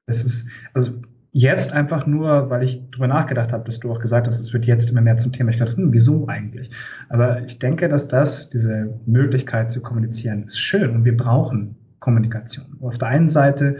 Es 0.05 0.23
ist, 0.23 0.49
also 0.73 0.91
jetzt 1.31 1.73
einfach 1.73 2.07
nur, 2.07 2.49
weil 2.49 2.63
ich 2.63 2.89
drüber 2.91 3.07
nachgedacht 3.07 3.53
habe, 3.53 3.65
dass 3.65 3.79
du 3.79 3.91
auch 3.91 3.99
gesagt 3.99 4.27
hast, 4.27 4.39
es 4.39 4.53
wird 4.53 4.65
jetzt 4.65 4.89
immer 4.89 5.01
mehr 5.01 5.17
zum 5.17 5.33
Thema. 5.33 5.51
Ich 5.51 5.57
dachte, 5.57 5.77
hm, 5.77 5.93
wieso 5.93 6.27
eigentlich? 6.27 6.71
Aber 7.09 7.43
ich 7.43 7.59
denke, 7.59 7.89
dass 7.89 8.07
das, 8.07 8.49
diese 8.49 8.99
Möglichkeit 9.05 9.71
zu 9.71 9.81
kommunizieren, 9.81 10.45
ist 10.45 10.59
schön 10.59 10.89
und 10.95 11.05
wir 11.05 11.15
brauchen 11.15 11.75
Kommunikation. 11.99 12.65
Auf 12.81 12.97
der 12.97 13.09
einen 13.09 13.29
Seite 13.29 13.77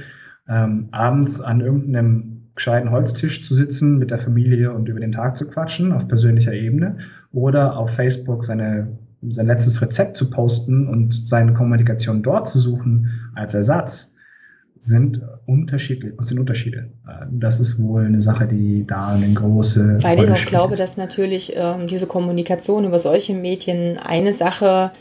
ähm, 0.48 0.90
abends 0.92 1.42
an 1.42 1.62
irgendeinem 1.62 2.38
gescheiten 2.56 2.92
Holztisch 2.92 3.44
zu 3.44 3.54
sitzen 3.54 3.98
mit 3.98 4.12
der 4.12 4.18
Familie 4.18 4.74
und 4.74 4.90
über 4.90 5.00
den 5.00 5.12
Tag 5.12 5.38
zu 5.38 5.48
quatschen 5.48 5.92
auf 5.92 6.08
persönlicher 6.08 6.54
Ebene 6.54 6.98
oder 7.32 7.78
auf 7.78 7.94
Facebook 7.94 8.44
seine 8.44 8.98
sein 9.30 9.48
letztes 9.48 9.82
Rezept 9.82 10.18
zu 10.18 10.30
posten 10.30 10.88
und 10.88 11.28
seine 11.28 11.54
Kommunikation 11.54 12.22
dort 12.22 12.48
zu 12.48 12.60
suchen 12.60 13.32
als 13.36 13.54
Ersatz, 13.54 14.14
sind 14.80 15.22
unterschiedlich 15.46 16.14
sind 16.20 16.40
Unterschiede. 16.40 16.92
Äh, 17.08 17.26
das 17.32 17.60
ist 17.60 17.82
wohl 17.82 18.06
eine 18.06 18.22
Sache, 18.22 18.48
die 18.48 18.86
da 18.86 19.10
eine 19.10 19.34
große. 19.34 20.00
Weil 20.02 20.18
Rolle 20.18 20.28
ich 20.28 20.34
auch 20.34 20.38
spielt. 20.38 20.50
glaube, 20.50 20.76
dass 20.76 20.98
natürlich 20.98 21.54
ähm, 21.56 21.88
diese 21.88 22.08
Kommunikation 22.08 22.86
über 22.86 23.00
solche 23.00 23.34
Medien 23.34 23.98
eine 23.98 24.34
Sache 24.34 24.92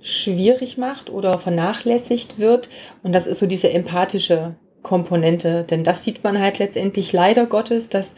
schwierig 0.00 0.78
macht 0.78 1.10
oder 1.10 1.38
vernachlässigt 1.38 2.38
wird. 2.38 2.68
Und 3.02 3.14
das 3.14 3.26
ist 3.26 3.38
so 3.38 3.46
diese 3.46 3.70
empathische 3.70 4.54
Komponente. 4.82 5.64
Denn 5.64 5.82
das 5.82 6.04
sieht 6.04 6.22
man 6.22 6.38
halt 6.38 6.58
letztendlich 6.58 7.12
leider 7.12 7.46
Gottes, 7.46 7.88
dass 7.88 8.14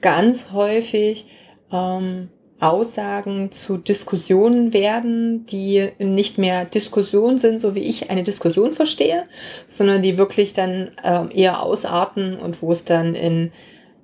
ganz 0.00 0.52
häufig 0.52 1.26
ähm, 1.72 2.28
Aussagen 2.62 3.50
zu 3.50 3.76
Diskussionen 3.76 4.72
werden, 4.72 5.46
die 5.46 5.88
nicht 5.98 6.38
mehr 6.38 6.64
Diskussion 6.64 7.38
sind, 7.38 7.60
so 7.60 7.74
wie 7.74 7.80
ich 7.80 8.10
eine 8.10 8.22
Diskussion 8.22 8.72
verstehe, 8.72 9.24
sondern 9.68 10.02
die 10.02 10.18
wirklich 10.18 10.54
dann 10.54 10.92
ähm, 11.02 11.30
eher 11.34 11.62
ausarten 11.62 12.38
und 12.38 12.62
wo 12.62 12.72
es 12.72 12.84
dann 12.84 13.14
in 13.14 13.52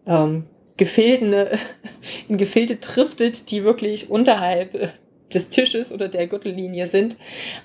ähm, 0.07 0.45
Gefilde, 0.77 1.59
in 2.29 2.37
Gefilde 2.37 2.77
driftet, 2.77 3.51
die 3.51 3.65
wirklich 3.65 4.11
unterhalb 4.11 4.93
des 5.33 5.51
Tisches 5.51 5.93
oder 5.93 6.09
der 6.09 6.27
Gürtellinie 6.27 6.87
sind. 6.87 7.17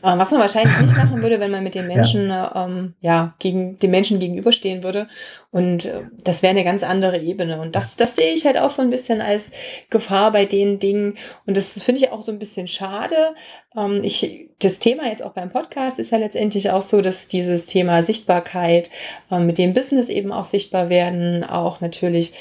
Ähm, 0.04 0.20
was 0.20 0.32
man 0.32 0.42
wahrscheinlich 0.42 0.78
nicht 0.80 0.96
machen 0.98 1.22
würde, 1.22 1.40
wenn 1.40 1.52
man 1.52 1.64
mit 1.64 1.76
den 1.76 1.88
Menschen, 1.88 2.30
ja, 2.30 2.66
ähm, 2.66 2.94
ja 3.02 3.36
gegen 3.40 3.80
den 3.80 3.92
Menschen 3.92 4.20
gegenüberstehen 4.20 4.84
würde. 4.84 5.08
Und 5.52 5.86
äh, 5.86 6.02
das 6.24 6.42
wäre 6.42 6.52
eine 6.52 6.64
ganz 6.64 6.84
andere 6.84 7.20
Ebene. 7.20 7.62
Und 7.62 7.76
das, 7.76 7.96
das 7.96 8.16
sehe 8.16 8.34
ich 8.34 8.46
halt 8.46 8.58
auch 8.58 8.70
so 8.70 8.82
ein 8.82 8.90
bisschen 8.90 9.22
als 9.22 9.52
Gefahr 9.90 10.32
bei 10.32 10.46
den 10.46 10.80
Dingen. 10.80 11.18
Und 11.46 11.58
das 11.58 11.82
finde 11.82 12.02
ich 12.02 12.12
auch 12.12 12.22
so 12.22 12.32
ein 12.32 12.40
bisschen 12.40 12.68
schade. 12.68 13.36
Ähm, 13.78 14.04
ich, 14.04 14.50
das 14.60 14.80
Thema 14.80 15.08
jetzt 15.08 15.24
auch 15.24 15.34
beim 15.34 15.52
Podcast 15.52 16.00
ist 16.00 16.12
ja 16.12 16.18
letztendlich 16.18 16.72
auch 16.72 16.82
so, 16.82 17.02
dass 17.02 17.28
dieses 17.28 17.68
Thema 17.68 18.04
Sichtbarkeit 18.04 18.90
ähm, 19.32 19.46
mit 19.46 19.58
dem 19.58 19.74
Business 19.74 20.10
eben 20.10 20.32
auch 20.32 20.46
sichtbar 20.46 20.90
werden, 20.90 21.44
auch 21.44 21.82
natürlich 21.82 22.34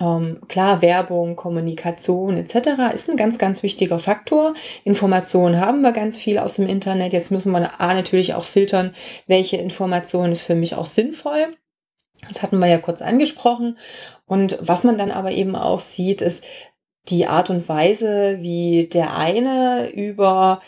ähm, 0.00 0.40
klar, 0.48 0.82
Werbung, 0.82 1.36
Kommunikation 1.36 2.36
etc. 2.36 2.94
ist 2.94 3.08
ein 3.08 3.16
ganz, 3.16 3.38
ganz 3.38 3.62
wichtiger 3.62 3.98
Faktor. 3.98 4.54
Informationen 4.84 5.60
haben 5.60 5.82
wir 5.82 5.92
ganz 5.92 6.16
viel 6.16 6.38
aus 6.38 6.56
dem 6.56 6.66
Internet. 6.66 7.12
Jetzt 7.12 7.30
müssen 7.30 7.52
wir 7.52 7.80
A, 7.80 7.94
natürlich 7.94 8.34
auch 8.34 8.44
filtern, 8.44 8.94
welche 9.26 9.56
Information 9.56 10.32
ist 10.32 10.42
für 10.42 10.54
mich 10.54 10.74
auch 10.74 10.86
sinnvoll. 10.86 11.56
Das 12.28 12.42
hatten 12.42 12.58
wir 12.58 12.68
ja 12.68 12.78
kurz 12.78 13.02
angesprochen. 13.02 13.78
Und 14.26 14.58
was 14.60 14.84
man 14.84 14.96
dann 14.96 15.10
aber 15.10 15.32
eben 15.32 15.56
auch 15.56 15.80
sieht, 15.80 16.22
ist 16.22 16.42
die 17.08 17.26
Art 17.26 17.50
und 17.50 17.68
Weise, 17.68 18.38
wie 18.40 18.86
der 18.86 19.16
eine 19.16 19.90
über 19.92 20.62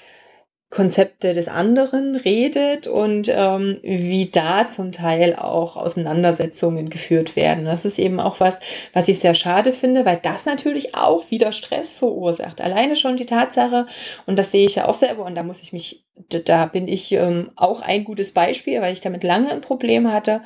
Konzepte 0.74 1.34
des 1.34 1.46
anderen 1.46 2.16
redet 2.16 2.88
und 2.88 3.32
ähm, 3.32 3.78
wie 3.82 4.26
da 4.26 4.68
zum 4.68 4.90
Teil 4.90 5.36
auch 5.36 5.76
Auseinandersetzungen 5.76 6.90
geführt 6.90 7.36
werden. 7.36 7.64
Das 7.64 7.84
ist 7.84 8.00
eben 8.00 8.18
auch 8.18 8.40
was, 8.40 8.58
was 8.92 9.06
ich 9.06 9.20
sehr 9.20 9.36
schade 9.36 9.72
finde, 9.72 10.04
weil 10.04 10.18
das 10.20 10.46
natürlich 10.46 10.96
auch 10.96 11.30
wieder 11.30 11.52
Stress 11.52 11.94
verursacht. 11.94 12.60
Alleine 12.60 12.96
schon 12.96 13.16
die 13.16 13.24
Tatsache, 13.24 13.86
und 14.26 14.36
das 14.36 14.50
sehe 14.50 14.66
ich 14.66 14.74
ja 14.74 14.88
auch 14.88 14.94
selber, 14.94 15.24
und 15.24 15.36
da 15.36 15.44
muss 15.44 15.62
ich 15.62 15.72
mich, 15.72 16.04
da 16.28 16.66
bin 16.66 16.88
ich 16.88 17.12
ähm, 17.12 17.52
auch 17.54 17.80
ein 17.80 18.02
gutes 18.02 18.32
Beispiel, 18.32 18.80
weil 18.80 18.92
ich 18.92 19.00
damit 19.00 19.22
lange 19.22 19.52
ein 19.52 19.60
Problem 19.60 20.12
hatte. 20.12 20.42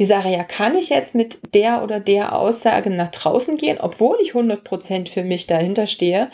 Die 0.00 0.06
Sache, 0.06 0.28
ja, 0.28 0.42
kann 0.42 0.76
ich 0.76 0.90
jetzt 0.90 1.14
mit 1.14 1.54
der 1.54 1.84
oder 1.84 2.00
der 2.00 2.36
Aussage 2.36 2.90
nach 2.90 3.10
draußen 3.10 3.56
gehen, 3.56 3.78
obwohl 3.80 4.18
ich 4.20 4.32
100% 4.32 5.08
für 5.08 5.22
mich 5.22 5.46
dahinter 5.46 5.86
stehe, 5.86 6.30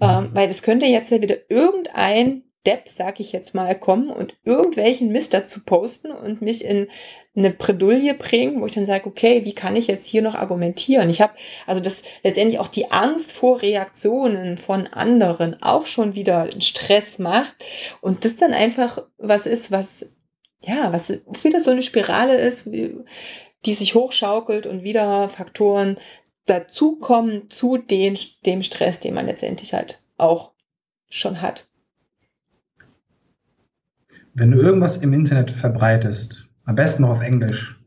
ähm, 0.00 0.30
weil 0.32 0.48
das 0.48 0.62
könnte 0.62 0.86
jetzt 0.86 1.10
ja 1.10 1.20
wieder 1.20 1.36
irgendein 1.50 2.45
Depp, 2.66 2.90
sag 2.90 3.20
ich 3.20 3.32
jetzt 3.32 3.54
mal, 3.54 3.78
kommen 3.78 4.10
und 4.10 4.36
irgendwelchen 4.44 5.08
Mist 5.12 5.32
dazu 5.32 5.64
posten 5.64 6.10
und 6.10 6.42
mich 6.42 6.64
in 6.64 6.88
eine 7.36 7.50
Bredouille 7.50 8.14
bringen, 8.14 8.60
wo 8.60 8.66
ich 8.66 8.72
dann 8.72 8.86
sage, 8.86 9.06
okay, 9.06 9.44
wie 9.44 9.54
kann 9.54 9.76
ich 9.76 9.86
jetzt 9.86 10.06
hier 10.06 10.22
noch 10.22 10.34
argumentieren? 10.34 11.08
Ich 11.10 11.20
habe 11.20 11.34
also 11.66 11.80
das 11.80 12.02
letztendlich 12.22 12.58
auch 12.58 12.68
die 12.68 12.90
Angst 12.90 13.32
vor 13.32 13.62
Reaktionen 13.62 14.58
von 14.58 14.86
anderen 14.86 15.62
auch 15.62 15.86
schon 15.86 16.14
wieder 16.14 16.48
Stress 16.60 17.18
macht 17.18 17.54
und 18.00 18.24
das 18.24 18.36
dann 18.36 18.52
einfach 18.52 19.02
was 19.18 19.46
ist, 19.46 19.70
was 19.70 20.14
ja, 20.62 20.92
was 20.92 21.10
wieder 21.42 21.60
so 21.60 21.70
eine 21.70 21.82
Spirale 21.82 22.36
ist, 22.36 22.66
die 22.66 23.74
sich 23.74 23.94
hochschaukelt 23.94 24.66
und 24.66 24.82
wieder 24.82 25.28
Faktoren 25.28 25.98
dazukommen 26.46 27.50
zu 27.50 27.76
den, 27.76 28.18
dem 28.46 28.62
Stress, 28.62 28.98
den 28.98 29.14
man 29.14 29.26
letztendlich 29.26 29.74
halt 29.74 30.00
auch 30.16 30.52
schon 31.08 31.42
hat 31.42 31.68
wenn 34.36 34.50
du 34.50 34.60
irgendwas 34.60 34.98
im 34.98 35.14
Internet 35.14 35.50
verbreitest, 35.50 36.48
am 36.64 36.74
besten 36.74 37.02
noch 37.02 37.10
auf 37.10 37.22
Englisch, 37.22 37.82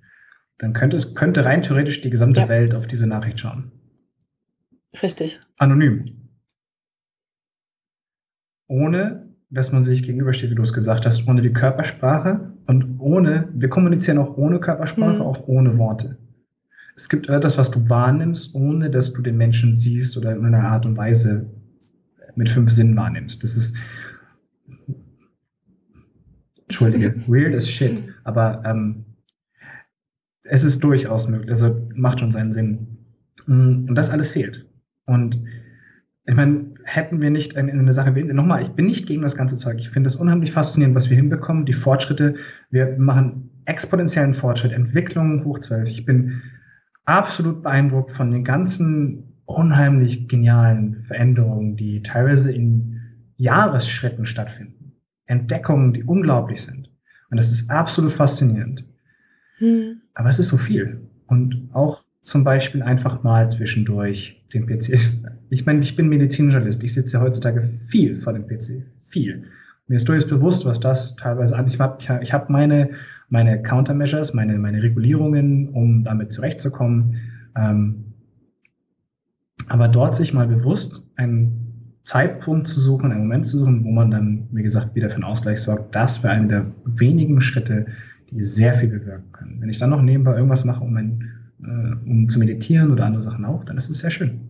dann 0.58 0.74
könnte, 0.74 0.98
könnte 1.14 1.46
rein 1.46 1.62
theoretisch 1.62 2.02
die 2.02 2.10
gesamte 2.10 2.42
ja. 2.42 2.50
Welt 2.50 2.74
auf 2.74 2.88
diese 2.88 3.08
Nachricht 3.08 3.40
schauen. 3.40 3.72
Richtig. 5.02 5.40
Anonym. 5.58 6.32
Ohne, 8.68 9.30
dass 9.52 9.72
man 9.72 9.84
sich 9.84 10.04
gegenübersteht, 10.04 10.50
wie 10.50 10.56
du 10.56 10.64
es 10.64 10.74
gesagt 10.74 11.06
hast, 11.06 11.28
ohne 11.28 11.42
die 11.42 11.54
Körpersprache 11.54 12.52
und 12.66 13.00
ohne, 13.00 13.50
wir 13.54 13.70
kommunizieren 13.70 14.18
auch 14.18 14.36
ohne 14.36 14.60
Körpersprache, 14.60 15.18
mhm. 15.18 15.22
auch 15.22 15.48
ohne 15.48 15.78
Worte. 15.78 16.18
Es 16.96 17.10
gibt 17.10 17.30
etwas, 17.30 17.58
was 17.58 17.72
du 17.72 17.88
wahrnimmst, 17.90 18.56
ohne 18.56 18.90
dass 18.90 19.14
du 19.14 19.22
den 19.22 19.38
Menschen 19.38 19.76
siehst 19.76 20.18
oder 20.18 20.36
in 20.36 20.46
einer 20.46 20.64
Art 20.64 20.86
und 20.86 20.98
Weise 20.98 21.50
mit 22.36 22.50
fünf 22.50 22.72
Sinnen 22.72 22.96
wahrnimmst. 22.96 23.44
Das 23.44 23.56
ist, 23.56 23.76
Entschuldige, 26.70 27.16
weird 27.28 27.56
as 27.56 27.70
shit, 27.70 28.04
aber 28.24 28.62
ähm, 28.64 29.04
es 30.44 30.64
ist 30.64 30.84
durchaus 30.84 31.28
möglich, 31.28 31.50
also 31.50 31.88
macht 31.96 32.20
schon 32.20 32.32
seinen 32.32 32.54
Sinn. 32.54 32.98
Mm, 33.48 33.88
und 33.90 33.96
das 33.96 34.12
alles 34.12 34.32
fehlt. 34.32 34.68
Und 35.06 35.44
ich 36.26 36.36
meine, 36.36 36.76
hätten 36.84 37.22
wir 37.22 37.32
nicht 37.32 37.58
eine, 37.58 37.72
eine 37.72 37.92
Sache, 37.92 38.12
nochmal, 38.12 38.62
ich 38.62 38.70
bin 38.70 38.86
nicht 38.86 39.08
gegen 39.08 39.24
das 39.24 39.36
ganze 39.36 39.58
Zeug. 39.58 39.80
Ich 39.80 39.90
finde 39.90 40.08
es 40.08 40.16
unheimlich 40.16 40.52
faszinierend, 40.52 40.96
was 40.96 41.10
wir 41.10 41.18
hinbekommen, 41.18 41.66
die 41.66 41.74
Fortschritte. 41.74 42.36
Wir 42.70 42.96
machen 43.00 43.50
exponentiellen 43.66 44.34
Fortschritt, 44.34 44.72
Entwicklungen 44.72 45.44
hoch 45.44 45.58
12. 45.58 45.90
Ich 45.90 46.06
bin 46.06 46.42
absolut 47.06 47.64
beeindruckt 47.64 48.12
von 48.12 48.30
den 48.30 48.44
ganzen 48.44 49.42
unheimlich 49.46 50.28
genialen 50.28 50.98
Veränderungen, 50.98 51.76
die 51.76 52.04
teilweise 52.04 52.52
in 52.52 53.02
Jahresschritten 53.38 54.28
stattfinden. 54.28 54.79
Entdeckungen, 55.30 55.94
die 55.94 56.04
unglaublich 56.04 56.62
sind. 56.64 56.90
Und 57.30 57.38
das 57.38 57.52
ist 57.52 57.70
absolut 57.70 58.12
faszinierend. 58.12 58.84
Hm. 59.60 60.02
Aber 60.16 60.30
es 60.30 60.40
ist 60.40 60.50
so 60.50 60.58
viel. 60.58 61.08
Und 61.28 61.70
auch 61.74 62.04
zum 62.22 62.44
Beispiel 62.44 62.82
einfach 62.82 63.24
mal 63.24 63.50
zwischendurch 63.50 64.46
den 64.54 64.66
PC. 64.66 65.00
Ich 65.52 65.66
meine, 65.66 65.80
ich 65.80 65.96
bin 65.96 66.10
Medizinjournalist. 66.10 66.84
Ich 66.84 66.94
sitze 66.94 67.20
heutzutage 67.20 67.62
viel 67.62 68.18
vor 68.18 68.34
dem 68.34 68.46
PC. 68.46 68.86
Viel. 69.04 69.46
Mir 69.88 69.96
ist 69.96 70.08
durchaus 70.08 70.30
bewusst, 70.30 70.64
was 70.64 70.80
das 70.80 71.16
teilweise 71.16 71.58
an. 71.58 71.66
Ich 71.66 71.80
habe 71.80 71.98
ich 72.22 72.34
hab 72.34 72.52
meine, 72.52 72.92
meine 73.30 73.60
Countermeasures, 73.64 74.36
meine, 74.36 74.60
meine 74.60 74.84
Regulierungen, 74.84 75.70
um 75.70 76.04
damit 76.04 76.32
zurechtzukommen. 76.32 77.16
Ähm, 77.58 78.14
aber 79.70 79.88
dort 79.88 80.16
sich 80.16 80.36
mal 80.36 80.46
bewusst 80.46 81.04
einen 81.16 81.69
Zeitpunkt 82.10 82.66
zu 82.66 82.80
suchen, 82.80 83.12
einen 83.12 83.22
Moment 83.22 83.46
zu 83.46 83.60
suchen, 83.60 83.84
wo 83.84 83.92
man 83.92 84.10
dann, 84.10 84.48
wie 84.52 84.64
gesagt, 84.64 84.96
wieder 84.96 85.12
für 85.12 85.18
einen 85.18 85.26
Ausgleich 85.26 85.62
sorgt, 85.62 85.94
das 85.94 86.24
wäre 86.24 86.34
einer 86.34 86.48
der 86.48 86.66
wenigen 86.84 87.40
Schritte, 87.40 87.86
die 88.32 88.44
sehr 88.44 88.74
viel 88.74 88.88
bewirken 88.88 89.32
können. 89.32 89.58
Wenn 89.62 89.70
ich 89.70 89.78
dann 89.78 89.92
noch 89.92 90.02
nebenbei 90.02 90.34
irgendwas 90.34 90.66
mache, 90.66 90.84
um, 90.84 90.98
ein, 90.98 91.30
äh, 91.62 92.10
um 92.10 92.28
zu 92.28 92.40
meditieren 92.40 92.92
oder 92.92 93.06
andere 93.06 93.22
Sachen 93.22 93.46
auch, 93.46 93.64
dann 93.64 93.78
ist 93.78 93.92
es 93.92 94.00
sehr 94.00 94.10
schön. 94.10 94.42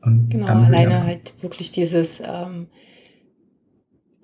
Und 0.00 0.30
genau, 0.30 0.46
alleine 0.46 1.04
halt 1.04 1.34
wirklich 1.42 1.70
dieses 1.70 2.20
ähm, 2.20 2.68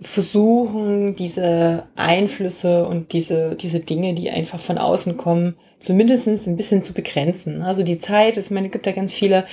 Versuchen, 0.01 1.15
diese 1.15 1.85
Einflüsse 1.95 2.87
und 2.87 3.13
diese, 3.13 3.55
diese 3.55 3.81
Dinge, 3.81 4.15
die 4.15 4.31
einfach 4.31 4.61
von 4.61 4.79
außen 4.79 5.19
kommen, 5.19 5.57
zumindest 5.79 6.27
ein 6.47 6.57
bisschen 6.57 6.81
zu 6.81 6.95
begrenzen. 6.95 7.61
Also 7.61 7.83
die 7.83 7.99
Zeit, 7.99 8.39
ich 8.39 8.51
meine, 8.51 8.69
es 8.69 8.73
gibt 8.73 8.87
da 8.87 8.93
ganz 8.93 9.13
viele 9.13 9.45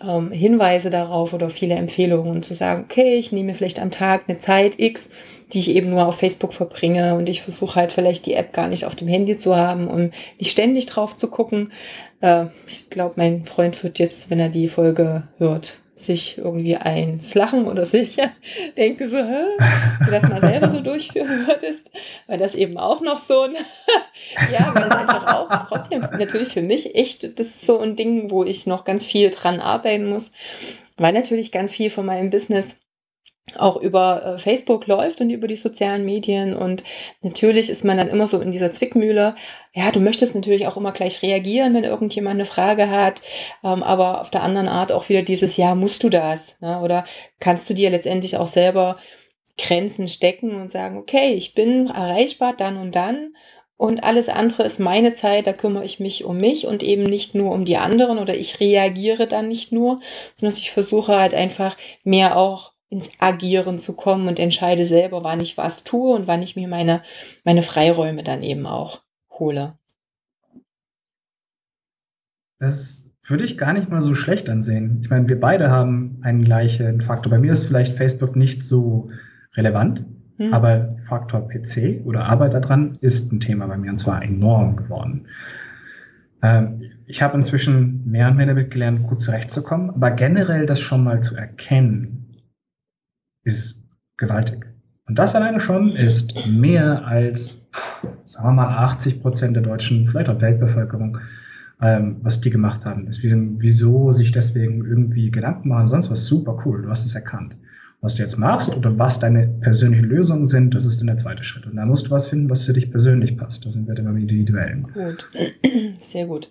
ähm, 0.00 0.30
Hinweise 0.30 0.90
darauf 0.90 1.32
oder 1.32 1.48
viele 1.48 1.74
Empfehlungen 1.74 2.42
zu 2.42 2.54
sagen, 2.54 2.84
okay, 2.84 3.14
ich 3.14 3.32
nehme 3.32 3.54
vielleicht 3.54 3.80
am 3.80 3.90
Tag 3.90 4.22
eine 4.28 4.38
Zeit 4.38 4.78
X, 4.78 5.10
die 5.52 5.60
ich 5.60 5.70
eben 5.70 5.90
nur 5.90 6.06
auf 6.06 6.16
Facebook 6.16 6.52
verbringe 6.52 7.14
und 7.14 7.28
ich 7.28 7.42
versuche 7.42 7.76
halt 7.76 7.92
vielleicht 7.92 8.26
die 8.26 8.34
App 8.34 8.52
gar 8.52 8.68
nicht 8.68 8.84
auf 8.84 8.94
dem 8.94 9.08
Handy 9.08 9.38
zu 9.38 9.56
haben, 9.56 9.88
um 9.88 10.10
nicht 10.38 10.50
ständig 10.50 10.86
drauf 10.86 11.16
zu 11.16 11.28
gucken. 11.28 11.72
Äh, 12.20 12.46
ich 12.66 12.90
glaube, 12.90 13.14
mein 13.16 13.44
Freund 13.44 13.82
wird 13.82 13.98
jetzt, 13.98 14.30
wenn 14.30 14.40
er 14.40 14.50
die 14.50 14.68
Folge 14.68 15.24
hört, 15.38 15.78
sich 15.98 16.38
irgendwie 16.38 16.76
eins 16.76 17.34
lachen 17.34 17.66
oder 17.66 17.84
sicher 17.84 18.30
denke 18.76 19.08
so, 19.08 19.16
hä, 19.16 19.44
du 20.04 20.10
das 20.10 20.22
mal 20.28 20.40
selber 20.40 20.70
so 20.70 20.80
durchführen 20.80 21.46
würdest, 21.46 21.90
weil 22.26 22.38
das 22.38 22.54
eben 22.54 22.78
auch 22.78 23.00
noch 23.00 23.18
so 23.18 23.42
ein, 23.42 23.56
ja, 24.52 24.72
weil 24.74 24.88
das 24.88 24.96
einfach 24.96 25.34
auch 25.34 25.68
trotzdem 25.68 26.00
natürlich 26.00 26.48
für 26.48 26.62
mich 26.62 26.94
echt, 26.94 27.38
das 27.38 27.48
ist 27.48 27.66
so 27.66 27.80
ein 27.80 27.96
Ding, 27.96 28.30
wo 28.30 28.44
ich 28.44 28.66
noch 28.66 28.84
ganz 28.84 29.04
viel 29.04 29.30
dran 29.30 29.60
arbeiten 29.60 30.08
muss, 30.08 30.32
weil 30.96 31.12
natürlich 31.12 31.52
ganz 31.52 31.72
viel 31.72 31.90
von 31.90 32.06
meinem 32.06 32.30
Business 32.30 32.76
auch 33.56 33.76
über 33.76 34.24
äh, 34.24 34.38
Facebook 34.38 34.86
läuft 34.86 35.20
und 35.20 35.30
über 35.30 35.46
die 35.46 35.56
sozialen 35.56 36.04
Medien. 36.04 36.56
Und 36.56 36.84
natürlich 37.22 37.70
ist 37.70 37.84
man 37.84 37.96
dann 37.96 38.08
immer 38.08 38.28
so 38.28 38.40
in 38.40 38.52
dieser 38.52 38.72
Zwickmühle. 38.72 39.34
Ja, 39.72 39.90
du 39.90 40.00
möchtest 40.00 40.34
natürlich 40.34 40.66
auch 40.66 40.76
immer 40.76 40.92
gleich 40.92 41.22
reagieren, 41.22 41.74
wenn 41.74 41.84
irgendjemand 41.84 42.34
eine 42.34 42.44
Frage 42.44 42.90
hat. 42.90 43.22
Ähm, 43.64 43.82
aber 43.82 44.20
auf 44.20 44.30
der 44.30 44.42
anderen 44.42 44.68
Art 44.68 44.92
auch 44.92 45.08
wieder 45.08 45.22
dieses, 45.22 45.56
ja, 45.56 45.74
musst 45.74 46.02
du 46.02 46.08
das? 46.08 46.60
Ne? 46.60 46.80
Oder 46.80 47.04
kannst 47.40 47.68
du 47.70 47.74
dir 47.74 47.90
letztendlich 47.90 48.36
auch 48.36 48.48
selber 48.48 48.98
Grenzen 49.58 50.08
stecken 50.08 50.60
und 50.60 50.70
sagen, 50.70 50.96
okay, 50.96 51.34
ich 51.34 51.54
bin 51.54 51.88
erreichbar 51.88 52.54
dann 52.56 52.76
und 52.76 52.94
dann. 52.94 53.34
Und 53.78 54.02
alles 54.02 54.28
andere 54.28 54.64
ist 54.64 54.80
meine 54.80 55.14
Zeit, 55.14 55.46
da 55.46 55.52
kümmere 55.52 55.84
ich 55.84 56.00
mich 56.00 56.24
um 56.24 56.38
mich 56.38 56.66
und 56.66 56.82
eben 56.82 57.04
nicht 57.04 57.36
nur 57.36 57.52
um 57.52 57.64
die 57.64 57.76
anderen 57.76 58.18
oder 58.18 58.34
ich 58.34 58.58
reagiere 58.58 59.28
dann 59.28 59.46
nicht 59.46 59.70
nur, 59.70 60.00
sondern 60.34 60.58
ich 60.58 60.72
versuche 60.72 61.16
halt 61.16 61.32
einfach 61.32 61.76
mehr 62.02 62.36
auch 62.36 62.72
ins 62.90 63.10
Agieren 63.18 63.78
zu 63.78 63.94
kommen 63.94 64.28
und 64.28 64.38
entscheide 64.38 64.86
selber, 64.86 65.22
wann 65.22 65.40
ich 65.40 65.58
was 65.58 65.84
tue 65.84 66.14
und 66.14 66.26
wann 66.26 66.42
ich 66.42 66.56
mir 66.56 66.68
meine, 66.68 67.02
meine 67.44 67.62
Freiräume 67.62 68.24
dann 68.24 68.42
eben 68.42 68.66
auch 68.66 69.02
hole. 69.30 69.74
Das 72.58 73.10
würde 73.22 73.44
ich 73.44 73.58
gar 73.58 73.72
nicht 73.74 73.90
mal 73.90 74.00
so 74.00 74.14
schlecht 74.14 74.48
ansehen. 74.48 75.00
Ich 75.02 75.10
meine, 75.10 75.28
wir 75.28 75.38
beide 75.38 75.70
haben 75.70 76.18
einen 76.22 76.42
gleichen 76.42 77.00
Faktor. 77.00 77.30
Bei 77.30 77.38
mir 77.38 77.52
ist 77.52 77.64
vielleicht 77.64 77.96
Facebook 77.96 78.36
nicht 78.36 78.62
so 78.62 79.10
relevant, 79.54 80.04
hm. 80.38 80.54
aber 80.54 80.96
Faktor 81.04 81.46
PC 81.48 82.04
oder 82.04 82.24
Arbeit 82.24 82.54
daran 82.54 82.96
ist 83.00 83.32
ein 83.32 83.40
Thema 83.40 83.66
bei 83.66 83.76
mir 83.76 83.90
und 83.90 83.98
zwar 83.98 84.22
enorm 84.22 84.76
geworden. 84.76 85.26
Ähm, 86.42 86.82
ich 87.06 87.22
habe 87.22 87.36
inzwischen 87.36 88.10
mehr 88.10 88.28
und 88.28 88.36
mehr 88.36 88.46
damit 88.46 88.70
gelernt, 88.70 89.06
gut 89.06 89.22
zurechtzukommen, 89.22 89.90
aber 89.90 90.10
generell 90.12 90.66
das 90.66 90.80
schon 90.80 91.04
mal 91.04 91.22
zu 91.22 91.36
erkennen, 91.36 92.27
ist 93.48 93.82
gewaltig. 94.16 94.66
Und 95.06 95.18
das 95.18 95.34
alleine 95.34 95.58
schon 95.58 95.96
ist 95.96 96.34
mehr 96.46 97.06
als, 97.06 97.66
sagen 98.26 98.48
wir 98.48 98.52
mal, 98.52 98.68
80 98.68 99.22
Prozent 99.22 99.56
der 99.56 99.62
deutschen, 99.62 100.06
vielleicht 100.06 100.28
auch 100.28 100.40
Weltbevölkerung, 100.40 101.18
ähm, 101.80 102.16
was 102.22 102.40
die 102.40 102.50
gemacht 102.50 102.84
haben. 102.84 103.06
Deswegen, 103.06 103.60
wieso 103.60 104.12
sich 104.12 104.32
deswegen 104.32 104.84
irgendwie 104.84 105.30
Gedanken 105.30 105.70
machen, 105.70 105.88
sonst 105.88 106.10
was 106.10 106.26
super 106.26 106.62
cool, 106.64 106.82
du 106.82 106.90
hast 106.90 107.06
es 107.06 107.14
erkannt. 107.14 107.56
Was 108.00 108.14
du 108.14 108.22
jetzt 108.22 108.38
machst 108.38 108.76
oder 108.76 108.96
was 108.96 109.18
deine 109.18 109.48
persönlichen 109.60 110.04
Lösungen 110.04 110.46
sind, 110.46 110.74
das 110.74 110.84
ist 110.84 111.00
dann 111.00 111.08
der 111.08 111.16
zweite 111.16 111.42
Schritt. 111.42 111.66
Und 111.66 111.76
da 111.76 111.84
musst 111.84 112.06
du 112.06 112.10
was 112.10 112.28
finden, 112.28 112.48
was 112.48 112.64
für 112.64 112.72
dich 112.72 112.90
persönlich 112.90 113.36
passt. 113.36 113.64
Da 113.64 113.70
sind 113.70 113.88
wir 113.88 113.94
dann 113.94 114.04
beim 114.04 114.18
Individuellen. 114.18 114.82
Gut, 114.94 115.28
sehr 116.00 116.26
gut. 116.26 116.50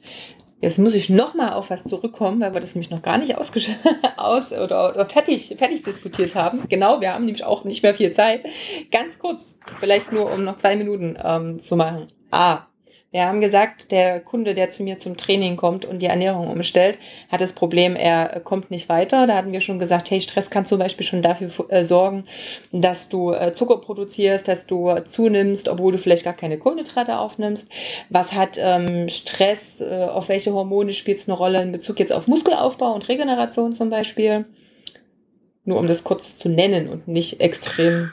Jetzt 0.59 0.79
muss 0.79 0.95
ich 0.95 1.09
noch 1.09 1.35
mal 1.35 1.53
auf 1.53 1.69
was 1.69 1.83
zurückkommen, 1.83 2.39
weil 2.41 2.53
wir 2.53 2.61
das 2.61 2.73
nämlich 2.73 2.89
noch 2.89 3.03
gar 3.03 3.17
nicht 3.19 3.37
aus 4.17 4.51
oder, 4.51 4.93
oder 4.93 5.05
fertig, 5.05 5.55
fertig 5.57 5.83
diskutiert 5.83 6.33
haben. 6.35 6.67
Genau, 6.67 6.99
wir 6.99 7.13
haben 7.13 7.25
nämlich 7.25 7.43
auch 7.43 7.63
nicht 7.63 7.83
mehr 7.83 7.93
viel 7.93 8.11
Zeit. 8.11 8.43
Ganz 8.91 9.19
kurz, 9.19 9.59
vielleicht 9.79 10.11
nur 10.11 10.31
um 10.31 10.43
noch 10.43 10.57
zwei 10.57 10.75
Minuten 10.75 11.15
ähm, 11.23 11.59
zu 11.59 11.75
machen. 11.75 12.07
A. 12.31 12.65
Wir 13.11 13.25
haben 13.25 13.39
gesagt, 13.39 13.91
der 13.91 14.19
Kunde, 14.19 14.53
der 14.53 14.69
zu 14.69 14.83
mir 14.83 14.99
zum 14.99 15.15
Training 15.15 15.55
kommt 15.55 15.85
und 15.85 15.99
die 15.99 16.07
Ernährung 16.07 16.49
umstellt, 16.49 16.99
hat 17.29 17.39
das 17.39 17.53
Problem, 17.53 17.95
er 17.95 18.41
kommt 18.41 18.69
nicht 18.69 18.89
weiter. 18.89 19.27
Da 19.27 19.37
hatten 19.37 19.53
wir 19.53 19.61
schon 19.61 19.79
gesagt, 19.79 20.11
hey, 20.11 20.19
Stress 20.19 20.49
kann 20.49 20.65
zum 20.65 20.79
Beispiel 20.79 21.05
schon 21.05 21.21
dafür 21.21 21.49
äh, 21.69 21.85
sorgen, 21.85 22.25
dass 22.73 23.07
du 23.07 23.31
äh, 23.31 23.53
Zucker 23.53 23.77
produzierst, 23.77 24.49
dass 24.49 24.67
du 24.67 24.93
zunimmst, 25.05 25.69
obwohl 25.69 25.93
du 25.93 25.97
vielleicht 25.97 26.25
gar 26.25 26.33
keine 26.33 26.57
Kohlenhydrate 26.57 27.17
aufnimmst. 27.17 27.69
Was 28.09 28.33
hat 28.33 28.59
ähm, 28.61 29.07
Stress, 29.07 29.79
äh, 29.79 30.07
auf 30.11 30.27
welche 30.27 30.53
Hormone 30.53 30.91
spielt 30.91 31.19
es 31.19 31.29
eine 31.29 31.37
Rolle 31.37 31.61
in 31.61 31.71
Bezug 31.71 31.99
jetzt 31.99 32.11
auf 32.11 32.27
Muskelaufbau 32.27 32.93
und 32.93 33.07
Regeneration 33.07 33.73
zum 33.73 33.89
Beispiel? 33.89 34.45
Nur 35.63 35.79
um 35.79 35.87
das 35.87 36.03
kurz 36.03 36.37
zu 36.37 36.49
nennen 36.49 36.89
und 36.89 37.07
nicht 37.07 37.39
extrem 37.39 38.11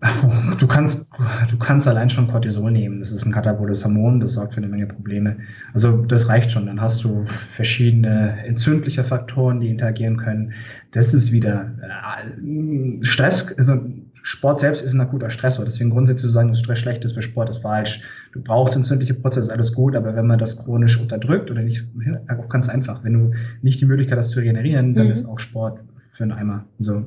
Du 0.60 0.66
kannst, 0.66 1.10
du 1.50 1.56
kannst 1.56 1.88
allein 1.88 2.10
schon 2.10 2.26
Cortisol 2.26 2.70
nehmen. 2.70 2.98
Das 2.98 3.12
ist 3.12 3.24
ein 3.24 3.32
kataboles 3.32 3.82
Hormon, 3.82 4.20
das 4.20 4.34
sorgt 4.34 4.52
für 4.52 4.58
eine 4.58 4.68
Menge 4.68 4.86
Probleme. 4.86 5.38
Also 5.72 6.02
das 6.02 6.28
reicht 6.28 6.50
schon. 6.50 6.66
Dann 6.66 6.78
hast 6.78 7.02
du 7.02 7.24
verschiedene 7.24 8.44
entzündliche 8.44 9.02
Faktoren, 9.02 9.60
die 9.60 9.70
interagieren 9.70 10.18
können. 10.18 10.52
Das 10.90 11.14
ist 11.14 11.32
wieder 11.32 11.72
äh, 11.80 13.02
Stress. 13.02 13.56
Also 13.56 13.80
Sport 14.22 14.58
selbst 14.58 14.82
ist 14.82 14.92
ein 14.92 15.00
akuter 15.00 15.30
Stressor. 15.30 15.64
Deswegen 15.64 15.88
grundsätzlich 15.88 16.26
zu 16.26 16.32
sagen, 16.32 16.50
dass 16.50 16.60
Stress 16.60 16.78
schlecht 16.78 17.06
ist 17.06 17.12
für 17.12 17.22
Sport, 17.22 17.48
ist 17.48 17.62
falsch. 17.62 18.02
Du 18.32 18.42
brauchst 18.42 18.76
entzündliche 18.76 19.14
Prozesse, 19.14 19.50
alles 19.50 19.72
gut. 19.72 19.96
Aber 19.96 20.14
wenn 20.14 20.26
man 20.26 20.38
das 20.38 20.58
chronisch 20.58 21.00
unterdrückt 21.00 21.50
oder 21.50 21.62
nicht, 21.62 21.86
auch 22.28 22.50
ganz 22.50 22.68
einfach. 22.68 23.02
Wenn 23.02 23.14
du 23.14 23.30
nicht 23.62 23.80
die 23.80 23.86
Möglichkeit 23.86 24.18
hast 24.18 24.32
zu 24.32 24.40
regenerieren, 24.40 24.94
dann 24.94 25.06
mhm. 25.06 25.12
ist 25.12 25.24
auch 25.24 25.38
Sport 25.38 25.80
für 26.10 26.24
einen 26.24 26.32
Eimer. 26.32 26.66
Also 26.78 27.06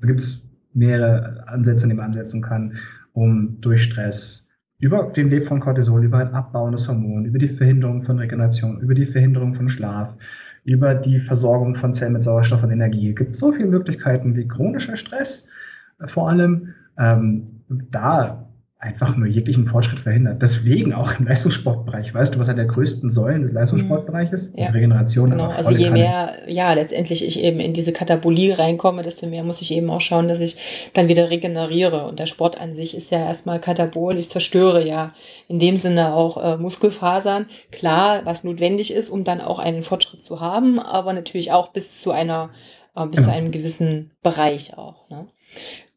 da 0.00 0.08
gibt's 0.08 0.42
mehrere 0.72 1.46
Ansätze, 1.48 1.86
man 1.86 2.00
ansetzen 2.00 2.42
kann, 2.42 2.74
um 3.12 3.60
durch 3.60 3.82
Stress 3.82 4.48
über 4.78 5.04
den 5.04 5.30
Weg 5.30 5.44
von 5.44 5.60
Cortisol, 5.60 6.04
über 6.04 6.18
ein 6.18 6.34
abbauendes 6.34 6.88
Hormon, 6.88 7.26
über 7.26 7.38
die 7.38 7.48
Verhinderung 7.48 8.02
von 8.02 8.18
Regeneration, 8.18 8.80
über 8.80 8.94
die 8.94 9.04
Verhinderung 9.04 9.52
von 9.52 9.68
Schlaf, 9.68 10.14
über 10.64 10.94
die 10.94 11.18
Versorgung 11.18 11.74
von 11.74 11.92
Zellen 11.92 12.14
mit 12.14 12.24
Sauerstoff 12.24 12.64
und 12.64 12.70
Energie. 12.70 13.10
Es 13.10 13.16
gibt 13.16 13.36
so 13.36 13.52
viele 13.52 13.68
Möglichkeiten 13.68 14.34
wie 14.36 14.48
chronischer 14.48 14.96
Stress 14.96 15.48
äh, 16.00 16.06
vor 16.06 16.30
allem. 16.30 16.74
Ähm, 16.98 17.44
da 17.90 18.46
einfach 18.82 19.14
nur 19.14 19.28
jeglichen 19.28 19.66
Fortschritt 19.66 19.98
verhindert. 19.98 20.40
Deswegen 20.40 20.94
auch 20.94 21.18
im 21.18 21.26
Leistungssportbereich. 21.26 22.14
Weißt 22.14 22.34
du, 22.34 22.38
was 22.38 22.48
einer 22.48 22.64
der 22.64 22.66
größten 22.66 23.10
Säulen 23.10 23.42
des 23.42 23.52
Leistungssportbereiches? 23.52 24.52
Mhm. 24.52 24.58
Ja. 24.58 24.64
ist? 24.64 24.74
Regeneration. 24.74 25.30
Genau, 25.30 25.48
also 25.48 25.70
je 25.70 25.90
mehr, 25.90 26.32
ja, 26.46 26.72
letztendlich 26.72 27.22
ich 27.22 27.40
eben 27.40 27.60
in 27.60 27.74
diese 27.74 27.92
Katabolie 27.92 28.58
reinkomme, 28.58 29.02
desto 29.02 29.26
mehr 29.26 29.44
muss 29.44 29.60
ich 29.60 29.70
eben 29.72 29.90
auch 29.90 30.00
schauen, 30.00 30.28
dass 30.28 30.40
ich 30.40 30.56
dann 30.94 31.08
wieder 31.08 31.28
regeneriere. 31.28 32.06
Und 32.06 32.18
der 32.18 32.24
Sport 32.24 32.58
an 32.58 32.72
sich 32.72 32.96
ist 32.96 33.10
ja 33.10 33.18
erstmal 33.18 33.60
Katabol. 33.60 34.16
Ich 34.16 34.30
zerstöre 34.30 34.86
ja 34.86 35.12
in 35.46 35.58
dem 35.58 35.76
Sinne 35.76 36.14
auch 36.14 36.42
äh, 36.42 36.56
Muskelfasern. 36.56 37.46
Klar, 37.72 38.22
was 38.24 38.44
notwendig 38.44 38.94
ist, 38.94 39.10
um 39.10 39.24
dann 39.24 39.42
auch 39.42 39.58
einen 39.58 39.82
Fortschritt 39.82 40.24
zu 40.24 40.40
haben, 40.40 40.80
aber 40.80 41.12
natürlich 41.12 41.52
auch 41.52 41.68
bis 41.68 42.00
zu 42.00 42.12
einer, 42.12 42.48
äh, 42.96 43.04
bis 43.04 43.16
genau. 43.16 43.28
zu 43.28 43.34
einem 43.34 43.50
gewissen 43.50 44.12
Bereich 44.22 44.78
auch. 44.78 45.06
Ne? 45.10 45.26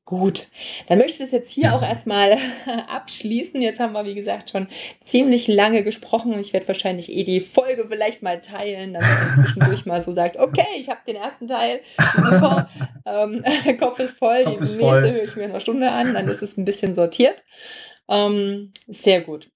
Gut, 0.06 0.48
dann 0.88 0.98
möchte 0.98 1.14
ich 1.14 1.20
das 1.20 1.32
jetzt 1.32 1.50
hier 1.50 1.74
auch 1.74 1.82
erstmal 1.82 2.38
abschließen. 2.90 3.62
Jetzt 3.62 3.80
haben 3.80 3.94
wir, 3.94 4.04
wie 4.04 4.16
gesagt, 4.16 4.50
schon 4.50 4.68
ziemlich 5.02 5.48
lange 5.48 5.82
gesprochen. 5.82 6.38
Ich 6.40 6.52
werde 6.52 6.68
wahrscheinlich 6.68 7.10
eh 7.10 7.24
die 7.24 7.40
Folge 7.40 7.86
vielleicht 7.88 8.22
mal 8.22 8.42
teilen, 8.42 8.94
damit 8.94 9.08
man 9.08 9.46
zwischendurch 9.46 9.86
mal 9.86 10.02
so 10.02 10.14
sagt, 10.14 10.36
okay, 10.36 10.66
ich 10.78 10.90
habe 10.90 11.00
den 11.08 11.16
ersten 11.16 11.48
Teil, 11.48 11.80
super, 12.18 12.70
ähm, 13.06 13.46
Kopf 13.80 14.00
ist 14.00 14.18
voll, 14.18 14.44
Kopf 14.44 14.58
die 14.58 14.64
ist 14.64 14.72
nächste 14.72 14.84
voll. 14.84 15.12
höre 15.12 15.24
ich 15.24 15.36
mir 15.38 15.44
in 15.44 15.52
einer 15.52 15.62
Stunde 15.62 15.90
an, 15.90 16.14
dann 16.14 16.28
ist 16.28 16.42
es 16.42 16.58
ein 16.58 16.66
bisschen 16.66 16.94
sortiert. 16.96 17.42
Ähm, 18.10 18.74
sehr 18.88 19.22
gut. 19.22 19.50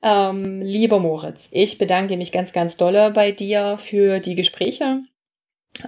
Ähm, 0.00 0.62
lieber 0.62 1.00
Moritz, 1.00 1.48
ich 1.50 1.76
bedanke 1.76 2.16
mich 2.16 2.30
ganz, 2.30 2.52
ganz 2.52 2.76
dolle 2.76 3.10
bei 3.10 3.32
dir 3.32 3.78
für 3.78 4.20
die 4.20 4.36
Gespräche. 4.36 5.02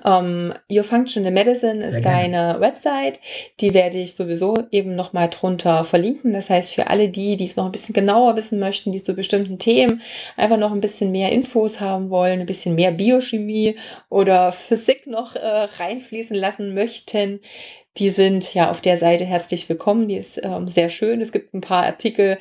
Um, 0.05 0.13
ähm, 0.13 0.55
Your 0.71 0.85
Functional 0.85 1.33
Medicine 1.33 1.85
Sehr 1.85 1.99
ist 1.99 2.03
gerne. 2.03 2.53
deine 2.53 2.61
Website. 2.61 3.21
Die 3.61 3.75
werde 3.75 3.99
ich 3.99 4.15
sowieso 4.15 4.57
eben 4.71 4.95
nochmal 4.95 5.29
drunter 5.29 5.85
verlinken. 5.85 6.33
Das 6.33 6.49
heißt, 6.49 6.75
für 6.75 6.87
alle 6.87 7.09
die, 7.09 7.37
die 7.37 7.47
es 7.47 7.57
noch 7.57 7.67
ein 7.67 7.73
bisschen 7.73 7.93
genauer 7.93 8.37
wissen 8.37 8.61
möchten, 8.61 8.93
die 8.93 9.03
zu 9.03 9.15
bestimmten 9.15 9.59
Themen 9.59 10.01
einfach 10.37 10.59
noch 10.59 10.71
ein 10.71 10.81
bisschen 10.81 11.11
mehr 11.11 11.33
Infos 11.33 11.81
haben 11.81 12.09
wollen, 12.11 12.41
ein 12.41 12.47
bisschen 12.47 12.77
mehr 12.77 12.93
Biochemie 12.93 13.77
oder 14.09 14.53
Physik 14.53 15.09
noch 15.09 15.35
äh, 15.35 15.41
reinfließen 15.79 16.37
lassen 16.37 16.73
möchten, 16.73 17.41
die 17.97 18.11
sind 18.11 18.55
ja 18.55 18.71
auf 18.71 18.81
der 18.81 18.97
Seite 18.97 19.25
herzlich 19.25 19.69
willkommen. 19.69 20.09
Die 20.09 20.17
ist 20.17 20.41
ähm, 20.43 20.69
sehr 20.69 20.91
schön. 20.91 21.21
Es 21.21 21.33
gibt 21.33 21.53
ein 21.55 21.61
paar 21.61 21.85
Artikel, 21.85 22.39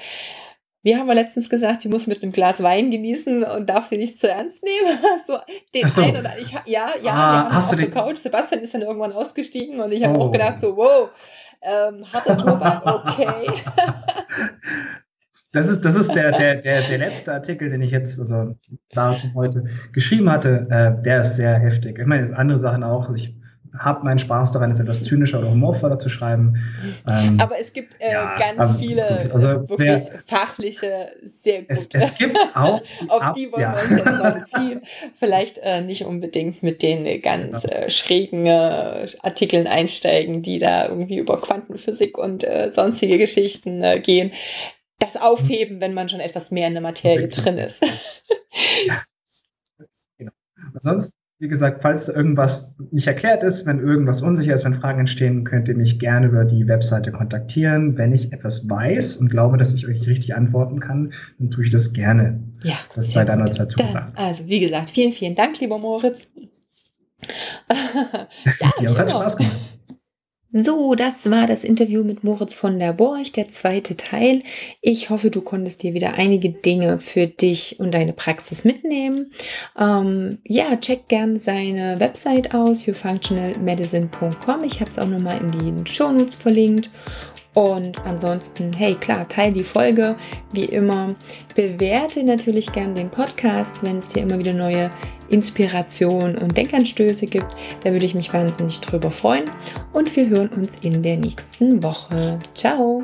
wie 0.81 0.95
haben 0.95 1.07
wir 1.07 1.15
letztens 1.15 1.49
gesagt, 1.49 1.83
die 1.83 1.89
muss 1.89 2.07
mit 2.07 2.23
einem 2.23 2.31
Glas 2.31 2.63
Wein 2.63 2.89
genießen 2.89 3.43
und 3.43 3.69
darf 3.69 3.87
sie 3.87 3.97
nicht 3.97 4.19
zu 4.19 4.29
ernst 4.29 4.63
nehmen. 4.63 4.97
so, 5.27 5.37
den 5.73 5.87
so. 5.87 6.01
einen 6.01 6.17
oder 6.17 6.37
ich, 6.37 6.51
ja, 6.51 6.63
ja, 6.65 6.85
ah, 6.85 7.01
wir 7.01 7.13
haben 7.13 7.55
hast 7.55 7.73
auf 7.73 7.79
der 7.79 7.91
Couch. 7.91 8.17
Sebastian 8.17 8.61
ist 8.61 8.73
dann 8.73 8.81
irgendwann 8.81 9.11
ausgestiegen 9.11 9.79
und 9.81 9.91
ich 9.91 10.03
habe 10.05 10.17
oh. 10.17 10.23
auch 10.23 10.31
gedacht 10.31 10.61
so, 10.61 10.77
wow, 10.77 11.09
ähm, 11.61 12.05
harter 12.11 12.37
Turban, 12.37 12.81
okay. 12.85 13.51
Das 15.51 15.67
ist, 15.67 15.81
das 15.83 15.95
ist 15.95 16.13
der, 16.13 16.31
der, 16.31 16.57
der, 16.57 16.81
der 16.83 16.97
letzte 16.99 17.33
Artikel, 17.33 17.69
den 17.69 17.81
ich 17.81 17.89
jetzt, 17.89 18.19
also 18.19 18.55
da 18.91 19.17
heute 19.33 19.63
geschrieben 19.91 20.29
hatte, 20.29 20.67
äh, 20.69 21.01
der 21.01 21.21
ist 21.21 21.37
sehr 21.37 21.57
heftig. 21.57 21.97
Ich 21.97 22.05
meine, 22.05 22.21
es 22.21 22.31
andere 22.31 22.59
Sachen 22.59 22.83
auch. 22.83 23.11
Ich 23.15 23.35
habe 23.77 24.03
meinen 24.03 24.19
Spaß 24.19 24.51
daran, 24.51 24.71
es 24.71 24.79
etwas 24.79 25.03
zynischer 25.03 25.39
oder 25.39 25.51
humorvoller 25.51 25.99
zu 25.99 26.09
schreiben. 26.09 26.55
Ähm, 27.07 27.39
Aber 27.39 27.59
es 27.59 27.71
gibt 27.71 27.95
äh, 27.99 28.11
ja, 28.11 28.37
ganz 28.37 28.59
also, 28.59 28.73
viele 28.75 29.31
also, 29.31 29.69
wirklich 29.69 29.87
wer, 29.87 29.99
fachliche, 30.25 31.11
sehr 31.23 31.61
gute. 31.61 31.73
Es, 31.73 31.89
es 31.93 32.17
gibt 32.17 32.37
auch. 32.55 32.81
Die 32.81 33.09
auf 33.09 33.31
die 33.33 33.51
wollen 33.51 33.61
ja. 33.61 33.75
wir 33.75 33.83
uns 33.83 34.05
jetzt 34.05 34.19
mal 34.19 34.31
beziehen. 34.31 34.81
Vielleicht 35.19 35.57
äh, 35.59 35.81
nicht 35.81 36.05
unbedingt 36.05 36.63
mit 36.63 36.81
den 36.81 37.21
ganz 37.21 37.61
genau. 37.61 37.75
äh, 37.75 37.89
schrägen 37.89 38.45
äh, 38.47 39.07
Artikeln 39.21 39.67
einsteigen, 39.67 40.41
die 40.41 40.57
da 40.57 40.87
irgendwie 40.87 41.17
über 41.17 41.39
Quantenphysik 41.39 42.17
und 42.17 42.43
äh, 42.43 42.71
sonstige 42.73 43.17
Geschichten 43.17 43.83
äh, 43.83 43.99
gehen. 43.99 44.31
Das 44.97 45.15
aufheben, 45.15 45.79
wenn 45.79 45.93
man 45.93 46.09
schon 46.09 46.19
etwas 46.19 46.51
mehr 46.51 46.67
in 46.67 46.73
der 46.73 46.81
Materie 46.81 47.27
drin 47.27 47.57
ist. 47.57 47.83
ja. 48.85 48.95
Genau. 50.17 50.33
Ansonsten 50.73 51.18
wie 51.39 51.47
gesagt, 51.47 51.81
falls 51.81 52.09
irgendwas 52.09 52.75
nicht 52.91 53.07
erklärt 53.07 53.43
ist, 53.43 53.65
wenn 53.65 53.79
irgendwas 53.79 54.21
unsicher 54.21 54.53
ist, 54.53 54.65
wenn 54.65 54.73
Fragen 54.73 54.99
entstehen, 54.99 55.45
könnt 55.45 55.69
ihr 55.69 55.75
mich 55.75 55.97
gerne 55.97 56.27
über 56.27 56.43
die 56.43 56.67
Webseite 56.67 57.13
kontaktieren. 57.13 57.97
Wenn 57.97 58.11
ich 58.11 58.33
etwas 58.33 58.69
weiß 58.69 59.15
und 59.17 59.29
glaube, 59.29 59.57
dass 59.57 59.73
ich 59.73 59.87
euch 59.87 60.05
richtig 60.05 60.35
antworten 60.35 60.81
kann, 60.81 61.13
dann 61.39 61.49
tue 61.49 61.63
ich 61.63 61.69
das 61.69 61.93
gerne. 61.93 62.43
Ja. 62.63 62.75
Das 62.93 63.13
sei 63.13 63.23
deiner 63.23 63.49
Zeit 63.51 63.71
zugesagt. 63.71 64.17
Also, 64.17 64.47
wie 64.47 64.59
gesagt, 64.59 64.89
vielen, 64.89 65.13
vielen 65.13 65.33
Dank, 65.33 65.57
lieber 65.61 65.77
Moritz. 65.77 66.27
ja, 68.59 68.91
auch 68.91 68.97
hat 68.97 69.11
Spaß 69.11 69.37
gemacht. 69.37 69.55
So, 70.51 70.95
das 70.95 71.29
war 71.29 71.45
das 71.45 71.63
Interview 71.63 72.03
mit 72.03 72.23
Moritz 72.23 72.55
von 72.55 72.79
der 72.79 72.91
Borch, 72.93 73.31
der 73.31 73.49
zweite 73.49 73.95
Teil. 73.95 74.41
Ich 74.81 75.11
hoffe, 75.11 75.29
du 75.29 75.41
konntest 75.41 75.83
dir 75.83 75.93
wieder 75.93 76.15
einige 76.15 76.49
Dinge 76.49 76.99
für 76.99 77.27
dich 77.27 77.79
und 77.79 77.93
deine 77.93 78.13
Praxis 78.13 78.63
mitnehmen. 78.63 79.31
Ähm, 79.79 80.39
ja, 80.43 80.75
check 80.77 81.07
gern 81.07 81.37
seine 81.37 81.99
Website 81.99 82.55
aus, 82.55 82.87
yourfunctionalmedicine.com. 82.87 84.63
Ich 84.63 84.81
habe 84.81 84.89
es 84.89 84.97
auch 84.97 85.05
nochmal 85.05 85.39
in 85.39 85.51
den 85.51 85.85
Shownotes 85.85 86.37
verlinkt. 86.37 86.89
Und 87.53 88.05
ansonsten, 88.05 88.73
hey 88.73 88.95
klar, 88.95 89.27
teil 89.27 89.51
die 89.51 89.63
Folge 89.63 90.15
wie 90.51 90.65
immer. 90.65 91.15
Bewerte 91.55 92.23
natürlich 92.23 92.71
gern 92.71 92.95
den 92.95 93.09
Podcast, 93.09 93.77
wenn 93.81 93.97
es 93.97 94.07
dir 94.07 94.23
immer 94.23 94.37
wieder 94.37 94.53
neue 94.53 94.91
Inspiration 95.29 96.35
und 96.37 96.57
Denkanstöße 96.57 97.25
gibt. 97.27 97.47
Da 97.83 97.91
würde 97.91 98.05
ich 98.05 98.15
mich 98.15 98.33
wahnsinnig 98.33 98.79
drüber 98.81 99.11
freuen. 99.11 99.45
Und 99.93 100.15
wir 100.15 100.27
hören 100.29 100.49
uns 100.49 100.79
in 100.81 101.01
der 101.01 101.17
nächsten 101.17 101.83
Woche. 101.83 102.39
Ciao! 102.53 103.03